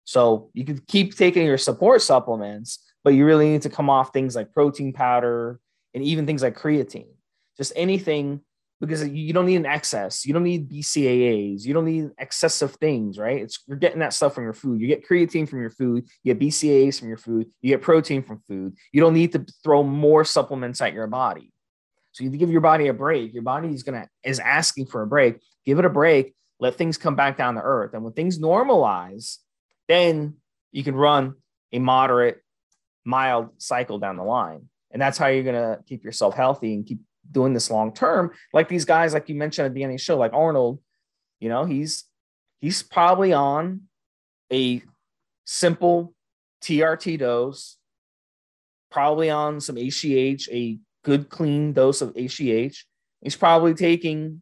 So 0.03 0.49
you 0.53 0.65
can 0.65 0.81
keep 0.87 1.15
taking 1.15 1.45
your 1.45 1.57
support 1.57 2.01
supplements, 2.01 2.79
but 3.03 3.13
you 3.13 3.25
really 3.25 3.49
need 3.49 3.61
to 3.61 3.69
come 3.69 3.89
off 3.89 4.11
things 4.11 4.35
like 4.35 4.53
protein 4.53 4.91
powder 4.91 5.59
and 5.93 6.03
even 6.03 6.25
things 6.25 6.41
like 6.41 6.57
creatine. 6.57 7.13
Just 7.57 7.73
anything 7.75 8.41
because 8.79 9.05
you 9.07 9.33
don't 9.33 9.45
need 9.45 9.57
an 9.57 9.65
excess. 9.65 10.25
You 10.25 10.33
don't 10.33 10.43
need 10.43 10.69
BCAAs. 10.69 11.65
You 11.65 11.73
don't 11.73 11.85
need 11.85 12.11
excessive 12.17 12.75
things, 12.75 13.17
right? 13.17 13.41
It's 13.41 13.59
you're 13.67 13.77
getting 13.77 13.99
that 13.99 14.13
stuff 14.13 14.33
from 14.33 14.45
your 14.45 14.53
food. 14.53 14.79
You 14.79 14.87
get 14.87 15.07
creatine 15.07 15.47
from 15.47 15.59
your 15.59 15.69
food. 15.69 16.07
You 16.23 16.33
get 16.33 16.41
BCAAs 16.47 16.99
from 16.99 17.09
your 17.09 17.17
food. 17.17 17.47
You 17.61 17.69
get 17.69 17.81
protein 17.81 18.23
from 18.23 18.41
food. 18.47 18.75
You 18.91 19.01
don't 19.01 19.13
need 19.13 19.33
to 19.33 19.45
throw 19.63 19.83
more 19.83 20.23
supplements 20.23 20.81
at 20.81 20.93
your 20.93 21.07
body. 21.07 21.51
So 22.11 22.23
you 22.23 22.29
give 22.31 22.51
your 22.51 22.61
body 22.61 22.87
a 22.87 22.93
break. 22.93 23.33
Your 23.33 23.43
body 23.43 23.69
is 23.69 23.83
gonna 23.83 24.07
is 24.23 24.39
asking 24.39 24.87
for 24.87 25.01
a 25.01 25.07
break. 25.07 25.39
Give 25.65 25.79
it 25.79 25.85
a 25.85 25.89
break. 25.89 26.33
Let 26.59 26.75
things 26.75 26.97
come 26.97 27.15
back 27.15 27.37
down 27.37 27.55
to 27.55 27.61
earth. 27.61 27.93
And 27.93 28.03
when 28.03 28.13
things 28.13 28.39
normalize, 28.39 29.37
then 29.87 30.35
you 30.71 30.83
can 30.83 30.95
run 30.95 31.35
a 31.71 31.79
moderate, 31.79 32.41
mild 33.05 33.49
cycle 33.57 33.99
down 33.99 34.17
the 34.17 34.23
line. 34.23 34.69
And 34.91 35.01
that's 35.01 35.17
how 35.17 35.27
you're 35.27 35.43
gonna 35.43 35.79
keep 35.87 36.03
yourself 36.03 36.35
healthy 36.35 36.73
and 36.73 36.85
keep 36.85 36.99
doing 37.31 37.53
this 37.53 37.69
long 37.69 37.93
term, 37.93 38.31
like 38.53 38.67
these 38.67 38.85
guys, 38.85 39.13
like 39.13 39.29
you 39.29 39.35
mentioned 39.35 39.65
at 39.65 39.69
the 39.69 39.73
beginning 39.73 39.95
of 39.95 39.99
the 39.99 40.03
show, 40.03 40.17
like 40.17 40.33
Arnold, 40.33 40.79
You 41.39 41.49
know, 41.49 41.65
he's 41.65 42.05
he's 42.59 42.83
probably 42.83 43.33
on 43.33 43.81
a 44.51 44.81
simple 45.45 46.13
TRT 46.61 47.19
dose, 47.19 47.77
probably 48.91 49.29
on 49.29 49.61
some 49.61 49.75
HGH, 49.75 50.49
a 50.51 50.79
good 51.03 51.29
clean 51.29 51.73
dose 51.73 52.01
of 52.01 52.13
HGH. 52.13 52.77
He's 53.21 53.35
probably 53.35 53.73
taking 53.73 54.41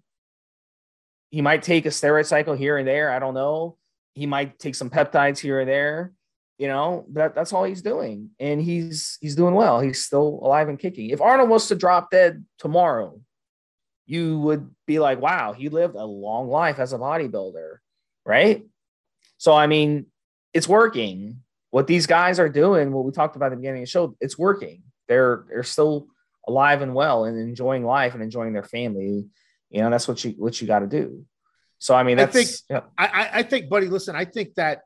he 1.30 1.42
might 1.42 1.62
take 1.62 1.86
a 1.86 1.90
steroid 1.90 2.26
cycle 2.26 2.54
here 2.54 2.78
and 2.78 2.88
there. 2.88 3.12
I 3.12 3.20
don't 3.20 3.34
know. 3.34 3.78
He 4.14 4.26
might 4.26 4.60
take 4.60 4.76
some 4.76 4.90
peptides 4.90 5.40
here 5.40 5.60
and 5.60 5.70
there. 5.70 6.14
You 6.58 6.68
know, 6.68 7.06
that, 7.14 7.36
that's 7.36 7.54
all 7.54 7.66
he's 7.66 7.82
doing. 7.82 8.32
And 8.40 8.62
he's 8.62 9.18
he's 9.22 9.36
doing 9.36 9.54
well. 9.54 9.80
He's 9.80 10.04
still 10.04 10.40
alive 10.42 10.70
and 10.70 10.80
kicking. 10.80 11.10
If 11.10 11.22
Arnold 11.22 11.50
was 11.50 11.68
to 11.68 11.76
drop 11.76 12.10
dead 12.10 12.44
tomorrow, 12.58 13.20
you 14.06 14.40
would 14.40 14.74
be 14.88 15.00
like, 15.00 15.22
wow, 15.22 15.54
he 15.54 15.70
lived 15.70 15.96
a 15.96 16.06
long 16.06 16.48
life 16.48 16.80
as 16.80 16.94
a 16.94 16.98
bodybuilder, 16.98 17.76
right? 18.26 18.66
So 19.38 19.54
I 19.54 19.68
mean, 19.68 20.08
it's 20.54 20.68
working. 20.68 21.42
What 21.70 21.86
these 21.86 22.08
guys 22.08 22.40
are 22.40 22.50
doing, 22.50 22.92
what 22.92 23.04
we 23.04 23.12
talked 23.12 23.36
about 23.36 23.48
at 23.48 23.50
the 23.50 23.58
beginning 23.58 23.84
of 23.84 23.88
the 23.88 23.92
show, 23.92 24.16
it's 24.20 24.38
working. 24.38 24.82
They're 25.08 25.44
they're 25.50 25.64
still 25.64 26.08
alive 26.48 26.82
and 26.82 26.94
well 26.94 27.26
and 27.26 27.38
enjoying 27.38 27.86
life 27.86 28.14
and 28.14 28.24
enjoying 28.24 28.54
their 28.54 28.64
family 28.64 29.28
you 29.70 29.82
know, 29.82 29.90
that's 29.90 30.08
what 30.08 30.24
you 30.24 30.32
what 30.38 30.60
you 30.62 30.68
got 30.68 30.80
to 30.80 30.88
do. 30.88 31.26
So 31.80 31.94
I 31.94 32.04
mean, 32.04 32.18
that's, 32.18 32.36
I 32.36 32.40
think 32.40 32.50
yeah. 32.70 32.82
I, 32.98 33.30
I 33.34 33.44
think, 33.44 33.70
buddy, 33.70 33.88
listen, 33.88 34.16
I 34.16 34.26
think 34.26 34.56
that 34.56 34.82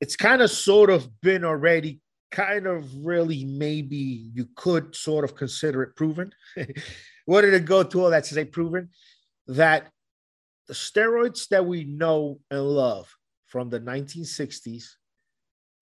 it's 0.00 0.16
kind 0.16 0.42
of 0.42 0.50
sort 0.50 0.90
of 0.90 1.08
been 1.20 1.44
already 1.44 2.00
kind 2.30 2.66
of 2.66 2.84
really 3.04 3.44
maybe 3.44 4.30
you 4.34 4.48
could 4.54 4.94
sort 4.94 5.24
of 5.24 5.34
consider 5.34 5.82
it 5.82 5.96
proven. 5.96 6.32
what 7.24 7.40
did 7.40 7.54
it 7.54 7.64
go 7.64 7.82
to 7.82 8.04
all 8.04 8.10
that 8.10 8.24
to 8.24 8.34
say 8.34 8.44
proven? 8.44 8.90
That 9.48 9.90
the 10.68 10.74
steroids 10.74 11.48
that 11.48 11.64
we 11.66 11.84
know 11.84 12.38
and 12.50 12.62
love 12.62 13.12
from 13.46 13.70
the 13.70 13.80
1960s 13.80 14.84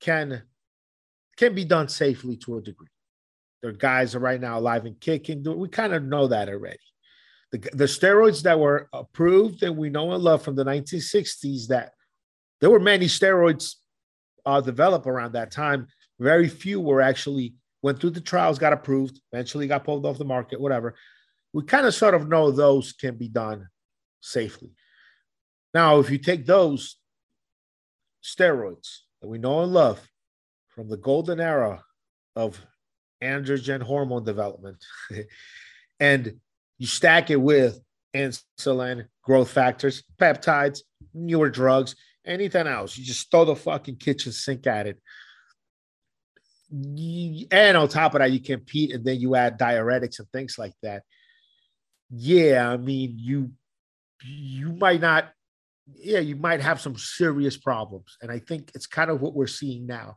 can 0.01 0.43
can 1.37 1.55
be 1.55 1.65
done 1.65 1.89
safely 1.89 2.37
to 2.37 2.57
a 2.57 2.63
degree. 2.63 2.89
There 3.67 3.73
are 3.73 3.77
guys 3.77 4.15
are 4.15 4.21
right 4.21 4.41
now 4.41 4.61
alive 4.61 4.85
and 4.85 5.01
kicking. 5.01 5.43
We 5.43 5.69
kind 5.69 5.93
of 5.93 6.05
know 6.05 6.29
that 6.29 6.49
already 6.49 6.79
the, 7.51 7.59
the 7.73 7.85
steroids 7.87 8.43
that 8.43 8.61
were 8.61 8.89
approved 8.93 9.65
and 9.65 9.77
we 9.77 9.91
know 9.91 10.13
and 10.13 10.23
love 10.23 10.41
from 10.41 10.55
the 10.55 10.65
1960s 10.65 11.67
that 11.67 11.93
there 12.61 12.71
were 12.71 12.79
many 12.79 13.07
steroids 13.07 13.75
uh, 14.45 14.61
developed 14.61 15.09
around 15.09 15.33
that 15.33 15.51
time. 15.51 15.89
Very 16.21 16.49
few 16.49 16.81
were 16.81 17.01
actually 17.01 17.55
went 17.83 18.01
through 18.01 18.11
the 18.11 18.21
trials, 18.21 18.61
got 18.61 18.73
approved, 18.73 19.21
eventually 19.33 19.67
got 19.67 19.83
pulled 19.83 20.07
off 20.07 20.17
the 20.17 20.25
market, 20.25 20.61
whatever. 20.61 20.95
We 21.53 21.65
kind 21.65 21.87
of 21.87 21.95
sort 21.95 22.15
of 22.15 22.29
know 22.29 22.53
those 22.53 22.93
can 22.93 23.17
be 23.17 23.27
done 23.27 23.67
safely. 24.21 24.71
Now, 25.75 25.99
if 25.99 26.09
you 26.09 26.19
take 26.19 26.47
those 26.47 26.99
steroids 28.23 28.99
that 29.21 29.27
we 29.27 29.39
know 29.39 29.65
and 29.65 29.73
love 29.73 30.09
from 30.69 30.89
the 30.89 30.97
golden 30.97 31.41
era 31.41 31.83
of 32.37 32.65
androgen 33.27 33.83
hormone 33.83 34.25
development 34.25 34.85
and 36.01 36.41
you 36.79 36.87
stack 36.87 37.31
it 37.31 37.41
with 37.41 37.81
insulin, 38.15 39.07
growth 39.23 39.51
factors, 39.51 40.03
peptides, 40.21 40.81
newer 41.15 41.51
drugs, 41.51 41.97
anything 42.25 42.67
else. 42.67 42.97
You 42.97 43.05
just 43.05 43.31
throw 43.31 43.45
the 43.45 43.57
fucking 43.57 43.97
kitchen 43.97 44.33
sink 44.33 44.67
at 44.67 44.87
it. 44.87 45.01
And 46.71 47.77
on 47.77 47.89
top 47.89 48.15
of 48.15 48.21
that, 48.21 48.33
you 48.33 48.41
compete 48.41 48.93
and 48.93 49.05
then 49.05 49.21
you 49.21 49.37
add 49.37 49.59
diuretics 49.59 50.19
and 50.19 50.29
things 50.33 50.57
like 50.59 50.75
that. 50.83 51.03
Yeah, 52.11 52.71
I 52.71 52.77
mean, 52.77 53.17
you 53.19 53.53
you 54.25 54.73
might 54.73 55.01
not, 55.01 55.31
yeah, 55.95 56.19
you 56.19 56.37
might 56.37 56.61
have 56.61 56.81
some 56.81 56.97
serious 56.97 57.57
problems. 57.57 58.17
And 58.23 58.31
I 58.31 58.39
think 58.39 58.71
it's 58.75 58.87
kind 58.87 59.11
of 59.11 59.21
what 59.21 59.35
we're 59.35 59.47
seeing 59.47 59.87
now. 59.87 60.17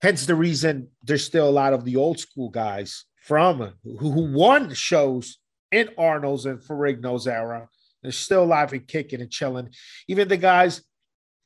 Hence 0.00 0.26
the 0.26 0.34
reason 0.34 0.88
there's 1.02 1.24
still 1.24 1.48
a 1.48 1.50
lot 1.50 1.72
of 1.72 1.84
the 1.84 1.96
old 1.96 2.18
school 2.18 2.50
guys 2.50 3.04
from 3.22 3.74
who, 3.82 4.12
who 4.12 4.32
won 4.32 4.72
shows 4.72 5.38
in 5.72 5.90
Arnold's 5.98 6.46
and 6.46 6.60
Ferrigno's 6.60 7.26
era. 7.26 7.68
They're 8.02 8.12
still 8.12 8.44
alive 8.44 8.72
and 8.72 8.86
kicking 8.86 9.20
and 9.20 9.30
chilling. 9.30 9.70
Even 10.06 10.28
the 10.28 10.36
guys 10.36 10.82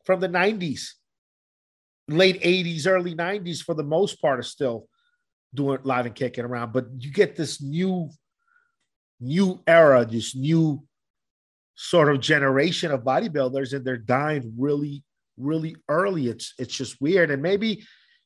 from 0.05 0.21
the 0.21 0.29
90s, 0.29 0.91
late 2.09 2.43
80s, 2.43 2.87
early 2.87 3.15
90s, 3.15 3.63
for 3.63 3.75
the 3.75 3.83
most 3.83 4.21
part, 4.21 4.39
are 4.39 4.45
still 4.45 4.87
doing 5.55 5.79
live 5.85 6.07
and 6.07 6.15
kicking 6.15 6.45
around. 6.45 6.73
But 6.73 6.87
you 6.99 7.11
get 7.11 7.37
this 7.37 7.63
new, 7.63 8.11
new 9.21 9.63
era, 9.67 10.05
this 10.05 10.35
new 10.37 10.85
sort 11.75 12.11
of 12.15 12.21
generation 12.21 12.91
of 12.91 13.03
bodybuilders, 13.03 13.73
and 13.73 13.85
they're 13.85 13.97
dying 13.97 14.55
really, 14.59 15.05
really 15.39 15.77
early. 15.89 16.29
It's 16.29 16.55
it's 16.59 16.75
just 16.75 17.01
weird. 17.01 17.31
And 17.31 17.43
maybe 17.43 17.85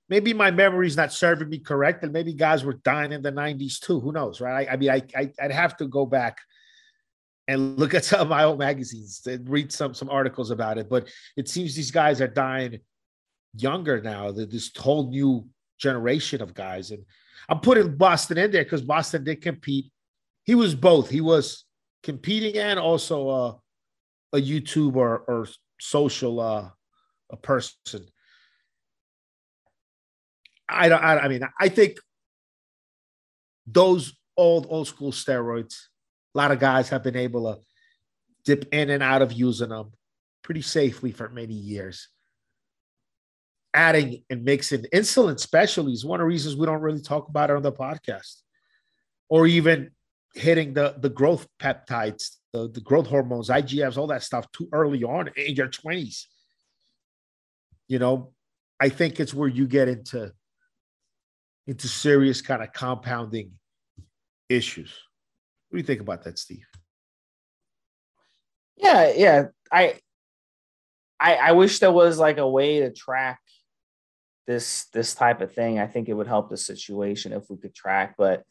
maybe 0.08 0.32
my 0.32 0.50
memory's 0.50 0.96
not 0.96 1.12
serving 1.12 1.48
me 1.48 1.58
correct, 1.58 2.02
and 2.02 2.12
maybe 2.12 2.32
guys 2.32 2.64
were 2.64 2.74
dying 2.84 3.12
in 3.12 3.22
the 3.22 3.32
'90s 3.32 3.78
too. 3.80 4.00
Who 4.00 4.12
knows, 4.12 4.40
right? 4.40 4.68
I, 4.68 4.72
I 4.72 4.76
mean, 4.76 4.90
I, 4.90 5.02
I 5.16 5.30
would 5.42 5.52
have 5.52 5.76
to 5.78 5.86
go 5.86 6.06
back 6.06 6.38
and 7.48 7.78
look 7.78 7.94
at 7.94 8.04
some 8.06 8.20
of 8.20 8.28
my 8.28 8.44
old 8.44 8.58
magazines 8.58 9.22
and 9.26 9.48
read 9.48 9.72
some 9.72 9.94
some 9.94 10.10
articles 10.10 10.50
about 10.50 10.78
it. 10.78 10.88
But 10.88 11.08
it 11.36 11.48
seems 11.48 11.74
these 11.74 11.90
guys 11.90 12.20
are 12.20 12.28
dying 12.28 12.80
younger 13.54 14.00
now. 14.00 14.32
This 14.32 14.70
whole 14.76 15.10
new 15.10 15.46
generation 15.78 16.42
of 16.42 16.54
guys, 16.54 16.90
and 16.90 17.04
I'm 17.48 17.60
putting 17.60 17.96
Boston 17.96 18.38
in 18.38 18.50
there 18.50 18.64
because 18.64 18.82
Boston 18.82 19.24
did 19.24 19.42
compete. 19.42 19.90
He 20.44 20.54
was 20.54 20.74
both. 20.74 21.10
He 21.10 21.20
was 21.20 21.64
competing 22.02 22.56
and 22.56 22.78
also 22.78 23.60
a 24.32 24.38
YouTube 24.38 24.96
or, 24.96 25.18
or 25.28 25.48
social 25.80 26.40
uh, 26.40 26.68
a 27.30 27.36
person. 27.36 28.06
I 30.68 30.88
don't. 30.88 31.02
I, 31.02 31.18
I 31.18 31.28
mean, 31.28 31.42
I 31.58 31.68
think 31.68 31.98
those 33.66 34.14
old 34.36 34.66
old 34.68 34.88
school 34.88 35.12
steroids. 35.12 35.74
A 36.34 36.38
lot 36.38 36.52
of 36.52 36.58
guys 36.58 36.90
have 36.90 37.02
been 37.02 37.16
able 37.16 37.54
to 37.54 37.60
dip 38.44 38.68
in 38.72 38.90
and 38.90 39.02
out 39.02 39.22
of 39.22 39.32
using 39.32 39.70
them 39.70 39.92
pretty 40.42 40.62
safely 40.62 41.10
for 41.10 41.28
many 41.28 41.54
years. 41.54 42.08
Adding 43.72 44.22
and 44.30 44.44
mixing 44.44 44.82
insulin, 44.94 45.34
especially, 45.34 45.92
is 45.92 46.04
one 46.04 46.20
of 46.20 46.24
the 46.24 46.28
reasons 46.28 46.56
we 46.56 46.66
don't 46.66 46.80
really 46.80 47.00
talk 47.00 47.28
about 47.28 47.50
it 47.50 47.56
on 47.56 47.62
the 47.62 47.72
podcast, 47.72 48.42
or 49.28 49.46
even 49.46 49.90
hitting 50.34 50.74
the 50.74 50.94
the 50.98 51.10
growth 51.10 51.46
peptides, 51.60 52.36
the, 52.52 52.70
the 52.70 52.80
growth 52.80 53.06
hormones, 53.06 53.48
IGFs, 53.48 53.96
all 53.96 54.06
that 54.06 54.22
stuff 54.22 54.50
too 54.52 54.68
early 54.72 55.04
on 55.04 55.30
in 55.36 55.54
your 55.54 55.68
twenties. 55.68 56.28
You 57.88 57.98
know, 57.98 58.32
I 58.80 58.88
think 58.88 59.20
it's 59.20 59.34
where 59.34 59.48
you 59.48 59.66
get 59.66 59.88
into 59.88 60.32
into 61.66 61.88
serious 61.88 62.40
kind 62.40 62.62
of 62.62 62.72
compounding 62.72 63.52
issues. 64.48 64.92
What 65.68 65.76
do 65.76 65.78
you 65.78 65.86
think 65.86 66.00
about 66.00 66.22
that, 66.24 66.38
Steve? 66.38 66.66
Yeah, 68.76 69.12
yeah. 69.16 69.44
I 69.72 69.98
I 71.18 71.34
I 71.36 71.52
wish 71.52 71.78
there 71.78 71.92
was 71.92 72.18
like 72.18 72.38
a 72.38 72.48
way 72.48 72.80
to 72.80 72.92
track 72.92 73.40
this 74.46 74.86
this 74.92 75.14
type 75.14 75.40
of 75.40 75.52
thing. 75.52 75.78
I 75.78 75.86
think 75.86 76.08
it 76.08 76.14
would 76.14 76.28
help 76.28 76.50
the 76.50 76.56
situation 76.56 77.32
if 77.32 77.50
we 77.50 77.56
could 77.56 77.74
track, 77.74 78.14
but 78.16 78.44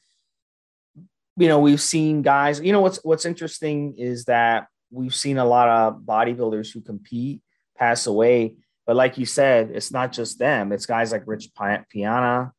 you 1.38 1.48
know, 1.48 1.60
we've 1.60 1.82
seen 1.82 2.22
guys, 2.22 2.60
you 2.62 2.72
know 2.72 2.82
what's 2.82 3.00
what's 3.04 3.26
interesting 3.26 3.96
is 3.98 4.26
that 4.26 4.68
we've 4.92 5.16
seen 5.16 5.38
a 5.38 5.46
lot 5.46 5.68
of 5.68 6.02
bodybuilders 6.02 6.74
who 6.74 6.82
compete 6.82 7.42
pass 7.78 8.08
away, 8.08 8.56
but 8.86 8.96
like 8.96 9.18
you 9.18 9.26
said, 9.26 9.72
it's 9.74 9.92
not 9.92 10.12
just 10.12 10.40
them. 10.40 10.72
It's 10.72 10.86
guys 10.86 11.12
like 11.12 11.24
Rich 11.26 11.52
Piana, 11.90 12.54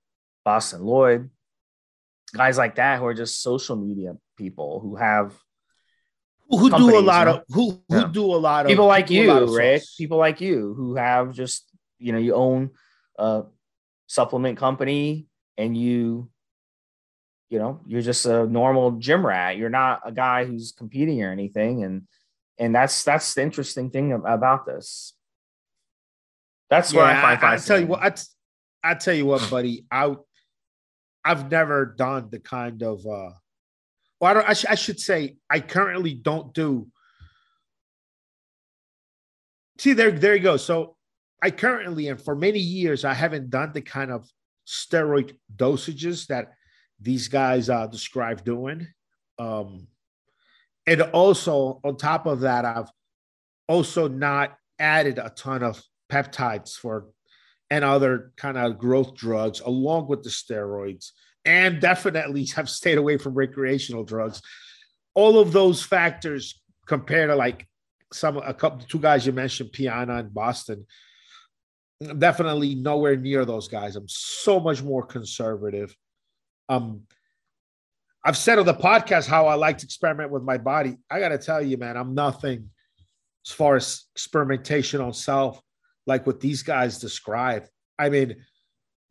Boston 0.47 0.83
Loyd, 0.83 1.29
guys 2.33 2.57
like 2.57 2.77
that 2.77 3.01
who 3.01 3.07
are 3.07 3.15
just 3.15 3.43
social 3.43 3.75
media 3.75 4.17
people 4.37 4.79
who 4.79 4.95
have 4.95 5.35
who 6.49 6.71
do 6.71 6.97
a 6.97 7.01
lot 7.01 7.27
of 7.27 7.43
who 7.49 7.83
who 7.89 7.97
yeah. 7.97 8.09
do 8.13 8.25
a 8.25 8.39
lot 8.39 8.65
of 8.65 8.69
people 8.69 8.87
like 8.87 9.11
you, 9.11 9.57
Rick. 9.57 9.83
People 9.99 10.19
like 10.19 10.41
you 10.41 10.73
who 10.75 10.95
have 10.95 11.33
just 11.33 11.69
you 11.99 12.13
know 12.13 12.19
you 12.19 12.35
own 12.35 12.71
a 13.19 13.43
supplement 14.07 14.57
company 14.57 15.27
and 15.59 15.77
you 15.77 16.31
you 17.51 17.59
know 17.59 17.81
you're 17.85 18.01
just 18.01 18.25
a 18.25 18.47
normal 18.47 18.93
gym 18.93 19.27
rat. 19.27 19.57
You're 19.57 19.69
not 19.69 20.03
a 20.05 20.13
guy 20.13 20.45
who's 20.45 20.71
competing 20.71 21.25
or 21.25 21.33
anything, 21.33 21.83
and 21.83 22.07
and 22.57 22.73
that's 22.73 23.03
that's 23.03 23.35
the 23.35 23.43
interesting 23.43 23.91
thing 23.91 24.13
about 24.13 24.65
this. 24.65 25.13
That's 26.71 26.93
yeah, 26.93 27.01
where 27.01 27.07
I 27.09 27.21
find. 27.21 27.45
I, 27.45 27.55
I 27.55 27.57
tell 27.59 27.81
you 27.81 27.87
what, 27.89 28.01
I, 28.01 28.91
I 28.93 28.95
tell 28.95 29.15
you 29.15 29.27
what, 29.27 29.51
buddy. 29.51 29.85
I 29.91 30.15
I've 31.27 31.51
never 31.51 31.87
done 31.87 32.29
the 32.31 32.39
kind 32.39 32.83
of 32.83 33.05
uh 33.07 33.31
well, 34.21 34.31
I, 34.31 34.35
don't, 34.35 34.49
I, 34.49 34.53
sh- 34.55 34.67
I 34.69 34.75
should 34.77 35.01
say 35.01 35.37
I 35.51 35.61
currently 35.61 36.15
don't 36.15 36.55
do. 36.55 36.89
See, 39.79 39.93
there, 39.93 40.11
there 40.11 40.35
you 40.35 40.43
go. 40.43 40.57
So 40.57 40.97
I 41.43 41.51
currently, 41.51 42.09
and 42.09 42.21
for 42.21 42.35
many 42.35 42.59
years, 42.59 43.05
I 43.05 43.13
haven't 43.13 43.51
done 43.51 43.73
the 43.73 43.83
kind 43.83 44.11
of 44.11 44.27
steroid 44.67 45.37
dosages 45.55 46.27
that 46.29 46.55
these 46.99 47.29
guys 47.29 47.69
uh, 47.69 47.87
describe 47.87 48.43
doing. 48.43 48.87
Um, 49.39 49.89
and 50.87 51.03
also 51.03 51.81
on 51.85 51.99
top 51.99 52.27
of 52.27 52.41
that, 52.41 52.65
I've 52.65 52.89
also 53.69 54.09
not 54.09 54.57
added 54.79 55.19
a 55.19 55.31
ton 55.31 55.63
of 55.63 55.83
peptides 56.11 56.75
for 56.75 57.09
and 57.71 57.85
other 57.85 58.33
kind 58.37 58.57
of 58.57 58.79
growth 58.79 59.15
drugs 59.15 59.61
along 59.61 60.09
with 60.09 60.23
the 60.23 60.31
steroids 60.31 61.11
and 61.45 61.81
definitely 61.81 62.45
have 62.57 62.69
stayed 62.69 62.99
away 62.99 63.17
from 63.17 63.35
recreational 63.35 64.05
drugs. 64.05 64.43
All 65.15 65.39
of 65.39 65.53
those 65.53 65.83
factors 65.83 66.61
compared 66.87 67.31
to 67.31 67.37
like 67.37 67.67
some 68.13 68.37
a 68.37 68.55
couple 68.55 68.87
two 68.87 68.99
guys 68.99 69.27
you 69.27 69.33
mentioned 69.33 69.73
piana 69.73 70.17
and 70.17 70.33
boston. 70.33 70.87
Definitely 72.19 72.75
nowhere 72.75 73.17
near 73.17 73.45
those 73.45 73.69
guys. 73.69 73.97
I'm 73.97 74.09
so 74.09 74.61
much 74.61 74.83
more 74.83 75.05
conservative. 75.05 75.97
Um 76.69 77.03
i've 78.25 78.37
said 78.37 78.59
on 78.59 78.67
the 78.67 78.75
podcast 78.75 79.29
how 79.29 79.47
i 79.47 79.55
like 79.55 79.79
to 79.79 79.85
experiment 79.85 80.31
with 80.31 80.43
my 80.43 80.59
body. 80.59 80.97
I 81.11 81.21
gotta 81.21 81.39
tell 81.39 81.63
you 81.63 81.77
man 81.77 81.97
i'm 81.97 82.15
nothing 82.15 82.71
as 83.47 83.53
far 83.53 83.77
as 83.77 84.05
experimentation 84.15 85.01
on 85.01 85.13
self 85.13 85.61
like 86.07 86.27
what 86.27 86.41
these 86.41 86.63
guys 86.63 86.99
describe. 86.99 87.67
I 87.99 88.09
mean, 88.09 88.37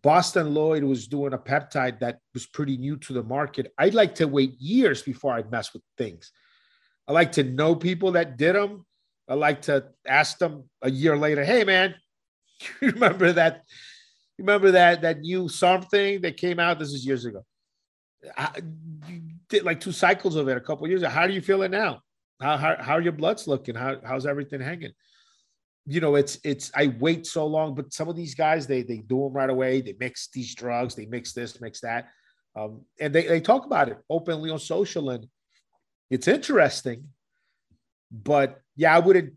Boston 0.01 0.53
Loyd 0.53 0.83
was 0.83 1.07
doing 1.07 1.33
a 1.33 1.37
peptide 1.37 1.99
that 1.99 2.19
was 2.33 2.45
pretty 2.45 2.77
new 2.77 2.95
to 2.97 3.13
the 3.13 3.23
market. 3.23 3.73
I'd 3.77 3.95
like 3.95 4.15
to 4.15 4.27
wait 4.27 4.53
years 4.59 5.01
before 5.01 5.33
I 5.33 5.43
mess 5.43 5.73
with 5.73 5.81
things. 5.97 6.31
I 7.07 7.11
like 7.11 7.33
to 7.33 7.43
know 7.43 7.75
people 7.75 8.13
that 8.13 8.37
did 8.37 8.55
them. 8.55 8.85
I 9.27 9.33
like 9.33 9.63
to 9.63 9.85
ask 10.07 10.37
them 10.37 10.69
a 10.81 10.91
year 10.91 11.17
later, 11.17 11.43
hey 11.43 11.63
man, 11.63 11.95
you 12.81 12.91
remember 12.91 13.31
that? 13.33 13.63
Remember 14.37 14.71
that 14.71 15.01
that 15.01 15.21
new 15.21 15.47
something 15.47 16.21
that 16.21 16.37
came 16.37 16.59
out? 16.59 16.77
This 16.77 16.93
is 16.93 17.05
years 17.05 17.25
ago. 17.25 17.43
I, 18.37 18.61
did 19.47 19.63
like 19.63 19.79
two 19.79 19.91
cycles 19.91 20.35
of 20.35 20.47
it 20.47 20.57
a 20.57 20.61
couple 20.61 20.87
years 20.87 21.01
ago. 21.01 21.09
How 21.09 21.27
do 21.27 21.33
you 21.33 21.41
feel 21.41 21.61
it 21.61 21.71
now? 21.71 22.01
How, 22.41 22.57
how, 22.57 22.75
how 22.79 22.93
are 22.93 23.01
your 23.01 23.13
bloods 23.13 23.47
looking? 23.47 23.75
How, 23.75 23.97
how's 24.03 24.25
everything 24.25 24.59
hanging? 24.59 24.91
You 25.87 26.01
know, 26.01 26.15
it's 26.15 26.39
it's 26.43 26.71
I 26.75 26.95
wait 26.99 27.27
so 27.27 27.45
long, 27.45 27.75
but 27.75 27.93
some 27.93 28.09
of 28.09 28.15
these 28.15 28.33
guys 28.33 28.65
they 28.65 28.81
they 28.81 28.97
do 28.97 29.23
them 29.23 29.33
right 29.33 29.49
away. 29.49 29.81
They 29.81 29.95
mix 29.99 30.29
these 30.33 30.55
drugs, 30.55 30.95
they 30.95 31.05
mix 31.05 31.33
this, 31.33 31.61
mix 31.61 31.81
that, 31.81 32.09
um, 32.55 32.81
and 32.99 33.13
they 33.13 33.27
they 33.27 33.41
talk 33.41 33.65
about 33.65 33.89
it 33.89 33.97
openly 34.09 34.49
on 34.49 34.59
social, 34.59 35.11
and 35.11 35.27
it's 36.09 36.27
interesting. 36.27 37.09
But 38.11 38.61
yeah, 38.75 38.95
I 38.95 38.99
wouldn't 38.99 39.33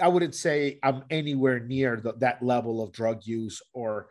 I 0.00 0.08
wouldn't 0.08 0.34
say 0.34 0.78
I'm 0.82 1.04
anywhere 1.10 1.60
near 1.60 1.96
the, 1.96 2.14
that 2.18 2.42
level 2.42 2.82
of 2.82 2.92
drug 2.92 3.26
use 3.26 3.60
or 3.74 4.08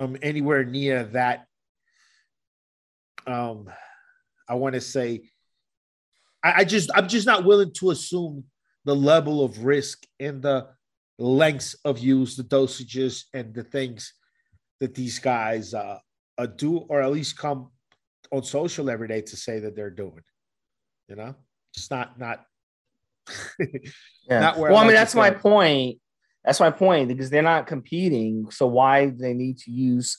I'm 0.00 0.16
anywhere 0.22 0.64
near 0.64 1.04
that. 1.04 1.46
Um, 3.26 3.70
I 4.48 4.54
want 4.54 4.74
to 4.74 4.80
say 4.80 5.22
I, 6.42 6.52
I 6.58 6.64
just 6.64 6.90
I'm 6.94 7.08
just 7.08 7.26
not 7.26 7.44
willing 7.44 7.72
to 7.74 7.90
assume 7.90 8.44
the 8.84 8.96
level 8.96 9.44
of 9.44 9.64
risk 9.64 10.04
and 10.18 10.42
the 10.42 10.68
lengths 11.18 11.74
of 11.84 11.98
use, 11.98 12.36
the 12.36 12.44
dosages, 12.44 13.24
and 13.34 13.54
the 13.54 13.64
things 13.64 14.12
that 14.80 14.94
these 14.94 15.18
guys 15.18 15.74
uh, 15.74 15.98
uh, 16.38 16.46
do, 16.46 16.78
or 16.78 17.02
at 17.02 17.12
least 17.12 17.38
come 17.38 17.70
on 18.30 18.42
social 18.42 18.90
every 18.90 19.08
day 19.08 19.20
to 19.20 19.36
say 19.36 19.60
that 19.60 19.76
they're 19.76 19.90
doing. 19.90 20.22
You 21.08 21.16
know, 21.16 21.34
it's 21.74 21.90
not 21.90 22.18
not. 22.18 22.44
yeah. 23.58 24.40
Not 24.40 24.58
well, 24.58 24.76
I 24.76 24.84
mean, 24.84 24.94
that's 24.94 25.14
my 25.14 25.30
point. 25.30 25.98
That's 26.44 26.58
my 26.58 26.70
point 26.70 27.08
because 27.08 27.30
they're 27.30 27.42
not 27.42 27.68
competing. 27.68 28.50
So 28.50 28.66
why 28.66 29.06
do 29.06 29.16
they 29.16 29.34
need 29.34 29.58
to 29.58 29.70
use 29.70 30.18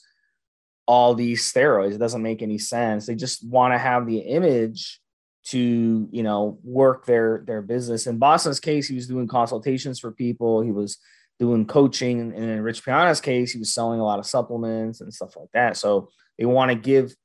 all 0.85 1.15
these 1.15 1.51
steroids? 1.51 1.93
It 1.93 1.97
doesn't 1.97 2.21
make 2.21 2.41
any 2.41 2.59
sense. 2.59 3.05
They 3.05 3.15
just 3.15 3.45
want 3.45 3.73
to 3.73 3.77
have 3.77 4.07
the 4.07 4.19
image 4.19 5.01
to 5.45 6.07
you 6.11 6.23
know 6.23 6.57
work 6.63 7.05
their 7.05 7.43
their 7.45 7.61
business. 7.61 8.07
In 8.07 8.17
Boston's 8.17 8.59
case, 8.59 8.87
he 8.87 8.95
was 8.95 9.07
doing 9.07 9.27
consultations 9.27 9.99
for 9.99 10.11
people. 10.11 10.61
He 10.61 10.71
was 10.71 10.97
doing 11.39 11.65
coaching, 11.65 12.19
and 12.19 12.33
in 12.33 12.61
Rich 12.61 12.85
Piana's 12.85 13.21
case, 13.21 13.51
he 13.51 13.59
was 13.59 13.73
selling 13.73 13.99
a 13.99 14.05
lot 14.05 14.19
of 14.19 14.25
supplements 14.25 15.01
and 15.01 15.13
stuff 15.13 15.35
like 15.35 15.51
that. 15.53 15.77
So 15.77 16.09
they 16.37 16.45
want 16.45 16.69
to 16.69 16.75
give 16.75 17.15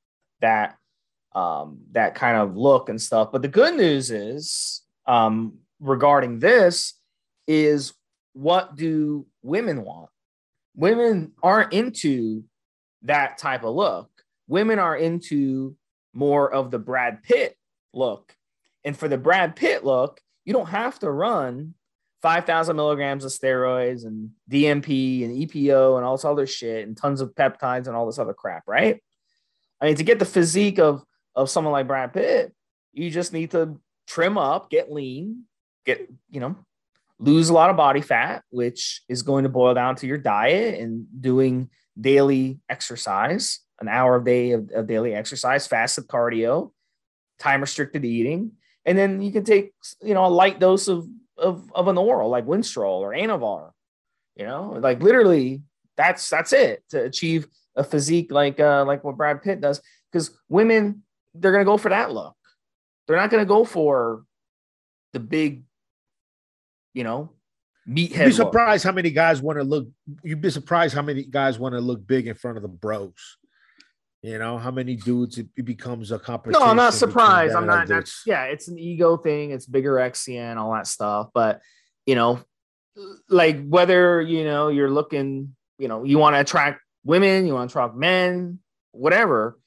that 0.41 0.75
um, 1.33 1.79
that 1.91 2.15
kind 2.15 2.37
of 2.37 2.57
look 2.57 2.89
and 2.89 3.01
stuff. 3.01 3.31
But 3.31 3.41
the 3.41 3.47
good 3.47 3.75
news 3.75 4.11
is 4.11 4.81
um, 5.05 5.59
regarding 5.79 6.39
this 6.39 6.95
is 7.47 7.93
what 8.33 8.75
do 8.75 9.25
women 9.41 9.83
want? 9.83 10.09
Women 10.75 11.31
aren't 11.41 11.73
into 11.73 12.43
that 13.03 13.37
type 13.37 13.63
of 13.63 13.75
look. 13.75 14.09
Women 14.47 14.79
are 14.79 14.95
into 14.95 15.75
more 16.13 16.51
of 16.51 16.71
the 16.71 16.79
Brad 16.79 17.23
Pitt 17.23 17.55
look. 17.93 18.35
And 18.83 18.97
for 18.97 19.07
the 19.07 19.17
Brad 19.17 19.55
Pitt 19.55 19.83
look, 19.83 20.21
you 20.45 20.53
don't 20.53 20.69
have 20.69 20.99
to 20.99 21.11
run 21.11 21.73
5,000 22.21 22.75
milligrams 22.75 23.23
of 23.23 23.31
steroids 23.31 24.05
and 24.05 24.31
DNP 24.49 25.23
and 25.23 25.37
EPO 25.37 25.97
and 25.97 26.05
all 26.05 26.17
this 26.17 26.25
other 26.25 26.47
shit 26.47 26.87
and 26.87 26.97
tons 26.97 27.21
of 27.21 27.33
peptides 27.35 27.87
and 27.87 27.95
all 27.95 28.05
this 28.05 28.19
other 28.19 28.33
crap, 28.33 28.63
right? 28.67 29.01
I 29.81 29.85
mean, 29.85 29.95
to 29.95 30.03
get 30.03 30.19
the 30.19 30.25
physique 30.25 30.79
of, 30.79 31.03
of 31.35 31.49
someone 31.49 31.71
like 31.71 31.87
Brad 31.87 32.13
Pitt, 32.13 32.53
you 32.93 33.09
just 33.09 33.31
need 33.31 33.51
to 33.51 33.79
trim 34.07 34.37
up, 34.37 34.69
get 34.69 34.91
lean, 34.91 35.43
get, 35.85 36.09
you 36.29 36.39
know, 36.39 36.55
lose 37.19 37.49
a 37.49 37.53
lot 37.53 37.69
of 37.69 37.77
body 37.77 38.01
fat, 38.01 38.43
which 38.49 39.03
is 39.07 39.21
going 39.21 39.43
to 39.43 39.49
boil 39.49 39.73
down 39.73 39.95
to 39.97 40.07
your 40.07 40.17
diet 40.17 40.79
and 40.79 41.05
doing 41.21 41.69
daily 41.99 42.59
exercise, 42.69 43.59
an 43.79 43.87
hour 43.87 44.17
a 44.17 44.23
day 44.23 44.51
of, 44.51 44.69
of 44.71 44.87
daily 44.87 45.13
exercise, 45.13 45.67
fasted 45.67 46.07
cardio, 46.07 46.71
time 47.39 47.61
restricted 47.61 48.05
eating, 48.05 48.51
and 48.85 48.97
then 48.97 49.21
you 49.21 49.31
can 49.31 49.43
take 49.43 49.73
you 50.01 50.13
know 50.13 50.25
a 50.25 50.27
light 50.27 50.59
dose 50.59 50.87
of 50.87 51.07
of, 51.37 51.71
of 51.73 51.87
an 51.87 51.97
oral 51.97 52.29
like 52.29 52.45
Winstrol 52.45 52.99
or 52.99 53.11
Anavar. 53.11 53.71
You 54.35 54.45
know, 54.45 54.77
like 54.79 55.01
literally 55.01 55.63
that's 55.97 56.29
that's 56.29 56.53
it 56.53 56.83
to 56.89 57.03
achieve 57.03 57.47
a 57.75 57.83
physique 57.83 58.31
like 58.31 58.59
uh 58.59 58.85
like 58.85 59.03
what 59.03 59.17
Brad 59.17 59.41
Pitt 59.41 59.61
does. 59.61 59.81
Because 60.11 60.31
women, 60.47 61.03
they're 61.33 61.51
gonna 61.51 61.65
go 61.65 61.77
for 61.77 61.89
that 61.89 62.11
look. 62.11 62.35
They're 63.07 63.17
not 63.17 63.29
gonna 63.29 63.45
go 63.45 63.65
for 63.65 64.23
the 65.13 65.19
big, 65.19 65.63
you 66.93 67.03
know, 67.03 67.31
meathead. 67.87 68.17
You'd 68.17 68.25
be 68.25 68.31
surprised 68.31 68.85
look. 68.85 68.91
how 68.91 68.95
many 68.95 69.11
guys 69.11 69.41
want 69.41 69.57
to 69.57 69.63
look. 69.63 69.87
You'd 70.23 70.41
be 70.41 70.49
surprised 70.49 70.93
how 70.93 71.01
many 71.01 71.23
guys 71.23 71.59
want 71.59 71.73
to 71.73 71.81
look 71.81 72.05
big 72.05 72.27
in 72.27 72.35
front 72.35 72.57
of 72.57 72.63
the 72.63 72.69
bros. 72.69 73.37
You 74.21 74.37
know 74.37 74.57
how 74.57 74.71
many 74.71 74.95
dudes 74.95 75.37
it, 75.37 75.47
it 75.55 75.63
becomes 75.63 76.11
a 76.11 76.19
competition. 76.19 76.61
No, 76.61 76.69
I'm 76.69 76.75
not 76.75 76.93
surprised. 76.93 77.55
I'm 77.55 77.65
not. 77.65 77.87
That's 77.87 78.23
yeah, 78.25 78.45
it's 78.45 78.67
an 78.67 78.77
ego 78.77 79.15
thing. 79.15 79.51
It's 79.51 79.65
bigger 79.65 79.93
XCN, 79.93 80.57
all 80.57 80.73
that 80.73 80.87
stuff. 80.87 81.29
But 81.33 81.61
you 82.05 82.15
know, 82.15 82.41
like 83.29 83.65
whether 83.65 84.21
you 84.21 84.43
know 84.43 84.67
you're 84.67 84.91
looking, 84.91 85.55
you 85.77 85.87
know, 85.87 86.03
you 86.03 86.17
want 86.17 86.35
to 86.35 86.41
attract 86.41 86.81
women, 87.05 87.47
you 87.47 87.53
want 87.53 87.69
to 87.69 87.73
attract 87.73 87.95
men, 87.95 88.59
whatever. 88.91 89.57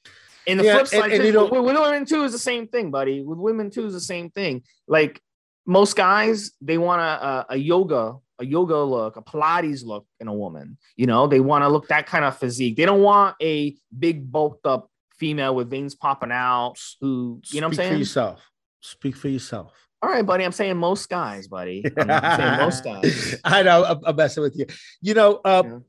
In 0.45 0.59
the 0.59 0.65
yeah, 0.65 0.73
flip 0.75 0.87
side, 0.87 1.03
and, 1.05 1.13
and, 1.13 1.23
you 1.23 1.31
know, 1.31 1.45
with 1.45 1.75
women 1.75 2.05
too 2.05 2.23
is 2.23 2.31
the 2.31 2.37
same 2.37 2.67
thing, 2.67 2.91
buddy. 2.91 3.23
With 3.23 3.39
women 3.39 3.71
too 3.71 3.87
is 3.87 3.93
the 3.93 4.01
same 4.01 4.29
thing. 4.29 4.63
Like 4.87 5.19
most 5.65 5.95
guys, 5.95 6.51
they 6.61 6.77
want 6.77 7.01
a, 7.01 7.03
a, 7.05 7.45
a 7.51 7.57
yoga 7.57 8.17
a 8.39 8.45
yoga 8.45 8.77
look, 8.77 9.15
a 9.15 9.21
Pilates 9.21 9.85
look 9.85 10.05
in 10.19 10.27
a 10.27 10.33
woman. 10.33 10.77
You 10.95 11.05
know, 11.05 11.27
they 11.27 11.39
want 11.39 11.63
to 11.63 11.69
look 11.69 11.87
that 11.89 12.07
kind 12.07 12.25
of 12.25 12.37
physique. 12.37 12.75
They 12.75 12.85
don't 12.85 13.01
want 13.01 13.35
a 13.41 13.75
big 13.97 14.31
bulked 14.31 14.65
up 14.65 14.89
female 15.17 15.55
with 15.55 15.69
veins 15.69 15.95
popping 15.95 16.31
out 16.31 16.75
who, 16.99 17.41
you 17.45 17.61
know 17.61 17.67
what 17.67 17.73
I'm 17.73 17.75
saying? 17.75 17.93
for 17.93 17.99
yourself. 17.99 18.49
Speak 18.81 19.15
for 19.15 19.29
yourself. 19.29 19.73
All 20.01 20.09
right, 20.09 20.25
buddy. 20.25 20.43
I'm 20.43 20.51
saying 20.51 20.75
most 20.75 21.09
guys, 21.09 21.47
buddy. 21.47 21.83
I'm 21.97 22.37
saying 22.37 22.57
most 22.57 22.83
guys. 22.83 23.35
I 23.43 23.63
know. 23.63 23.85
I'm, 23.85 23.99
I'm, 24.05 24.15
messing 24.15 24.43
with 24.43 24.57
you. 24.57 24.65
You 25.01 25.13
know, 25.13 25.39
uh, 25.45 25.63
yeah. 25.65 25.79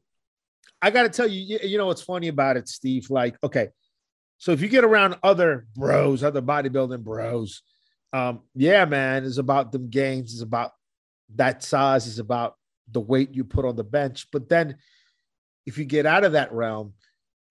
I 0.81 0.91
got 0.91 1.03
to 1.03 1.09
tell 1.09 1.27
you, 1.27 1.41
you, 1.41 1.69
you 1.69 1.79
know 1.79 1.87
what's 1.87 2.03
funny 2.03 2.29
about 2.29 2.57
it, 2.57 2.69
Steve? 2.69 3.11
Like, 3.11 3.37
okay, 3.43 3.71
so 4.39 4.53
if 4.53 4.61
you 4.61 4.69
get 4.69 4.85
around 4.85 5.17
other 5.23 5.67
bros, 5.75 6.23
other 6.23 6.43
bodybuilding 6.43 7.03
bros, 7.03 7.63
um, 8.13 8.43
yeah, 8.55 8.85
man, 8.85 9.25
it's 9.25 9.39
about 9.39 9.73
them 9.73 9.89
gains. 9.89 10.35
It's 10.35 10.43
about 10.43 10.73
that 11.35 11.63
size 11.63 12.07
is 12.07 12.19
about 12.19 12.57
the 12.91 13.01
weight 13.01 13.35
you 13.35 13.45
put 13.45 13.65
on 13.65 13.77
the 13.77 13.85
bench. 13.85 14.29
But 14.33 14.49
then 14.49 14.77
if 15.67 15.79
you 15.79 15.85
get 15.85 16.07
out 16.07 16.25
of 16.25 16.33
that 16.33 16.53
realm 16.53 16.95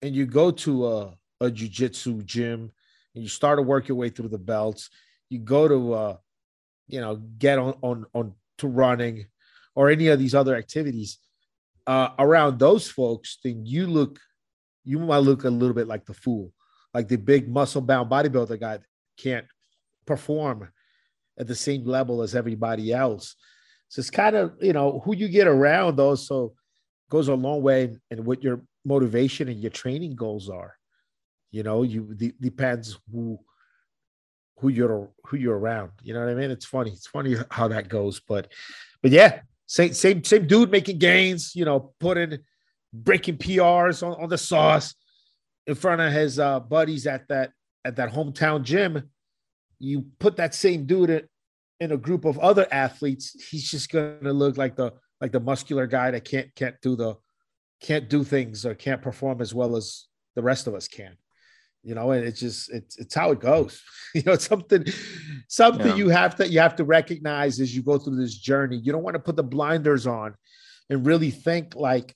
and 0.02 0.14
you 0.14 0.26
go 0.26 0.50
to 0.50 0.88
a, 0.88 1.14
a 1.40 1.50
jiu-jitsu 1.50 2.22
gym 2.22 2.70
and 3.14 3.22
you 3.22 3.28
start 3.28 3.58
to 3.58 3.62
work 3.62 3.88
your 3.88 3.96
way 3.96 4.08
through 4.08 4.28
the 4.28 4.38
belts, 4.38 4.90
you 5.28 5.38
go 5.38 5.66
to 5.68 5.92
uh, 5.92 6.16
you 6.86 7.00
know, 7.00 7.16
get 7.16 7.58
on 7.58 7.74
on 7.82 8.06
on 8.14 8.34
to 8.58 8.68
running 8.68 9.26
or 9.74 9.90
any 9.90 10.08
of 10.08 10.18
these 10.18 10.34
other 10.34 10.54
activities 10.54 11.18
uh, 11.86 12.10
around 12.18 12.58
those 12.58 12.88
folks, 12.88 13.38
then 13.42 13.66
you 13.66 13.86
look, 13.86 14.18
you 14.84 14.98
might 14.98 15.18
look 15.18 15.44
a 15.44 15.50
little 15.50 15.74
bit 15.74 15.88
like 15.88 16.04
the 16.06 16.14
fool, 16.14 16.52
like 16.92 17.08
the 17.08 17.16
big 17.16 17.48
muscle 17.48 17.80
bound 17.80 18.10
bodybuilder 18.10 18.60
guy 18.60 18.76
that 18.78 18.86
can't 19.18 19.46
perform 20.06 20.68
at 21.38 21.46
the 21.46 21.54
same 21.54 21.84
level 21.84 22.22
as 22.22 22.34
everybody 22.34 22.92
else. 22.92 23.34
So 23.94 24.00
it's 24.00 24.10
kind 24.10 24.34
of, 24.34 24.56
you 24.60 24.72
know, 24.72 25.00
who 25.04 25.14
you 25.14 25.28
get 25.28 25.46
around 25.46 26.00
also 26.00 26.52
goes 27.08 27.28
a 27.28 27.34
long 27.34 27.62
way 27.62 27.96
in 28.10 28.24
what 28.24 28.42
your 28.42 28.60
motivation 28.84 29.48
and 29.48 29.60
your 29.60 29.70
training 29.70 30.16
goals 30.16 30.50
are. 30.50 30.74
You 31.52 31.62
know, 31.62 31.84
you 31.84 32.12
the, 32.12 32.34
depends 32.40 32.98
who 33.12 33.38
who 34.58 34.68
you're 34.70 35.10
who 35.26 35.36
you're 35.36 35.56
around. 35.56 35.92
You 36.02 36.12
know 36.12 36.18
what 36.18 36.28
I 36.28 36.34
mean? 36.34 36.50
It's 36.50 36.64
funny. 36.64 36.90
It's 36.90 37.06
funny 37.06 37.36
how 37.52 37.68
that 37.68 37.88
goes, 37.88 38.18
but 38.18 38.50
but 39.00 39.12
yeah, 39.12 39.42
same 39.66 39.94
same 39.94 40.24
same 40.24 40.48
dude 40.48 40.72
making 40.72 40.98
gains. 40.98 41.54
You 41.54 41.64
know, 41.64 41.94
putting 42.00 42.40
breaking 42.92 43.38
PRs 43.38 44.04
on, 44.04 44.20
on 44.20 44.28
the 44.28 44.38
sauce 44.38 44.92
in 45.68 45.76
front 45.76 46.00
of 46.00 46.12
his 46.12 46.40
uh, 46.40 46.58
buddies 46.58 47.06
at 47.06 47.28
that 47.28 47.52
at 47.84 47.94
that 47.94 48.12
hometown 48.12 48.64
gym. 48.64 49.08
You 49.78 50.06
put 50.18 50.34
that 50.38 50.52
same 50.52 50.84
dude 50.84 51.28
in, 51.80 51.92
a 51.92 51.96
group 51.96 52.24
of 52.24 52.38
other 52.38 52.66
athletes, 52.70 53.36
he's 53.50 53.70
just 53.70 53.90
gonna 53.90 54.32
look 54.32 54.56
like 54.56 54.76
the 54.76 54.92
like 55.20 55.32
the 55.32 55.40
muscular 55.40 55.86
guy 55.86 56.10
that 56.10 56.24
can't 56.24 56.54
can't 56.54 56.80
do 56.80 56.96
the 56.96 57.16
can't 57.80 58.08
do 58.08 58.24
things 58.24 58.64
or 58.64 58.74
can't 58.74 59.02
perform 59.02 59.40
as 59.40 59.54
well 59.54 59.76
as 59.76 60.06
the 60.34 60.42
rest 60.42 60.66
of 60.66 60.74
us 60.74 60.88
can. 60.88 61.16
You 61.82 61.94
know 61.94 62.12
and 62.12 62.24
it's 62.24 62.40
just 62.40 62.72
it's 62.72 62.98
it's 62.98 63.14
how 63.14 63.30
it 63.32 63.40
goes. 63.40 63.82
You 64.14 64.22
know 64.22 64.34
it's 64.34 64.46
something 64.46 64.84
something 65.48 65.88
yeah. 65.88 65.96
you 65.96 66.08
have 66.08 66.36
to 66.36 66.48
you 66.48 66.60
have 66.60 66.76
to 66.76 66.84
recognize 66.84 67.58
as 67.58 67.74
you 67.74 67.82
go 67.82 67.98
through 67.98 68.16
this 68.16 68.36
journey. 68.36 68.76
You 68.76 68.92
don't 68.92 69.02
want 69.02 69.14
to 69.14 69.20
put 69.20 69.34
the 69.34 69.42
blinders 69.42 70.06
on 70.06 70.34
and 70.88 71.04
really 71.04 71.32
think 71.32 71.74
like 71.74 72.14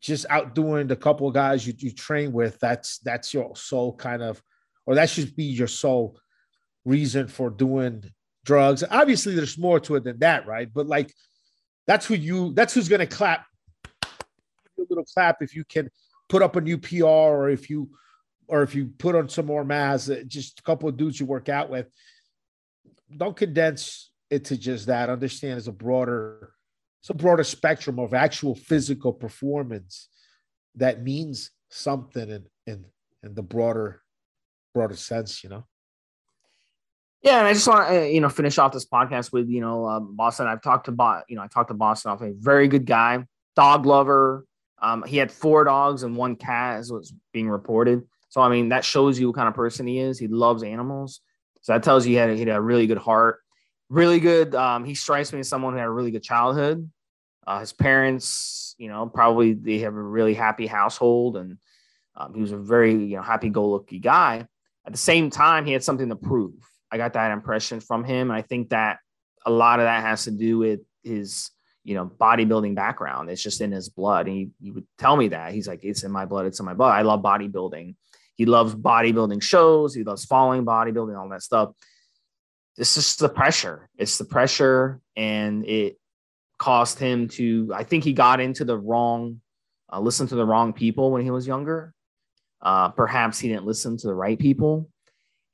just 0.00 0.26
outdoing 0.30 0.86
the 0.86 0.96
couple 0.96 1.28
of 1.28 1.34
guys 1.34 1.66
you, 1.66 1.74
you 1.76 1.92
train 1.92 2.32
with 2.32 2.58
that's 2.60 2.98
that's 2.98 3.32
your 3.34 3.54
sole 3.54 3.94
kind 3.96 4.22
of 4.22 4.42
or 4.86 4.94
that 4.94 5.10
should 5.10 5.34
be 5.36 5.44
your 5.44 5.66
sole 5.66 6.18
reason 6.84 7.28
for 7.28 7.50
doing 7.50 8.02
drugs 8.44 8.82
obviously 8.90 9.34
there's 9.34 9.58
more 9.58 9.78
to 9.78 9.96
it 9.96 10.04
than 10.04 10.18
that 10.18 10.46
right 10.46 10.68
but 10.72 10.86
like 10.86 11.12
that's 11.86 12.06
who 12.06 12.14
you 12.14 12.52
that's 12.54 12.74
who's 12.74 12.88
to 12.88 13.06
clap 13.06 13.44
a 14.04 14.08
little 14.88 15.04
clap 15.14 15.42
if 15.42 15.54
you 15.54 15.64
can 15.64 15.90
put 16.28 16.42
up 16.42 16.56
a 16.56 16.60
new 16.60 16.78
pr 16.78 17.04
or 17.04 17.50
if 17.50 17.68
you 17.68 17.90
or 18.50 18.62
if 18.62 18.74
you 18.74 18.90
put 18.98 19.14
on 19.14 19.28
some 19.28 19.46
more 19.46 19.64
mass, 19.64 20.10
uh, 20.10 20.22
just 20.26 20.58
a 20.58 20.62
couple 20.62 20.88
of 20.88 20.96
dudes 20.96 21.20
you 21.20 21.24
work 21.24 21.48
out 21.48 21.70
with, 21.70 21.88
don't 23.16 23.36
condense 23.36 24.10
it 24.28 24.44
to 24.46 24.56
just 24.56 24.86
that. 24.86 25.08
Understand 25.08 25.58
it's 25.58 25.68
a 25.68 25.72
broader, 25.72 26.52
it's 27.00 27.10
a 27.10 27.14
broader 27.14 27.44
spectrum 27.44 28.00
of 28.00 28.12
actual 28.12 28.56
physical 28.56 29.12
performance 29.12 30.08
that 30.74 31.02
means 31.02 31.52
something 31.70 32.28
in 32.28 32.44
in 32.66 32.84
in 33.22 33.34
the 33.34 33.42
broader 33.42 34.02
broader 34.74 34.96
sense, 34.96 35.44
you 35.44 35.50
know. 35.50 35.64
Yeah, 37.22 37.38
and 37.38 37.46
I 37.46 37.52
just 37.52 37.68
want 37.68 37.88
to 37.88 38.10
you 38.10 38.20
know 38.20 38.28
finish 38.28 38.58
off 38.58 38.72
this 38.72 38.86
podcast 38.86 39.32
with 39.32 39.48
you 39.48 39.60
know 39.60 39.86
um, 39.86 40.16
Boston. 40.16 40.46
I've 40.46 40.62
talked 40.62 40.86
to 40.86 40.92
Boston, 40.92 41.24
you 41.28 41.36
know 41.36 41.42
I 41.42 41.48
talked 41.48 41.68
to 41.68 41.74
Boston 41.74 42.12
off 42.12 42.22
a 42.22 42.32
very 42.32 42.68
good 42.68 42.86
guy, 42.86 43.24
dog 43.56 43.86
lover. 43.86 44.46
Um, 44.80 45.02
he 45.02 45.18
had 45.18 45.30
four 45.30 45.64
dogs 45.64 46.02
and 46.02 46.16
one 46.16 46.36
cat, 46.36 46.78
as 46.78 46.90
was 46.90 47.12
being 47.32 47.48
reported. 47.48 48.02
So 48.30 48.40
I 48.40 48.48
mean, 48.48 48.70
that 48.70 48.84
shows 48.84 49.18
you 49.18 49.28
what 49.28 49.36
kind 49.36 49.48
of 49.48 49.54
person 49.54 49.86
he 49.86 49.98
is. 49.98 50.18
He 50.18 50.28
loves 50.28 50.62
animals. 50.62 51.20
So 51.60 51.72
that 51.72 51.82
tells 51.82 52.06
you 52.06 52.12
he 52.12 52.16
had, 52.16 52.30
he 52.30 52.38
had 52.38 52.48
a 52.48 52.60
really 52.60 52.86
good 52.86 52.96
heart, 52.96 53.40
really 53.90 54.18
good. 54.18 54.54
Um, 54.54 54.86
he 54.86 54.94
strikes 54.94 55.30
me 55.30 55.40
as 55.40 55.48
someone 55.48 55.74
who 55.74 55.78
had 55.78 55.88
a 55.88 55.90
really 55.90 56.10
good 56.10 56.22
childhood. 56.22 56.90
Uh, 57.46 57.60
his 57.60 57.74
parents, 57.74 58.74
you 58.78 58.88
know, 58.88 59.06
probably 59.06 59.52
they 59.52 59.80
have 59.80 59.94
a 59.94 60.02
really 60.02 60.32
happy 60.32 60.66
household, 60.66 61.36
and 61.36 61.58
um, 62.16 62.32
he 62.32 62.40
was 62.40 62.52
a 62.52 62.56
very 62.56 62.92
you 62.92 63.16
know 63.16 63.22
happy-go-lucky 63.22 63.98
guy. 63.98 64.46
At 64.86 64.92
the 64.92 64.98
same 64.98 65.28
time, 65.28 65.66
he 65.66 65.72
had 65.72 65.84
something 65.84 66.08
to 66.08 66.16
prove. 66.16 66.69
I 66.92 66.96
got 66.96 67.12
that 67.14 67.32
impression 67.32 67.80
from 67.80 68.04
him, 68.04 68.30
and 68.30 68.38
I 68.38 68.42
think 68.42 68.70
that 68.70 68.98
a 69.46 69.50
lot 69.50 69.80
of 69.80 69.84
that 69.84 70.02
has 70.02 70.24
to 70.24 70.30
do 70.30 70.58
with 70.58 70.80
his 71.02 71.50
you 71.84 71.94
know 71.94 72.06
bodybuilding 72.06 72.74
background. 72.74 73.30
It's 73.30 73.42
just 73.42 73.60
in 73.60 73.72
his 73.72 73.88
blood. 73.88 74.26
And 74.26 74.36
he, 74.36 74.50
he 74.60 74.70
would 74.70 74.86
tell 74.98 75.16
me 75.16 75.28
that 75.28 75.52
he's 75.52 75.68
like, 75.68 75.84
it's 75.84 76.02
in 76.02 76.12
my 76.12 76.26
blood. 76.26 76.46
It's 76.46 76.60
in 76.60 76.66
my 76.66 76.74
blood. 76.74 76.92
I 76.92 77.02
love 77.02 77.22
bodybuilding. 77.22 77.94
He 78.34 78.46
loves 78.46 78.74
bodybuilding 78.74 79.42
shows. 79.42 79.94
He 79.94 80.04
loves 80.04 80.24
following 80.24 80.64
bodybuilding, 80.64 81.18
all 81.18 81.28
that 81.28 81.42
stuff. 81.42 81.70
It's 82.76 82.94
just 82.94 83.18
the 83.18 83.28
pressure. 83.28 83.88
It's 83.98 84.16
the 84.16 84.24
pressure, 84.24 85.00
and 85.16 85.66
it 85.66 85.98
caused 86.58 86.98
him 86.98 87.28
to. 87.28 87.70
I 87.74 87.84
think 87.84 88.04
he 88.04 88.12
got 88.12 88.40
into 88.40 88.64
the 88.64 88.78
wrong, 88.78 89.40
uh, 89.92 90.00
listen 90.00 90.26
to 90.28 90.36
the 90.36 90.46
wrong 90.46 90.72
people 90.72 91.10
when 91.10 91.22
he 91.22 91.30
was 91.30 91.46
younger. 91.46 91.92
Uh, 92.62 92.90
perhaps 92.90 93.38
he 93.38 93.48
didn't 93.48 93.66
listen 93.66 93.96
to 93.98 94.06
the 94.06 94.14
right 94.14 94.38
people, 94.38 94.88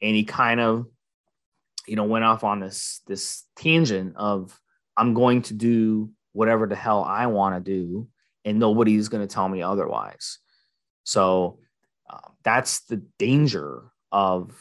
and 0.03 0.15
he 0.15 0.25
kind 0.25 0.61
of, 0.61 0.87
you 1.87 1.97
know, 1.97 2.05
went 2.05 2.25
off 2.25 2.45
on 2.45 2.61
this 2.61 3.01
this 3.07 3.45
tangent 3.57 4.15
of 4.17 4.59
I'm 4.97 5.15
going 5.15 5.43
to 5.43 5.55
do 5.55 6.11
whatever 6.33 6.67
the 6.67 6.77
hell 6.77 7.05
I 7.05 7.27
want 7.27 7.55
to 7.55 7.61
do, 7.61 8.09
and 8.45 8.59
nobody's 8.59 9.09
going 9.09 9.27
to 9.27 9.33
tell 9.33 9.49
me 9.49 9.63
otherwise. 9.63 10.39
So 11.05 11.61
um, 12.11 12.33
that's 12.43 12.81
the 12.87 13.03
danger 13.19 13.85
of 14.11 14.59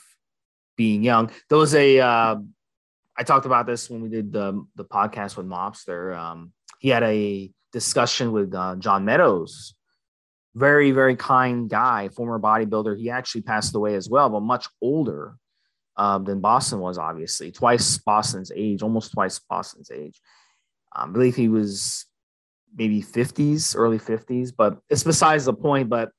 being 0.77 1.03
young. 1.03 1.31
There 1.49 1.57
was 1.57 1.75
a 1.75 1.99
uh, 1.99 2.35
I 3.17 3.23
talked 3.23 3.45
about 3.45 3.65
this 3.65 3.89
when 3.89 4.01
we 4.01 4.09
did 4.09 4.31
the 4.31 4.65
the 4.75 4.85
podcast 4.85 5.37
with 5.37 5.47
Mobster. 5.47 6.15
Um, 6.17 6.51
he 6.79 6.89
had 6.89 7.03
a 7.03 7.51
discussion 7.71 8.31
with 8.31 8.53
uh, 8.53 8.75
John 8.77 9.05
Meadows, 9.05 9.73
very 10.53 10.91
very 10.91 11.15
kind 11.15 11.69
guy, 11.69 12.09
former 12.09 12.39
bodybuilder. 12.39 12.97
He 12.97 13.09
actually 13.09 13.41
passed 13.41 13.75
away 13.75 13.95
as 13.95 14.09
well, 14.09 14.29
but 14.29 14.41
much 14.41 14.67
older 14.81 15.37
um, 15.97 16.23
than 16.23 16.39
Boston 16.39 16.79
was. 16.79 16.97
Obviously, 16.97 17.51
twice 17.51 17.97
Boston's 17.97 18.51
age, 18.55 18.81
almost 18.81 19.11
twice 19.13 19.39
Boston's 19.39 19.91
age. 19.91 20.19
Um, 20.95 21.09
I 21.09 21.13
believe 21.13 21.35
he 21.35 21.49
was 21.49 22.05
maybe 22.75 23.01
50s, 23.01 23.75
early 23.77 23.99
50s, 23.99 24.51
but 24.55 24.77
it's 24.89 25.03
besides 25.03 25.45
the 25.45 25.53
point. 25.53 25.89
But 25.89 26.11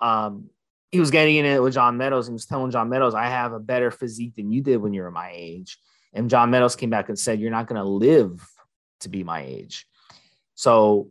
um, 0.00 0.50
he 0.90 1.00
was 1.00 1.10
getting 1.10 1.36
in 1.36 1.46
it 1.46 1.62
with 1.62 1.74
John 1.74 1.96
Meadows 1.96 2.28
and 2.28 2.34
was 2.34 2.46
telling 2.46 2.70
John 2.70 2.88
Meadows, 2.88 3.14
I 3.14 3.26
have 3.26 3.52
a 3.52 3.60
better 3.60 3.90
physique 3.90 4.34
than 4.36 4.50
you 4.50 4.62
did 4.62 4.78
when 4.78 4.94
you 4.94 5.02
were 5.02 5.10
my 5.10 5.30
age. 5.34 5.78
And 6.12 6.30
John 6.30 6.50
Meadows 6.50 6.76
came 6.76 6.90
back 6.90 7.08
and 7.08 7.18
said, 7.18 7.40
You're 7.40 7.50
not 7.50 7.66
going 7.66 7.80
to 7.80 7.88
live 7.88 8.46
to 9.00 9.08
be 9.08 9.24
my 9.24 9.42
age. 9.42 9.86
So 10.54 11.10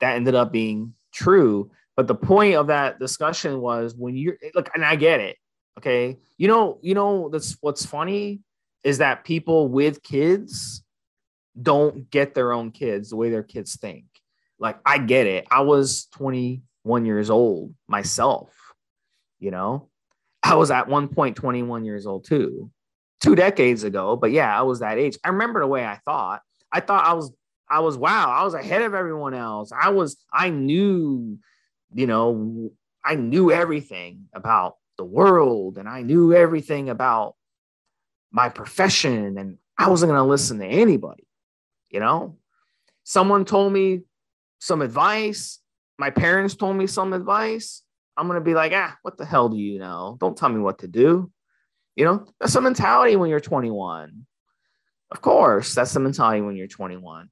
that 0.00 0.16
ended 0.16 0.34
up 0.34 0.52
being 0.52 0.94
true. 1.12 1.70
But 1.96 2.08
the 2.08 2.14
point 2.14 2.54
of 2.56 2.68
that 2.68 2.98
discussion 2.98 3.60
was 3.60 3.94
when 3.94 4.16
you're 4.16 4.38
look, 4.54 4.70
and 4.74 4.84
I 4.84 4.96
get 4.96 5.20
it. 5.20 5.36
Okay. 5.78 6.18
You 6.38 6.48
know, 6.48 6.78
you 6.82 6.94
know, 6.94 7.28
that's 7.30 7.56
what's 7.60 7.86
funny 7.86 8.40
is 8.84 8.98
that 8.98 9.24
people 9.24 9.68
with 9.68 10.02
kids 10.02 10.82
don't 11.60 12.10
get 12.10 12.34
their 12.34 12.52
own 12.52 12.70
kids 12.70 13.10
the 13.10 13.16
way 13.16 13.30
their 13.30 13.42
kids 13.42 13.76
think. 13.76 14.04
Like, 14.58 14.78
I 14.84 14.98
get 14.98 15.26
it. 15.26 15.46
I 15.50 15.60
was 15.60 16.06
21 16.12 17.04
years 17.04 17.30
old 17.30 17.74
myself 17.88 18.52
you 19.42 19.50
know 19.50 19.88
i 20.42 20.54
was 20.54 20.70
at 20.70 20.88
one 20.88 21.08
point 21.08 21.36
21 21.36 21.84
years 21.84 22.06
old 22.06 22.24
too 22.24 22.70
two 23.20 23.34
decades 23.34 23.82
ago 23.82 24.16
but 24.16 24.30
yeah 24.30 24.56
i 24.56 24.62
was 24.62 24.78
that 24.78 24.96
age 24.98 25.18
i 25.24 25.28
remember 25.28 25.60
the 25.60 25.66
way 25.66 25.84
i 25.84 25.98
thought 26.04 26.40
i 26.72 26.80
thought 26.80 27.04
i 27.04 27.12
was 27.12 27.32
i 27.68 27.80
was 27.80 27.98
wow 27.98 28.30
i 28.30 28.44
was 28.44 28.54
ahead 28.54 28.82
of 28.82 28.94
everyone 28.94 29.34
else 29.34 29.72
i 29.78 29.90
was 29.90 30.16
i 30.32 30.48
knew 30.48 31.36
you 31.92 32.06
know 32.06 32.70
i 33.04 33.16
knew 33.16 33.50
everything 33.50 34.28
about 34.32 34.76
the 34.96 35.04
world 35.04 35.78
and 35.78 35.88
i 35.88 36.02
knew 36.02 36.34
everything 36.34 36.90
about 36.90 37.34
my 38.30 38.48
profession 38.48 39.36
and 39.38 39.58
i 39.78 39.88
wasn't 39.88 40.10
going 40.10 40.18
to 40.18 40.28
listen 40.28 40.58
to 40.58 40.66
anybody 40.66 41.26
you 41.90 42.00
know 42.00 42.36
someone 43.04 43.44
told 43.44 43.72
me 43.72 44.00
some 44.58 44.82
advice 44.82 45.58
my 45.98 46.10
parents 46.10 46.54
told 46.54 46.76
me 46.76 46.86
some 46.86 47.12
advice 47.12 47.82
I'm 48.16 48.26
gonna 48.26 48.40
be 48.40 48.54
like, 48.54 48.72
ah, 48.74 48.96
what 49.02 49.16
the 49.16 49.24
hell 49.24 49.48
do 49.48 49.56
you 49.56 49.78
know? 49.78 50.16
Don't 50.20 50.36
tell 50.36 50.48
me 50.48 50.60
what 50.60 50.80
to 50.80 50.88
do. 50.88 51.30
You 51.96 52.04
know, 52.04 52.26
that's 52.38 52.54
the 52.54 52.60
mentality 52.60 53.16
when 53.16 53.30
you're 53.30 53.40
21. 53.40 54.26
Of 55.10 55.20
course, 55.20 55.74
that's 55.74 55.92
the 55.92 56.00
mentality 56.00 56.40
when 56.40 56.56
you're 56.56 56.66
21. 56.66 57.28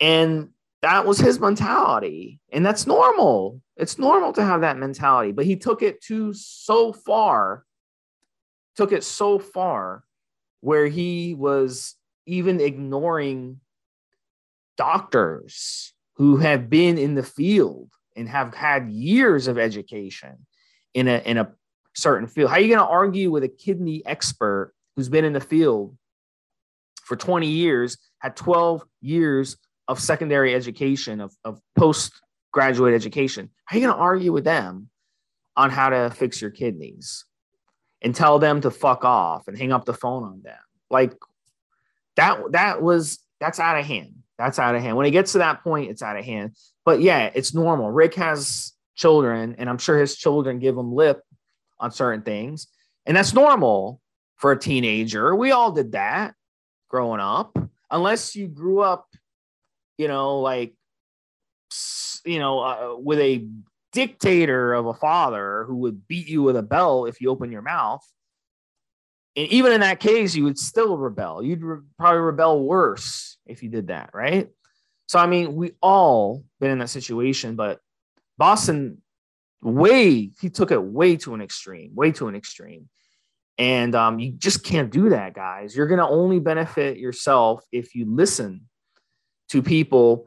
And 0.00 0.50
that 0.82 1.06
was 1.06 1.18
his 1.18 1.40
mentality. 1.40 2.40
And 2.52 2.64
that's 2.64 2.86
normal. 2.86 3.60
It's 3.76 3.98
normal 3.98 4.32
to 4.34 4.44
have 4.44 4.60
that 4.60 4.78
mentality. 4.78 5.32
But 5.32 5.46
he 5.46 5.56
took 5.56 5.82
it 5.82 6.00
to 6.04 6.32
so 6.32 6.92
far, 6.92 7.64
took 8.76 8.92
it 8.92 9.04
so 9.04 9.38
far 9.38 10.04
where 10.60 10.86
he 10.86 11.34
was 11.34 11.94
even 12.26 12.60
ignoring 12.60 13.60
doctors 14.76 15.94
who 16.16 16.36
have 16.36 16.68
been 16.68 16.98
in 16.98 17.14
the 17.14 17.22
field 17.22 17.90
and 18.16 18.28
have 18.28 18.54
had 18.54 18.90
years 18.90 19.46
of 19.46 19.58
education 19.58 20.46
in 20.94 21.08
a 21.08 21.18
in 21.18 21.36
a 21.36 21.52
certain 21.94 22.26
field. 22.26 22.50
How 22.50 22.56
are 22.56 22.60
you 22.60 22.68
going 22.68 22.78
to 22.78 22.92
argue 22.92 23.30
with 23.30 23.44
a 23.44 23.48
kidney 23.48 24.02
expert 24.06 24.72
who's 24.94 25.08
been 25.08 25.24
in 25.24 25.32
the 25.32 25.40
field 25.40 25.96
for 27.04 27.16
20 27.16 27.46
years, 27.46 27.98
had 28.18 28.34
12 28.36 28.84
years 29.00 29.56
of 29.88 30.00
secondary 30.00 30.54
education, 30.54 31.20
of, 31.20 31.34
of 31.44 31.60
postgraduate 31.76 32.94
education? 32.94 33.50
How 33.64 33.76
are 33.76 33.80
you 33.80 33.86
going 33.86 33.96
to 33.96 34.02
argue 34.02 34.32
with 34.32 34.44
them 34.44 34.88
on 35.56 35.70
how 35.70 35.90
to 35.90 36.10
fix 36.10 36.40
your 36.40 36.50
kidneys 36.50 37.24
and 38.02 38.14
tell 38.14 38.38
them 38.38 38.60
to 38.60 38.70
fuck 38.70 39.04
off 39.04 39.48
and 39.48 39.56
hang 39.56 39.72
up 39.72 39.84
the 39.84 39.94
phone 39.94 40.24
on 40.24 40.42
them? 40.42 40.58
Like 40.90 41.14
that, 42.16 42.40
that 42.52 42.82
was, 42.82 43.18
that's 43.40 43.60
out 43.60 43.78
of 43.78 43.84
hand. 43.84 44.14
That's 44.38 44.58
out 44.58 44.74
of 44.74 44.82
hand. 44.82 44.96
When 44.96 45.06
it 45.06 45.12
gets 45.12 45.32
to 45.32 45.38
that 45.38 45.64
point, 45.64 45.90
it's 45.90 46.02
out 46.02 46.18
of 46.18 46.24
hand. 46.24 46.56
But 46.84 47.00
yeah, 47.00 47.30
it's 47.34 47.54
normal. 47.54 47.90
Rick 47.90 48.14
has 48.16 48.72
children, 48.94 49.56
and 49.58 49.68
I'm 49.68 49.78
sure 49.78 49.98
his 49.98 50.16
children 50.16 50.58
give 50.58 50.76
him 50.76 50.92
lip 50.92 51.22
on 51.78 51.90
certain 51.90 52.22
things, 52.22 52.66
and 53.06 53.16
that's 53.16 53.32
normal. 53.34 54.00
for 54.36 54.52
a 54.52 54.58
teenager. 54.58 55.34
We 55.34 55.50
all 55.50 55.72
did 55.72 55.92
that 55.92 56.34
growing 56.88 57.20
up, 57.20 57.56
unless 57.90 58.36
you 58.36 58.46
grew 58.48 58.80
up, 58.80 59.08
you 59.98 60.08
know, 60.08 60.40
like, 60.40 60.74
you 62.24 62.38
know, 62.38 62.60
uh, 62.60 62.96
with 62.98 63.18
a 63.18 63.46
dictator 63.92 64.74
of 64.74 64.86
a 64.86 64.94
father 64.94 65.64
who 65.66 65.76
would 65.76 66.06
beat 66.06 66.28
you 66.28 66.42
with 66.42 66.56
a 66.56 66.62
bell 66.62 67.06
if 67.06 67.20
you 67.20 67.30
open 67.30 67.50
your 67.50 67.62
mouth. 67.62 68.06
And 69.36 69.48
even 69.48 69.72
in 69.72 69.80
that 69.80 70.00
case, 70.00 70.34
you 70.34 70.44
would 70.44 70.58
still 70.58 70.96
rebel. 70.96 71.42
You'd 71.42 71.62
re- 71.62 71.80
probably 71.98 72.20
rebel 72.20 72.62
worse 72.62 73.38
if 73.46 73.62
you 73.62 73.68
did 73.68 73.88
that, 73.88 74.10
right? 74.12 74.48
So, 75.08 75.18
I 75.18 75.26
mean, 75.26 75.54
we 75.54 75.72
all 75.80 76.44
been 76.60 76.70
in 76.70 76.78
that 76.80 76.90
situation, 76.90 77.54
but 77.54 77.80
Boston 78.38 79.02
way, 79.62 80.30
he 80.40 80.50
took 80.50 80.70
it 80.70 80.82
way 80.82 81.16
to 81.18 81.34
an 81.34 81.40
extreme, 81.40 81.94
way 81.94 82.12
to 82.12 82.28
an 82.28 82.36
extreme. 82.36 82.88
And 83.58 83.94
um, 83.94 84.18
you 84.18 84.32
just 84.32 84.64
can't 84.64 84.90
do 84.90 85.10
that, 85.10 85.34
guys. 85.34 85.74
You're 85.74 85.86
going 85.86 86.00
to 86.00 86.08
only 86.08 86.40
benefit 86.40 86.98
yourself 86.98 87.64
if 87.72 87.94
you 87.94 88.04
listen 88.06 88.68
to 89.50 89.62
people. 89.62 90.26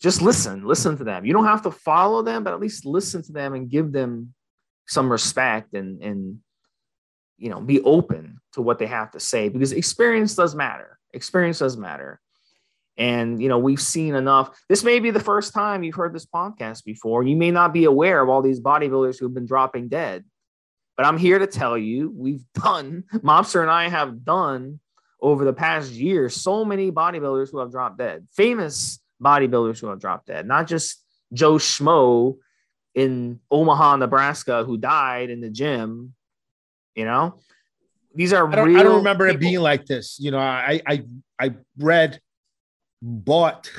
Just 0.00 0.22
listen, 0.22 0.64
listen 0.64 0.96
to 0.96 1.04
them. 1.04 1.24
You 1.24 1.32
don't 1.32 1.44
have 1.44 1.62
to 1.62 1.70
follow 1.70 2.22
them, 2.22 2.44
but 2.44 2.54
at 2.54 2.60
least 2.60 2.86
listen 2.86 3.22
to 3.24 3.32
them 3.32 3.54
and 3.54 3.68
give 3.68 3.92
them 3.92 4.34
some 4.86 5.10
respect 5.10 5.74
and, 5.74 6.02
and 6.02 6.38
you 7.36 7.50
know, 7.50 7.60
be 7.60 7.80
open 7.82 8.38
to 8.52 8.62
what 8.62 8.78
they 8.78 8.86
have 8.86 9.10
to 9.12 9.20
say 9.20 9.48
because 9.48 9.72
experience 9.72 10.34
does 10.34 10.54
matter. 10.54 10.98
Experience 11.12 11.58
does 11.58 11.76
matter. 11.76 12.20
And, 12.96 13.42
you 13.42 13.48
know, 13.48 13.58
we've 13.58 13.80
seen 13.80 14.14
enough. 14.14 14.50
This 14.68 14.84
may 14.84 15.00
be 15.00 15.10
the 15.10 15.20
first 15.20 15.54
time 15.54 15.82
you've 15.82 15.94
heard 15.94 16.14
this 16.14 16.26
podcast 16.26 16.84
before. 16.84 17.22
You 17.22 17.36
may 17.36 17.50
not 17.50 17.72
be 17.72 17.84
aware 17.84 18.20
of 18.20 18.28
all 18.28 18.42
these 18.42 18.60
bodybuilders 18.60 19.18
who've 19.18 19.32
been 19.32 19.46
dropping 19.46 19.88
dead. 19.88 20.24
But 20.98 21.06
I'm 21.06 21.16
here 21.16 21.38
to 21.38 21.46
tell 21.46 21.78
you, 21.78 22.12
we've 22.14 22.44
done, 22.52 23.04
Mobster 23.14 23.62
and 23.62 23.70
I 23.70 23.88
have 23.88 24.22
done 24.22 24.80
over 25.22 25.44
the 25.44 25.52
past 25.52 25.92
year 25.92 26.28
so 26.28 26.64
many 26.64 26.90
bodybuilders 26.90 27.50
who 27.50 27.58
have 27.58 27.70
dropped 27.70 27.98
dead, 27.98 28.26
famous 28.32 29.00
bodybuilders 29.22 29.80
who 29.80 29.88
have 29.88 30.00
dropped 30.00 30.26
dead, 30.26 30.46
not 30.46 30.66
just 30.66 31.02
Joe 31.32 31.54
Schmo 31.54 32.36
in 32.94 33.40
Omaha, 33.50 33.96
Nebraska, 33.96 34.64
who 34.64 34.76
died 34.76 35.30
in 35.30 35.40
the 35.40 35.50
gym. 35.50 36.14
You 36.94 37.04
know, 37.04 37.38
these 38.14 38.32
are 38.32 38.48
I 38.48 38.56
don't, 38.56 38.76
I 38.76 38.82
don't 38.82 38.96
remember 38.96 39.26
people. 39.26 39.36
it 39.36 39.40
being 39.40 39.60
like 39.60 39.86
this. 39.86 40.18
You 40.18 40.30
know, 40.30 40.38
I 40.38 40.80
I 40.86 41.04
I 41.38 41.54
read 41.78 42.20
bought 43.00 43.70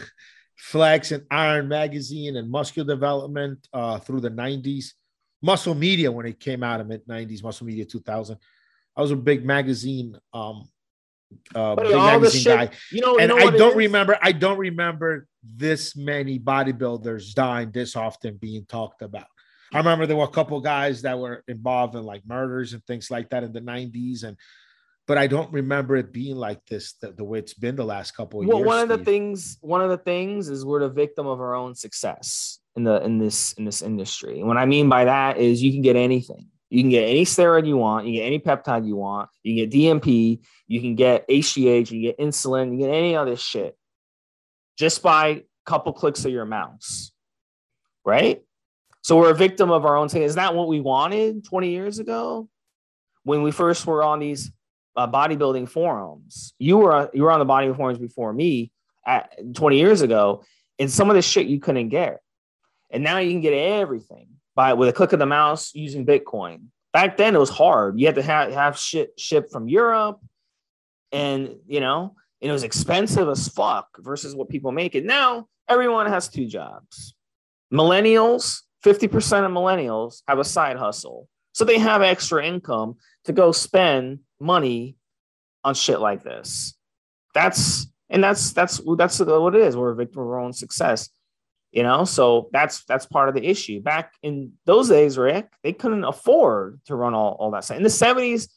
Flex 0.56 1.12
and 1.12 1.26
Iron 1.30 1.68
Magazine 1.68 2.38
and 2.38 2.50
Muscular 2.50 2.88
Development 2.88 3.68
uh, 3.74 4.00
through 4.00 4.22
the 4.22 4.32
90s. 4.32 4.94
Muscle 5.44 5.74
Media 5.74 6.12
when 6.12 6.28
it 6.28 6.40
came 6.40 6.62
out 6.64 6.80
in 6.80 6.88
mid 6.88 7.06
90s, 7.08 7.44
Muscle 7.44 7.66
Media 7.66 7.84
2000. 7.84 8.38
I 8.96 9.02
was 9.02 9.12
a 9.12 9.16
big 9.16 9.44
magazine 9.46 10.18
um 10.34 10.70
uh 11.56 11.76
big 11.76 11.96
magazine 11.96 12.44
guy. 12.44 12.70
You 12.92 13.02
know, 13.02 13.18
and 13.18 13.32
you 13.32 13.38
know 13.38 13.48
I 13.48 13.52
don't 13.52 13.76
remember 13.76 14.18
I 14.22 14.32
don't 14.32 14.58
remember 14.58 15.28
this 15.44 15.96
many 15.96 16.40
bodybuilders 16.40 17.34
dying 17.34 17.72
this 17.72 17.96
often 17.96 18.38
being 18.38 18.66
talked 18.66 19.02
about. 19.02 19.28
I 19.74 19.78
remember 19.78 20.06
there 20.06 20.18
were 20.18 20.26
a 20.26 20.28
couple 20.28 20.60
guys 20.60 21.04
that 21.04 21.18
were 21.18 21.44
involved 21.48 21.96
in 21.96 22.04
like 22.04 22.24
murders 22.26 22.74
and 22.74 22.84
things 22.86 23.10
like 23.10 23.30
that 23.30 23.44
in 23.44 23.54
the 23.54 23.62
90s 23.62 24.24
and 24.24 24.36
but 25.08 25.18
I 25.18 25.28
don't 25.28 25.52
remember 25.52 25.98
it 25.98 26.14
being 26.14 26.36
like 26.36 26.66
this 26.68 26.94
the, 26.94 27.12
the 27.12 27.24
way 27.24 27.40
it's 27.40 27.54
been 27.54 27.76
the 27.76 27.84
last 27.84 28.12
couple 28.12 28.42
of 28.42 28.48
well, 28.48 28.60
years. 28.60 28.68
Well, 28.68 28.78
one 28.78 28.84
of 28.84 28.90
Steve. 28.90 29.06
the 29.06 29.12
things, 29.12 29.58
one 29.62 29.82
of 29.82 29.90
the 29.90 29.98
things 29.98 30.48
is 30.48 30.64
we're 30.64 30.80
the 30.80 30.90
victim 30.90 31.28
of 31.28 31.42
our 31.42 31.56
own 31.56 31.76
success 31.76 32.60
in 32.76 32.84
the 32.84 33.04
in 33.04 33.18
this 33.18 33.54
in 33.54 33.66
this 33.66 33.82
industry. 33.82 34.40
And 34.40 34.48
what 34.48 34.58
I 34.58 34.66
mean 34.66 34.90
by 34.90 35.06
that 35.06 35.38
is 35.38 35.62
you 35.62 35.72
can 35.72 35.82
get 35.82 35.96
anything. 35.96 36.48
You 36.72 36.82
can 36.82 36.90
get 36.90 37.04
any 37.04 37.26
steroid 37.26 37.68
you 37.68 37.78
want, 37.78 38.08
you 38.08 38.14
get 38.14 38.26
any 38.26 38.40
peptide 38.40 38.88
you 38.88 38.96
want, 38.96 39.30
you 39.44 39.56
get 39.56 39.72
DNP, 39.72 40.40
you 40.68 40.82
can 40.82 40.96
get 40.96 41.28
HGH, 41.28 41.92
you 41.92 42.02
get 42.02 42.18
insulin, 42.18 42.72
you 42.72 42.80
get 42.80 42.90
any 42.90 43.16
other 43.16 43.36
shit 43.36 43.78
just 44.78 45.04
by 45.04 45.28
a 45.28 45.44
couple 45.66 45.94
clicks 45.94 46.26
of 46.26 46.32
your 46.32 46.46
mouse. 46.46 47.12
Right? 48.06 48.42
So 49.04 49.18
we're 49.18 49.32
a 49.32 49.36
victim 49.36 49.70
of 49.70 49.86
our 49.86 49.98
own 49.98 50.10
thing. 50.10 50.24
Is 50.24 50.36
that 50.36 50.56
what 50.56 50.68
we 50.68 50.80
wanted 50.80 51.44
20 51.44 51.70
years 51.70 52.00
ago? 52.00 52.48
When 53.24 53.44
we 53.44 53.52
first 53.52 53.86
were 53.86 54.02
on 54.02 54.20
these 54.20 54.52
uh, 54.96 55.08
bodybuilding 55.08 55.70
forums. 55.70 56.54
You 56.60 56.78
were 56.78 57.10
you 57.14 57.24
were 57.24 57.32
on 57.32 57.40
the 57.40 57.46
bodybuilding 57.46 57.78
forums 57.78 58.00
before 58.00 58.34
me 58.34 58.72
at 59.06 59.34
20 59.56 59.78
years 59.78 60.02
ago, 60.02 60.44
and 60.80 60.90
some 60.92 61.10
of 61.10 61.16
the 61.16 61.22
shit 61.22 61.48
you 61.48 61.60
couldn't 61.60 61.90
get, 61.90 62.22
and 62.90 63.04
now 63.04 63.18
you 63.18 63.32
can 63.32 63.42
get 63.42 63.54
everything 63.54 64.28
by 64.56 64.74
with 64.74 64.90
a 64.90 64.94
click 64.94 65.14
of 65.14 65.20
the 65.20 65.26
mouse 65.26 65.74
using 65.74 66.06
Bitcoin. 66.06 66.66
Back 66.94 67.18
then 67.18 67.36
it 67.36 67.40
was 67.40 67.50
hard. 67.50 68.00
You 68.00 68.06
had 68.06 68.16
to 68.16 68.22
have, 68.22 68.52
have 68.52 68.78
shit 68.78 69.14
shipped 69.18 69.52
from 69.52 69.70
Europe, 69.70 70.20
and 71.12 71.56
you 71.68 71.80
know, 71.80 72.16
and 72.42 72.50
it 72.50 72.54
was 72.54 72.64
expensive 72.64 73.30
as 73.30 73.48
fuck 73.48 73.88
versus 74.00 74.36
what 74.36 74.50
people 74.50 74.72
make 74.72 74.96
it 74.96 75.06
now. 75.06 75.48
Everyone 75.70 76.08
has 76.08 76.28
two 76.28 76.48
jobs. 76.48 77.16
Millennials, 77.72 78.62
50% 78.84 79.46
of 79.46 79.52
millennials 79.52 80.24
have 80.28 80.40
a 80.40 80.44
side 80.44 80.76
hustle. 80.76 81.30
So 81.54 81.66
they 81.66 81.78
have 81.78 82.02
extra 82.02 82.46
income 82.46 82.96
to 83.26 83.34
go 83.34 83.52
spend 83.52 84.20
money 84.40 84.98
on 85.64 85.76
shit 85.76 86.00
like 86.00 86.24
this. 86.24 86.76
That's 87.34 87.88
and 88.10 88.24
that's 88.24 88.52
that's 88.52 88.82
that's 88.98 89.20
what 89.20 89.56
it 89.56 89.62
is. 89.62 89.78
We're 89.78 89.92
a 89.92 89.96
victim 89.96 90.22
of 90.22 90.28
our 90.28 90.40
own 90.40 90.54
success, 90.54 91.10
you 91.72 91.84
know. 91.84 92.06
So 92.06 92.50
that's 92.52 92.84
that's 92.86 93.06
part 93.06 93.30
of 93.30 93.36
the 93.36 93.46
issue. 93.46 93.82
Back 93.82 94.14
in 94.24 94.54
those 94.66 94.90
days, 94.90 95.18
Rick, 95.18 95.50
they 95.64 95.74
couldn't 95.74 96.04
afford 96.04 96.82
to 96.86 96.96
run 96.96 97.14
all, 97.14 97.36
all 97.40 97.52
that 97.52 97.64
stuff. 97.64 97.78
In 97.78 97.84
the 97.84 97.90
seventies, 97.90 98.50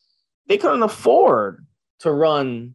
they 0.49 0.59
couldn't 0.59 0.83
afford 0.83 1.67
to 2.01 2.13
run 2.13 2.75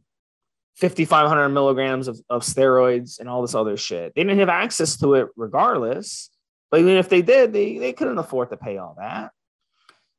5,500 0.79 1.49
milligrams 1.49 2.07
of, 2.07 2.19
of 2.29 2.41
steroids 2.41 3.19
and 3.19 3.27
all 3.27 3.41
this 3.41 3.53
other 3.53 3.75
shit. 3.75 4.13
They 4.15 4.23
didn't 4.23 4.39
have 4.39 4.49
access 4.49 4.95
to 4.97 5.15
it 5.15 5.27
regardless. 5.35 6.29
But 6.71 6.79
even 6.81 6.95
if 6.95 7.09
they 7.09 7.21
did, 7.21 7.51
they, 7.51 7.77
they 7.77 7.93
couldn't 7.93 8.17
afford 8.17 8.49
to 8.51 8.57
pay 8.57 8.77
all 8.77 8.95
that. 8.97 9.31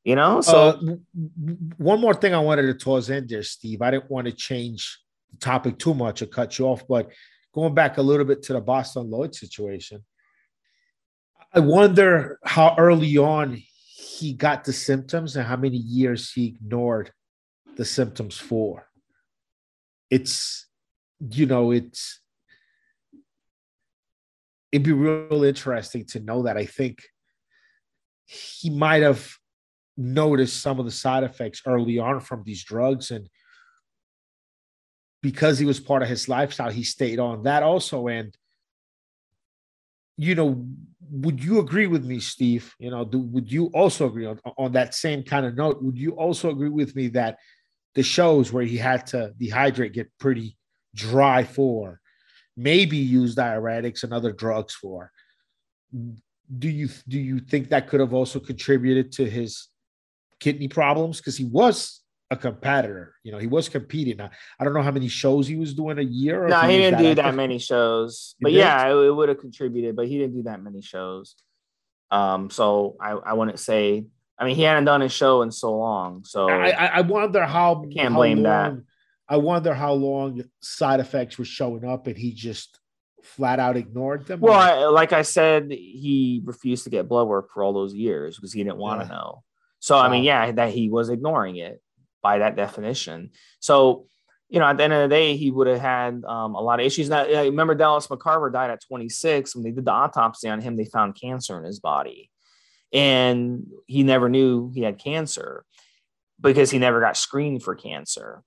You 0.04 0.16
know, 0.16 0.40
so 0.40 0.56
uh, 0.56 0.76
one 1.76 2.00
more 2.00 2.14
thing 2.14 2.32
I 2.32 2.38
wanted 2.38 2.62
to 2.62 2.74
toss 2.74 3.10
in 3.10 3.26
there, 3.26 3.42
Steve. 3.42 3.82
I 3.82 3.90
didn't 3.90 4.10
want 4.10 4.26
to 4.26 4.32
change 4.32 4.98
the 5.30 5.36
topic 5.36 5.78
too 5.78 5.92
much 5.92 6.22
or 6.22 6.26
cut 6.26 6.58
you 6.58 6.64
off, 6.66 6.88
but 6.88 7.10
going 7.52 7.74
back 7.74 7.98
a 7.98 8.02
little 8.02 8.24
bit 8.24 8.42
to 8.44 8.54
the 8.54 8.62
Boston 8.62 9.10
Loyd 9.10 9.34
situation, 9.34 10.02
I 11.52 11.60
wonder 11.60 12.38
how 12.44 12.74
early 12.78 13.16
on 13.16 13.60
he 13.96 14.34
got 14.34 14.64
the 14.64 14.72
symptoms 14.72 15.34
and 15.34 15.46
how 15.46 15.56
many 15.56 15.78
years 15.78 16.32
he 16.32 16.46
ignored 16.46 17.12
the 17.76 17.84
symptoms 17.84 18.36
for. 18.36 18.86
It's, 20.10 20.68
you 21.18 21.46
know, 21.46 21.72
it's, 21.72 22.20
it'd 24.70 24.84
be 24.84 24.92
real 24.92 25.42
interesting 25.42 26.04
to 26.06 26.20
know 26.20 26.44
that. 26.44 26.56
I 26.56 26.66
think 26.66 27.02
he 28.26 28.70
might 28.70 29.02
have 29.02 29.28
noticed 29.96 30.62
some 30.62 30.78
of 30.78 30.84
the 30.84 30.90
side 30.90 31.24
effects 31.24 31.62
early 31.66 31.98
on 31.98 32.20
from 32.20 32.44
these 32.44 32.64
drugs 32.64 33.10
and 33.10 33.28
because 35.22 35.58
he 35.58 35.66
was 35.66 35.80
part 35.80 36.02
of 36.02 36.08
his 36.08 36.28
lifestyle 36.28 36.70
he 36.70 36.82
stayed 36.82 37.18
on 37.18 37.42
that 37.42 37.62
also 37.62 38.08
and 38.08 38.34
you 40.24 40.34
know 40.34 40.66
would 41.12 41.42
you 41.42 41.58
agree 41.58 41.86
with 41.86 42.04
me 42.04 42.20
steve? 42.20 42.74
You 42.78 42.90
know 42.90 43.04
do, 43.04 43.18
would 43.18 43.50
you 43.50 43.66
also 43.66 44.06
agree 44.06 44.26
on, 44.26 44.40
on 44.56 44.72
that 44.72 44.94
same 44.94 45.22
kind 45.22 45.46
of 45.46 45.56
note? 45.56 45.82
Would 45.82 45.98
you 45.98 46.12
also 46.12 46.50
agree 46.50 46.68
with 46.68 46.94
me 46.94 47.08
that 47.08 47.38
the 47.94 48.02
shows 48.02 48.52
where 48.52 48.64
he 48.64 48.76
had 48.76 49.06
to 49.08 49.32
dehydrate 49.40 49.92
get 49.92 50.10
pretty 50.18 50.56
dry 50.94 51.44
for 51.44 52.00
maybe 52.56 52.96
use 52.96 53.34
diuretics 53.34 54.02
and 54.04 54.12
other 54.12 54.32
drugs 54.32 54.74
for 54.74 55.10
do 56.58 56.68
you 56.68 56.88
do 57.08 57.18
you 57.18 57.38
think 57.38 57.68
that 57.68 57.88
could 57.88 58.00
have 58.00 58.14
also 58.14 58.40
contributed 58.40 59.12
to 59.12 59.28
his 59.28 59.68
kidney 60.40 60.68
problems? 60.68 61.18
Because 61.18 61.36
he 61.36 61.44
was 61.44 61.99
a 62.30 62.36
competitor. 62.36 63.14
You 63.24 63.32
know, 63.32 63.38
he 63.38 63.46
was 63.46 63.68
competing. 63.68 64.18
Now, 64.18 64.30
I 64.58 64.64
don't 64.64 64.72
know 64.72 64.82
how 64.82 64.92
many 64.92 65.08
shows 65.08 65.46
he 65.46 65.56
was 65.56 65.74
doing 65.74 65.98
a 65.98 66.02
year. 66.02 66.46
No, 66.46 66.60
he, 66.60 66.72
he 66.72 66.78
didn't 66.78 66.98
that 66.98 67.02
do 67.02 67.10
active. 67.10 67.24
that 67.24 67.34
many 67.34 67.58
shows. 67.58 68.36
He 68.38 68.44
but 68.44 68.48
did? 68.50 68.58
yeah, 68.58 68.88
it, 68.88 68.94
it 68.94 69.10
would 69.10 69.28
have 69.28 69.38
contributed, 69.38 69.96
but 69.96 70.06
he 70.06 70.18
didn't 70.18 70.36
do 70.36 70.42
that 70.44 70.62
many 70.62 70.80
shows. 70.80 71.34
Um, 72.10 72.50
so 72.50 72.96
I, 73.00 73.10
I 73.12 73.32
wouldn't 73.32 73.58
say. 73.58 74.06
I 74.38 74.46
mean, 74.46 74.56
he 74.56 74.62
hadn't 74.62 74.86
done 74.86 75.02
a 75.02 75.08
show 75.08 75.42
in 75.42 75.50
so 75.50 75.76
long. 75.76 76.24
So 76.24 76.48
I, 76.48 76.70
I 76.70 77.00
wonder 77.02 77.44
how. 77.44 77.84
Can't 77.92 78.12
how 78.12 78.18
blame 78.18 78.42
long, 78.42 78.44
that. 78.44 78.82
I 79.28 79.36
wonder 79.36 79.74
how 79.74 79.92
long 79.92 80.42
side 80.60 81.00
effects 81.00 81.36
were 81.36 81.44
showing 81.44 81.84
up, 81.84 82.06
and 82.06 82.16
he 82.16 82.32
just 82.32 82.78
flat 83.22 83.60
out 83.60 83.76
ignored 83.76 84.26
them. 84.26 84.40
Well, 84.40 84.54
I, 84.54 84.86
like 84.86 85.12
I 85.12 85.22
said, 85.22 85.70
he 85.70 86.40
refused 86.44 86.84
to 86.84 86.90
get 86.90 87.08
blood 87.08 87.28
work 87.28 87.50
for 87.52 87.62
all 87.62 87.72
those 87.72 87.94
years 87.94 88.36
because 88.36 88.52
he 88.52 88.64
didn't 88.64 88.78
want 88.78 89.02
to 89.02 89.06
yeah. 89.06 89.14
know. 89.14 89.42
So 89.78 89.96
I 89.96 90.08
mean, 90.08 90.24
yeah, 90.24 90.52
that 90.52 90.70
he 90.72 90.90
was 90.90 91.08
ignoring 91.08 91.56
it 91.56 91.80
by 92.22 92.38
that 92.38 92.56
definition. 92.56 93.30
So 93.60 94.06
you 94.50 94.58
know, 94.58 94.66
at 94.66 94.76
the 94.76 94.82
end 94.82 94.92
of 94.92 95.08
the 95.08 95.14
day, 95.14 95.36
he 95.36 95.52
would 95.52 95.68
have 95.68 95.80
had 95.80 96.24
um, 96.24 96.56
a 96.56 96.60
lot 96.60 96.80
of 96.80 96.86
issues. 96.86 97.08
Now, 97.08 97.24
remember, 97.24 97.76
Dallas 97.76 98.08
McCarver 98.08 98.52
died 98.52 98.70
at 98.70 98.82
26. 98.84 99.54
When 99.54 99.62
they 99.62 99.70
did 99.70 99.84
the 99.84 99.92
autopsy 99.92 100.48
on 100.48 100.60
him, 100.60 100.76
they 100.76 100.86
found 100.86 101.14
cancer 101.14 101.56
in 101.56 101.62
his 101.64 101.78
body, 101.78 102.30
and 102.92 103.68
he 103.86 104.02
never 104.02 104.28
knew 104.28 104.72
he 104.74 104.82
had 104.82 104.98
cancer. 104.98 105.64
because 106.40 106.70
he 106.70 106.78
never 106.78 107.00
got 107.00 107.16
screened 107.16 107.62
for 107.62 107.74
cancer. 107.74 108.42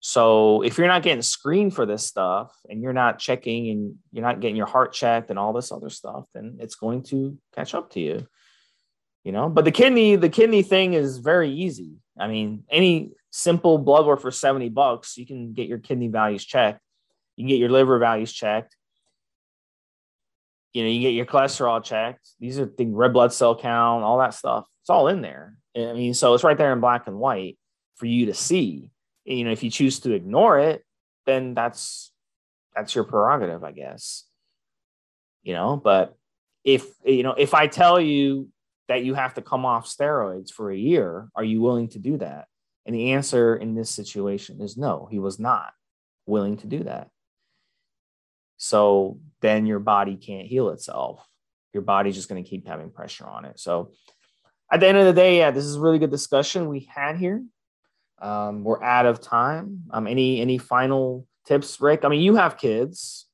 So 0.00 0.62
if 0.62 0.78
you're 0.78 0.86
not 0.86 1.02
getting 1.02 1.22
screened 1.22 1.74
for 1.74 1.84
this 1.84 2.04
stuff 2.04 2.54
and 2.68 2.80
you're 2.80 2.92
not 2.92 3.18
checking 3.18 3.68
and 3.70 3.94
you're 4.12 4.24
not 4.24 4.40
getting 4.40 4.56
your 4.56 4.66
heart 4.66 4.92
checked 4.92 5.30
and 5.30 5.38
all 5.38 5.52
this 5.52 5.72
other 5.72 5.90
stuff, 5.90 6.24
then 6.32 6.58
it's 6.60 6.76
going 6.76 7.02
to 7.04 7.36
catch 7.54 7.74
up 7.74 7.90
to 7.90 8.00
you. 8.00 8.26
You 9.24 9.32
know, 9.32 9.48
but 9.48 9.64
the 9.64 9.72
kidney, 9.72 10.14
the 10.16 10.28
kidney 10.28 10.62
thing 10.62 10.94
is 10.94 11.18
very 11.18 11.50
easy. 11.50 11.96
I 12.18 12.28
mean, 12.28 12.64
any 12.70 13.12
simple 13.30 13.78
blood 13.78 14.06
work 14.06 14.20
for 14.20 14.30
70 14.30 14.70
bucks, 14.70 15.16
you 15.16 15.26
can 15.26 15.52
get 15.52 15.68
your 15.68 15.78
kidney 15.78 16.08
values 16.08 16.44
checked. 16.44 16.80
You 17.36 17.42
can 17.42 17.48
get 17.48 17.58
your 17.58 17.68
liver 17.68 17.98
values 17.98 18.32
checked. 18.32 18.76
You 20.72 20.82
know, 20.82 20.90
you 20.90 21.00
get 21.00 21.14
your 21.14 21.26
cholesterol 21.26 21.82
checked. 21.82 22.28
These 22.40 22.58
are 22.58 22.66
the 22.66 22.86
red 22.86 23.12
blood 23.12 23.32
cell 23.32 23.56
count, 23.56 24.04
all 24.04 24.18
that 24.18 24.34
stuff. 24.34 24.66
It's 24.82 24.90
all 24.90 25.08
in 25.08 25.20
there. 25.20 25.56
I 25.76 25.92
mean, 25.92 26.14
so 26.14 26.34
it's 26.34 26.44
right 26.44 26.56
there 26.56 26.72
in 26.72 26.80
black 26.80 27.06
and 27.06 27.18
white 27.18 27.58
for 27.96 28.06
you 28.06 28.26
to 28.26 28.34
see. 28.34 28.90
You 29.24 29.44
know, 29.44 29.50
if 29.50 29.62
you 29.62 29.70
choose 29.70 30.00
to 30.00 30.12
ignore 30.12 30.58
it, 30.58 30.84
then 31.26 31.54
that's 31.54 32.12
that's 32.74 32.94
your 32.94 33.04
prerogative, 33.04 33.64
I 33.64 33.72
guess. 33.72 34.24
You 35.42 35.54
know, 35.54 35.76
but 35.76 36.16
if 36.64 36.86
you 37.04 37.22
know, 37.22 37.32
if 37.32 37.54
I 37.54 37.66
tell 37.66 38.00
you 38.00 38.48
that 38.88 39.04
you 39.04 39.14
have 39.14 39.34
to 39.34 39.42
come 39.42 39.64
off 39.64 39.86
steroids 39.86 40.50
for 40.50 40.70
a 40.70 40.76
year, 40.76 41.28
are 41.34 41.44
you 41.44 41.60
willing 41.60 41.88
to 41.90 41.98
do 41.98 42.18
that? 42.18 42.46
And 42.84 42.94
the 42.94 43.12
answer 43.12 43.56
in 43.56 43.74
this 43.74 43.90
situation 43.90 44.60
is 44.60 44.76
no, 44.76 45.08
he 45.10 45.18
was 45.18 45.38
not 45.38 45.72
willing 46.26 46.56
to 46.58 46.66
do 46.66 46.84
that. 46.84 47.08
So 48.58 49.18
then 49.40 49.66
your 49.66 49.80
body 49.80 50.16
can't 50.16 50.46
heal 50.46 50.70
itself. 50.70 51.26
Your 51.72 51.82
body's 51.82 52.14
just 52.14 52.28
going 52.28 52.42
to 52.42 52.48
keep 52.48 52.66
having 52.66 52.90
pressure 52.90 53.26
on 53.26 53.44
it. 53.44 53.58
So 53.58 53.92
at 54.70 54.80
the 54.80 54.88
end 54.88 54.98
of 54.98 55.04
the 55.04 55.12
day, 55.12 55.38
yeah, 55.38 55.50
this 55.50 55.64
is 55.64 55.76
a 55.76 55.80
really 55.80 55.98
good 55.98 56.10
discussion 56.10 56.68
we 56.68 56.88
had 56.92 57.16
here. 57.16 57.44
Um, 58.20 58.64
we're 58.64 58.82
out 58.82 59.06
of 59.06 59.20
time. 59.20 59.82
Um, 59.90 60.06
any 60.06 60.40
any 60.40 60.56
final 60.56 61.26
tips, 61.44 61.80
Rick? 61.80 62.04
I 62.04 62.08
mean, 62.08 62.22
you 62.22 62.36
have 62.36 62.56
kids, 62.56 63.26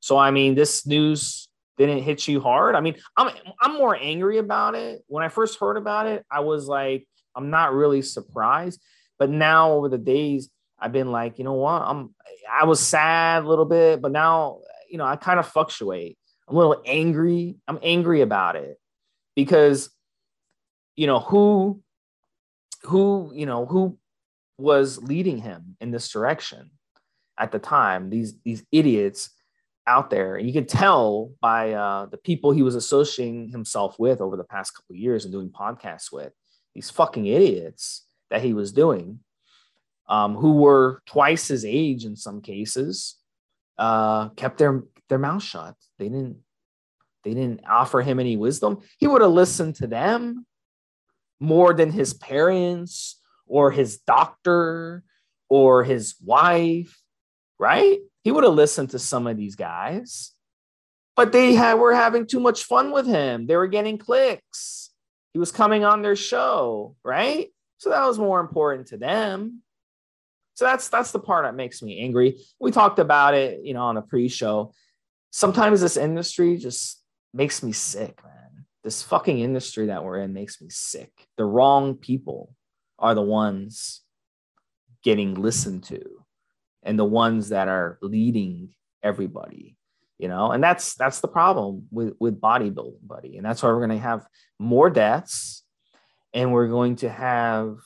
so 0.00 0.16
I 0.16 0.30
mean, 0.30 0.54
this 0.54 0.86
news 0.86 1.48
didn't 1.78 2.02
hit 2.02 2.28
you 2.28 2.40
hard. 2.40 2.74
I 2.74 2.80
mean, 2.80 2.96
I'm 3.16 3.34
I'm 3.60 3.74
more 3.74 3.96
angry 3.96 4.38
about 4.38 4.74
it. 4.74 5.02
When 5.06 5.24
I 5.24 5.28
first 5.28 5.58
heard 5.58 5.76
about 5.76 6.06
it, 6.06 6.24
I 6.30 6.40
was 6.40 6.66
like, 6.66 7.06
I'm 7.34 7.50
not 7.50 7.72
really 7.72 8.02
surprised. 8.02 8.80
But 9.18 9.30
now 9.30 9.72
over 9.72 9.88
the 9.88 9.98
days, 9.98 10.50
I've 10.78 10.92
been 10.92 11.12
like, 11.12 11.38
you 11.38 11.44
know 11.44 11.54
what? 11.54 11.82
I'm 11.82 12.14
I 12.50 12.64
was 12.64 12.80
sad 12.80 13.44
a 13.44 13.48
little 13.48 13.64
bit, 13.64 14.02
but 14.02 14.12
now 14.12 14.60
you 14.90 14.98
know 14.98 15.04
I 15.04 15.16
kind 15.16 15.38
of 15.38 15.48
fluctuate. 15.48 16.18
I'm 16.48 16.56
a 16.56 16.58
little 16.58 16.82
angry. 16.84 17.56
I'm 17.66 17.78
angry 17.82 18.20
about 18.20 18.56
it 18.56 18.78
because 19.34 19.90
you 20.96 21.06
know 21.06 21.20
who 21.20 21.82
who 22.82 23.32
you 23.34 23.46
know 23.46 23.66
who 23.66 23.98
was 24.58 25.02
leading 25.02 25.38
him 25.38 25.76
in 25.80 25.90
this 25.90 26.10
direction 26.10 26.70
at 27.38 27.50
the 27.52 27.58
time 27.58 28.10
these 28.10 28.34
these 28.44 28.62
idiots 28.70 29.30
out 29.86 30.10
there 30.10 30.36
and 30.36 30.46
you 30.46 30.52
could 30.52 30.68
tell 30.68 31.32
by 31.40 31.72
uh, 31.72 32.06
the 32.06 32.16
people 32.16 32.52
he 32.52 32.62
was 32.62 32.74
associating 32.74 33.48
himself 33.48 33.98
with 33.98 34.20
over 34.20 34.36
the 34.36 34.44
past 34.44 34.74
couple 34.74 34.94
years 34.94 35.24
and 35.24 35.32
doing 35.32 35.50
podcasts 35.50 36.12
with 36.12 36.32
these 36.74 36.90
fucking 36.90 37.26
idiots 37.26 38.06
that 38.30 38.42
he 38.42 38.54
was 38.54 38.72
doing 38.72 39.18
um, 40.08 40.36
who 40.36 40.54
were 40.54 41.02
twice 41.06 41.48
his 41.48 41.64
age 41.64 42.04
in 42.04 42.16
some 42.16 42.40
cases 42.40 43.16
uh, 43.78 44.28
kept 44.30 44.58
their 44.58 44.84
their 45.08 45.18
mouth 45.18 45.42
shut 45.42 45.74
they 45.98 46.08
didn't 46.08 46.36
they 47.24 47.34
didn't 47.34 47.60
offer 47.68 48.00
him 48.02 48.20
any 48.20 48.36
wisdom 48.36 48.78
he 48.98 49.08
would 49.08 49.22
have 49.22 49.32
listened 49.32 49.74
to 49.74 49.86
them 49.86 50.46
more 51.40 51.74
than 51.74 51.90
his 51.90 52.14
parents 52.14 53.20
or 53.48 53.70
his 53.72 53.98
doctor 53.98 55.02
or 55.48 55.84
his 55.84 56.14
wife, 56.24 56.98
right? 57.58 57.98
He 58.22 58.30
would 58.30 58.44
have 58.44 58.54
listened 58.54 58.90
to 58.90 58.98
some 58.98 59.26
of 59.26 59.36
these 59.36 59.56
guys, 59.56 60.32
but 61.16 61.32
they 61.32 61.54
had, 61.54 61.74
were 61.74 61.94
having 61.94 62.26
too 62.26 62.40
much 62.40 62.64
fun 62.64 62.92
with 62.92 63.06
him. 63.06 63.46
They 63.46 63.56
were 63.56 63.66
getting 63.66 63.98
clicks. 63.98 64.90
He 65.32 65.38
was 65.38 65.50
coming 65.50 65.84
on 65.84 66.02
their 66.02 66.16
show, 66.16 66.94
right? 67.04 67.48
So 67.78 67.90
that 67.90 68.06
was 68.06 68.18
more 68.18 68.40
important 68.40 68.88
to 68.88 68.96
them. 68.96 69.62
So 70.54 70.66
that's 70.66 70.88
that's 70.88 71.12
the 71.12 71.18
part 71.18 71.44
that 71.44 71.54
makes 71.54 71.82
me 71.82 72.00
angry. 72.00 72.38
We 72.60 72.70
talked 72.70 72.98
about 72.98 73.34
it, 73.34 73.64
you 73.64 73.74
know, 73.74 73.84
on 73.84 73.94
the 73.94 74.02
pre-show. 74.02 74.72
Sometimes 75.30 75.80
this 75.80 75.96
industry 75.96 76.58
just 76.58 77.02
makes 77.32 77.62
me 77.62 77.72
sick, 77.72 78.22
man 78.22 78.32
this 78.82 79.02
fucking 79.02 79.38
industry 79.38 79.86
that 79.86 80.04
we're 80.04 80.18
in 80.18 80.32
makes 80.32 80.60
me 80.60 80.68
sick. 80.68 81.12
The 81.36 81.44
wrong 81.44 81.94
people 81.94 82.54
are 82.98 83.14
the 83.14 83.22
ones 83.22 84.02
getting 85.04 85.34
listened 85.34 85.84
to 85.84 86.21
and 86.82 86.98
the 86.98 87.04
ones 87.04 87.50
that 87.50 87.68
are 87.68 87.98
leading 88.02 88.70
everybody 89.02 89.76
you 90.18 90.28
know? 90.28 90.52
And 90.52 90.62
that's 90.62 90.94
that's 90.94 91.20
the 91.20 91.26
problem 91.26 91.88
with 91.90 92.14
with 92.20 92.40
bodybuilding 92.40 93.04
buddy. 93.04 93.36
And 93.36 93.44
that's 93.44 93.60
why 93.60 93.70
we're 93.70 93.84
going 93.84 93.90
to 93.90 93.98
have 93.98 94.24
more 94.56 94.88
deaths 94.88 95.64
and 96.32 96.52
we're 96.52 96.68
going 96.68 96.94
to 96.96 97.10
have 97.10 97.78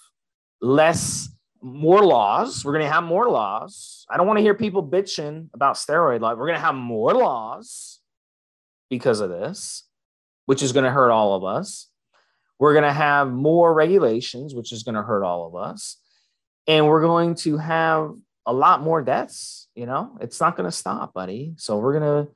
less 0.60 1.30
more 1.62 2.04
laws. 2.04 2.62
We're 2.62 2.74
going 2.74 2.84
to 2.84 2.92
have 2.92 3.04
more 3.04 3.30
laws. 3.30 4.04
I 4.10 4.18
don't 4.18 4.26
want 4.26 4.36
to 4.36 4.42
hear 4.42 4.54
people 4.54 4.86
bitching 4.86 5.48
about 5.54 5.76
steroid 5.76 6.20
law 6.20 6.34
we're 6.34 6.46
going 6.46 6.58
to 6.58 6.64
have 6.64 6.74
more 6.74 7.14
laws 7.14 8.00
because 8.90 9.20
of 9.20 9.30
this 9.30 9.84
which 10.44 10.62
is 10.62 10.72
going 10.72 10.84
to 10.84 10.90
hurt 10.90 11.10
all 11.10 11.34
of 11.34 11.42
us. 11.42 11.88
We're 12.58 12.72
going 12.72 12.84
to 12.84 12.92
have 12.92 13.32
more 13.32 13.74
regulations, 13.74 14.54
which 14.54 14.72
is 14.72 14.84
going 14.84 14.94
to 14.94 15.02
hurt 15.02 15.24
all 15.24 15.46
of 15.46 15.56
us. 15.56 15.96
And 16.66 16.86
we're 16.86 17.02
going 17.02 17.34
to 17.36 17.58
have 17.58 18.14
a 18.46 18.52
lot 18.52 18.80
more 18.80 19.02
deaths. 19.02 19.68
You 19.74 19.86
know, 19.86 20.16
it's 20.20 20.40
not 20.40 20.56
going 20.56 20.68
to 20.68 20.76
stop, 20.76 21.12
buddy. 21.12 21.54
So 21.58 21.78
we're 21.78 21.98
going 21.98 22.24
to, 22.26 22.32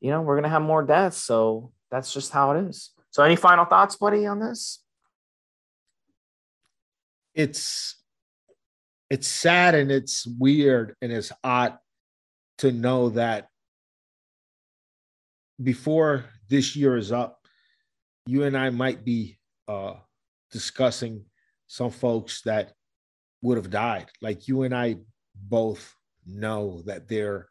you 0.00 0.10
know, 0.10 0.22
we're 0.22 0.34
going 0.34 0.44
to 0.44 0.50
have 0.50 0.62
more 0.62 0.82
deaths. 0.84 1.16
So 1.16 1.72
that's 1.90 2.12
just 2.12 2.32
how 2.32 2.52
it 2.52 2.68
is. 2.68 2.90
So, 3.10 3.22
any 3.22 3.36
final 3.36 3.66
thoughts, 3.66 3.96
buddy, 3.96 4.26
on 4.26 4.40
this? 4.40 4.82
It's 7.34 7.96
it's 9.10 9.28
sad 9.28 9.74
and 9.74 9.90
it's 9.90 10.26
weird 10.26 10.96
and 11.02 11.12
it's 11.12 11.32
odd 11.44 11.76
to 12.58 12.72
know 12.72 13.10
that 13.10 13.48
before 15.62 16.24
this 16.48 16.74
year 16.74 16.96
is 16.96 17.12
up, 17.12 17.38
you 18.26 18.44
and 18.44 18.56
I 18.56 18.70
might 18.70 19.04
be 19.04 19.38
uh, 19.68 19.94
discussing 20.50 21.26
some 21.66 21.90
folks 21.90 22.42
that 22.42 22.72
would 23.42 23.58
have 23.58 23.70
died. 23.70 24.06
Like 24.20 24.48
you 24.48 24.62
and 24.62 24.74
I 24.74 24.96
both 25.34 25.94
know 26.26 26.82
that 26.86 27.08
there 27.08 27.48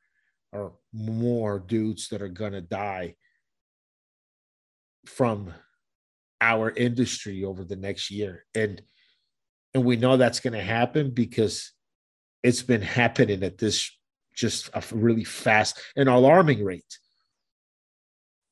are 0.54 0.72
more 0.94 1.60
dudes 1.60 2.10
that 2.10 2.22
are 2.22 2.28
going 2.28 2.54
to 2.54 2.62
die 2.62 3.16
from 5.06 5.54
our 6.40 6.72
industry 6.72 7.44
over 7.44 7.64
the 7.64 7.76
next 7.76 8.12
year. 8.12 8.46
And 8.56 8.82
and 9.74 9.86
we 9.86 9.96
know 9.96 10.18
that's 10.18 10.42
going 10.42 10.54
to 10.54 10.62
happen 10.62 11.12
because 11.12 11.72
it's 12.44 12.62
been 12.62 12.82
happening 12.82 13.42
at 13.44 13.58
this 13.58 13.90
just 14.36 14.70
a 14.74 14.84
really 14.92 15.24
fast 15.24 15.80
and 15.96 16.10
alarming 16.10 16.64
rate 16.64 16.98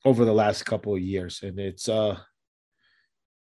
over 0.05 0.25
the 0.25 0.33
last 0.33 0.65
couple 0.65 0.93
of 0.93 1.01
years, 1.01 1.41
and 1.43 1.59
it's 1.59 1.89
uh, 1.89 2.17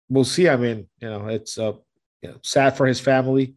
we'll 0.09 0.24
see. 0.24 0.49
I 0.49 0.57
mean, 0.57 0.89
you 1.01 1.09
know, 1.09 1.28
it's 1.28 1.59
uh, 1.59 1.73
you 2.20 2.31
know, 2.31 2.39
sad 2.43 2.77
for 2.77 2.86
his 2.86 3.01
family. 3.01 3.57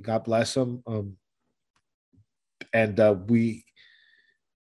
God 0.00 0.24
bless 0.24 0.56
him. 0.56 0.82
Um, 0.86 1.16
and 2.72 2.98
uh, 2.98 3.16
we, 3.26 3.64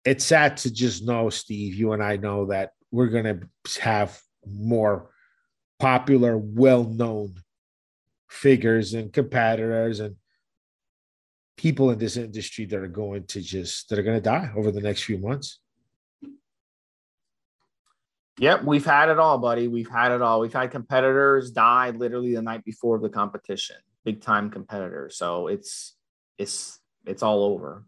it's 0.04 0.24
sad 0.24 0.56
to 0.58 0.72
just 0.72 1.04
know, 1.04 1.30
Steve. 1.30 1.74
You 1.74 1.92
and 1.92 2.02
I 2.02 2.16
know 2.16 2.46
that 2.46 2.72
we're 2.90 3.08
gonna 3.08 3.40
have 3.80 4.20
more 4.46 5.10
popular, 5.78 6.36
well-known 6.36 7.34
figures 8.28 8.94
and 8.94 9.12
competitors 9.12 10.00
and 10.00 10.16
people 11.56 11.90
in 11.90 11.98
this 11.98 12.16
industry 12.16 12.64
that 12.64 12.78
are 12.78 12.88
going 12.88 13.24
to 13.26 13.40
just 13.40 13.88
that 13.88 13.98
are 13.98 14.02
going 14.02 14.16
to 14.16 14.22
die 14.22 14.50
over 14.56 14.70
the 14.70 14.80
next 14.80 15.04
few 15.04 15.18
months. 15.18 15.60
Yep, 18.38 18.64
we've 18.64 18.84
had 18.84 19.10
it 19.10 19.18
all, 19.18 19.38
buddy. 19.38 19.68
We've 19.68 19.90
had 19.90 20.10
it 20.10 20.22
all. 20.22 20.40
We've 20.40 20.52
had 20.52 20.70
competitors 20.70 21.50
die 21.50 21.90
literally 21.90 22.34
the 22.34 22.42
night 22.42 22.64
before 22.64 22.98
the 22.98 23.10
competition, 23.10 23.76
big 24.04 24.22
time 24.22 24.50
competitors. 24.50 25.16
So 25.16 25.48
it's 25.48 25.94
it's 26.38 26.80
it's 27.06 27.22
all 27.22 27.44
over. 27.44 27.84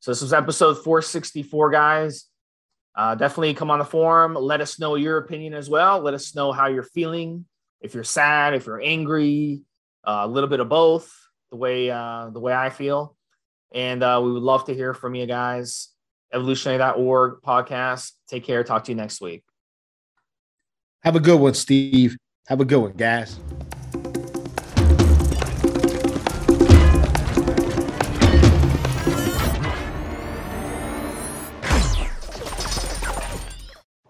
So 0.00 0.10
this 0.10 0.22
was 0.22 0.32
episode 0.32 0.74
464, 0.82 1.70
guys. 1.70 2.26
Uh, 2.94 3.14
definitely 3.14 3.54
come 3.54 3.70
on 3.70 3.78
the 3.78 3.84
forum. 3.84 4.34
Let 4.34 4.60
us 4.60 4.78
know 4.78 4.94
your 4.94 5.18
opinion 5.18 5.54
as 5.54 5.70
well. 5.70 6.00
Let 6.00 6.14
us 6.14 6.34
know 6.34 6.52
how 6.52 6.66
you're 6.66 6.82
feeling. 6.82 7.44
If 7.80 7.94
you're 7.94 8.04
sad, 8.04 8.54
if 8.54 8.66
you're 8.66 8.80
angry, 8.80 9.62
uh, 10.04 10.22
a 10.24 10.28
little 10.28 10.48
bit 10.48 10.60
of 10.60 10.68
both. 10.68 11.12
The 11.50 11.56
way 11.56 11.90
uh, 11.90 12.30
the 12.30 12.38
way 12.38 12.54
I 12.54 12.70
feel, 12.70 13.16
and 13.72 14.04
uh, 14.04 14.20
we 14.22 14.30
would 14.30 14.42
love 14.42 14.66
to 14.66 14.74
hear 14.74 14.94
from 14.94 15.16
you 15.16 15.26
guys. 15.26 15.88
Evolutionary.org 16.32 17.42
podcast. 17.42 18.12
Take 18.28 18.44
care. 18.44 18.62
Talk 18.62 18.84
to 18.84 18.92
you 18.92 18.96
next 18.96 19.20
week. 19.20 19.42
Have 21.02 21.16
a 21.16 21.20
good 21.20 21.40
one, 21.40 21.54
Steve. 21.54 22.16
Have 22.46 22.60
a 22.60 22.64
good 22.64 22.78
one, 22.78 22.92
guys. 22.92 23.40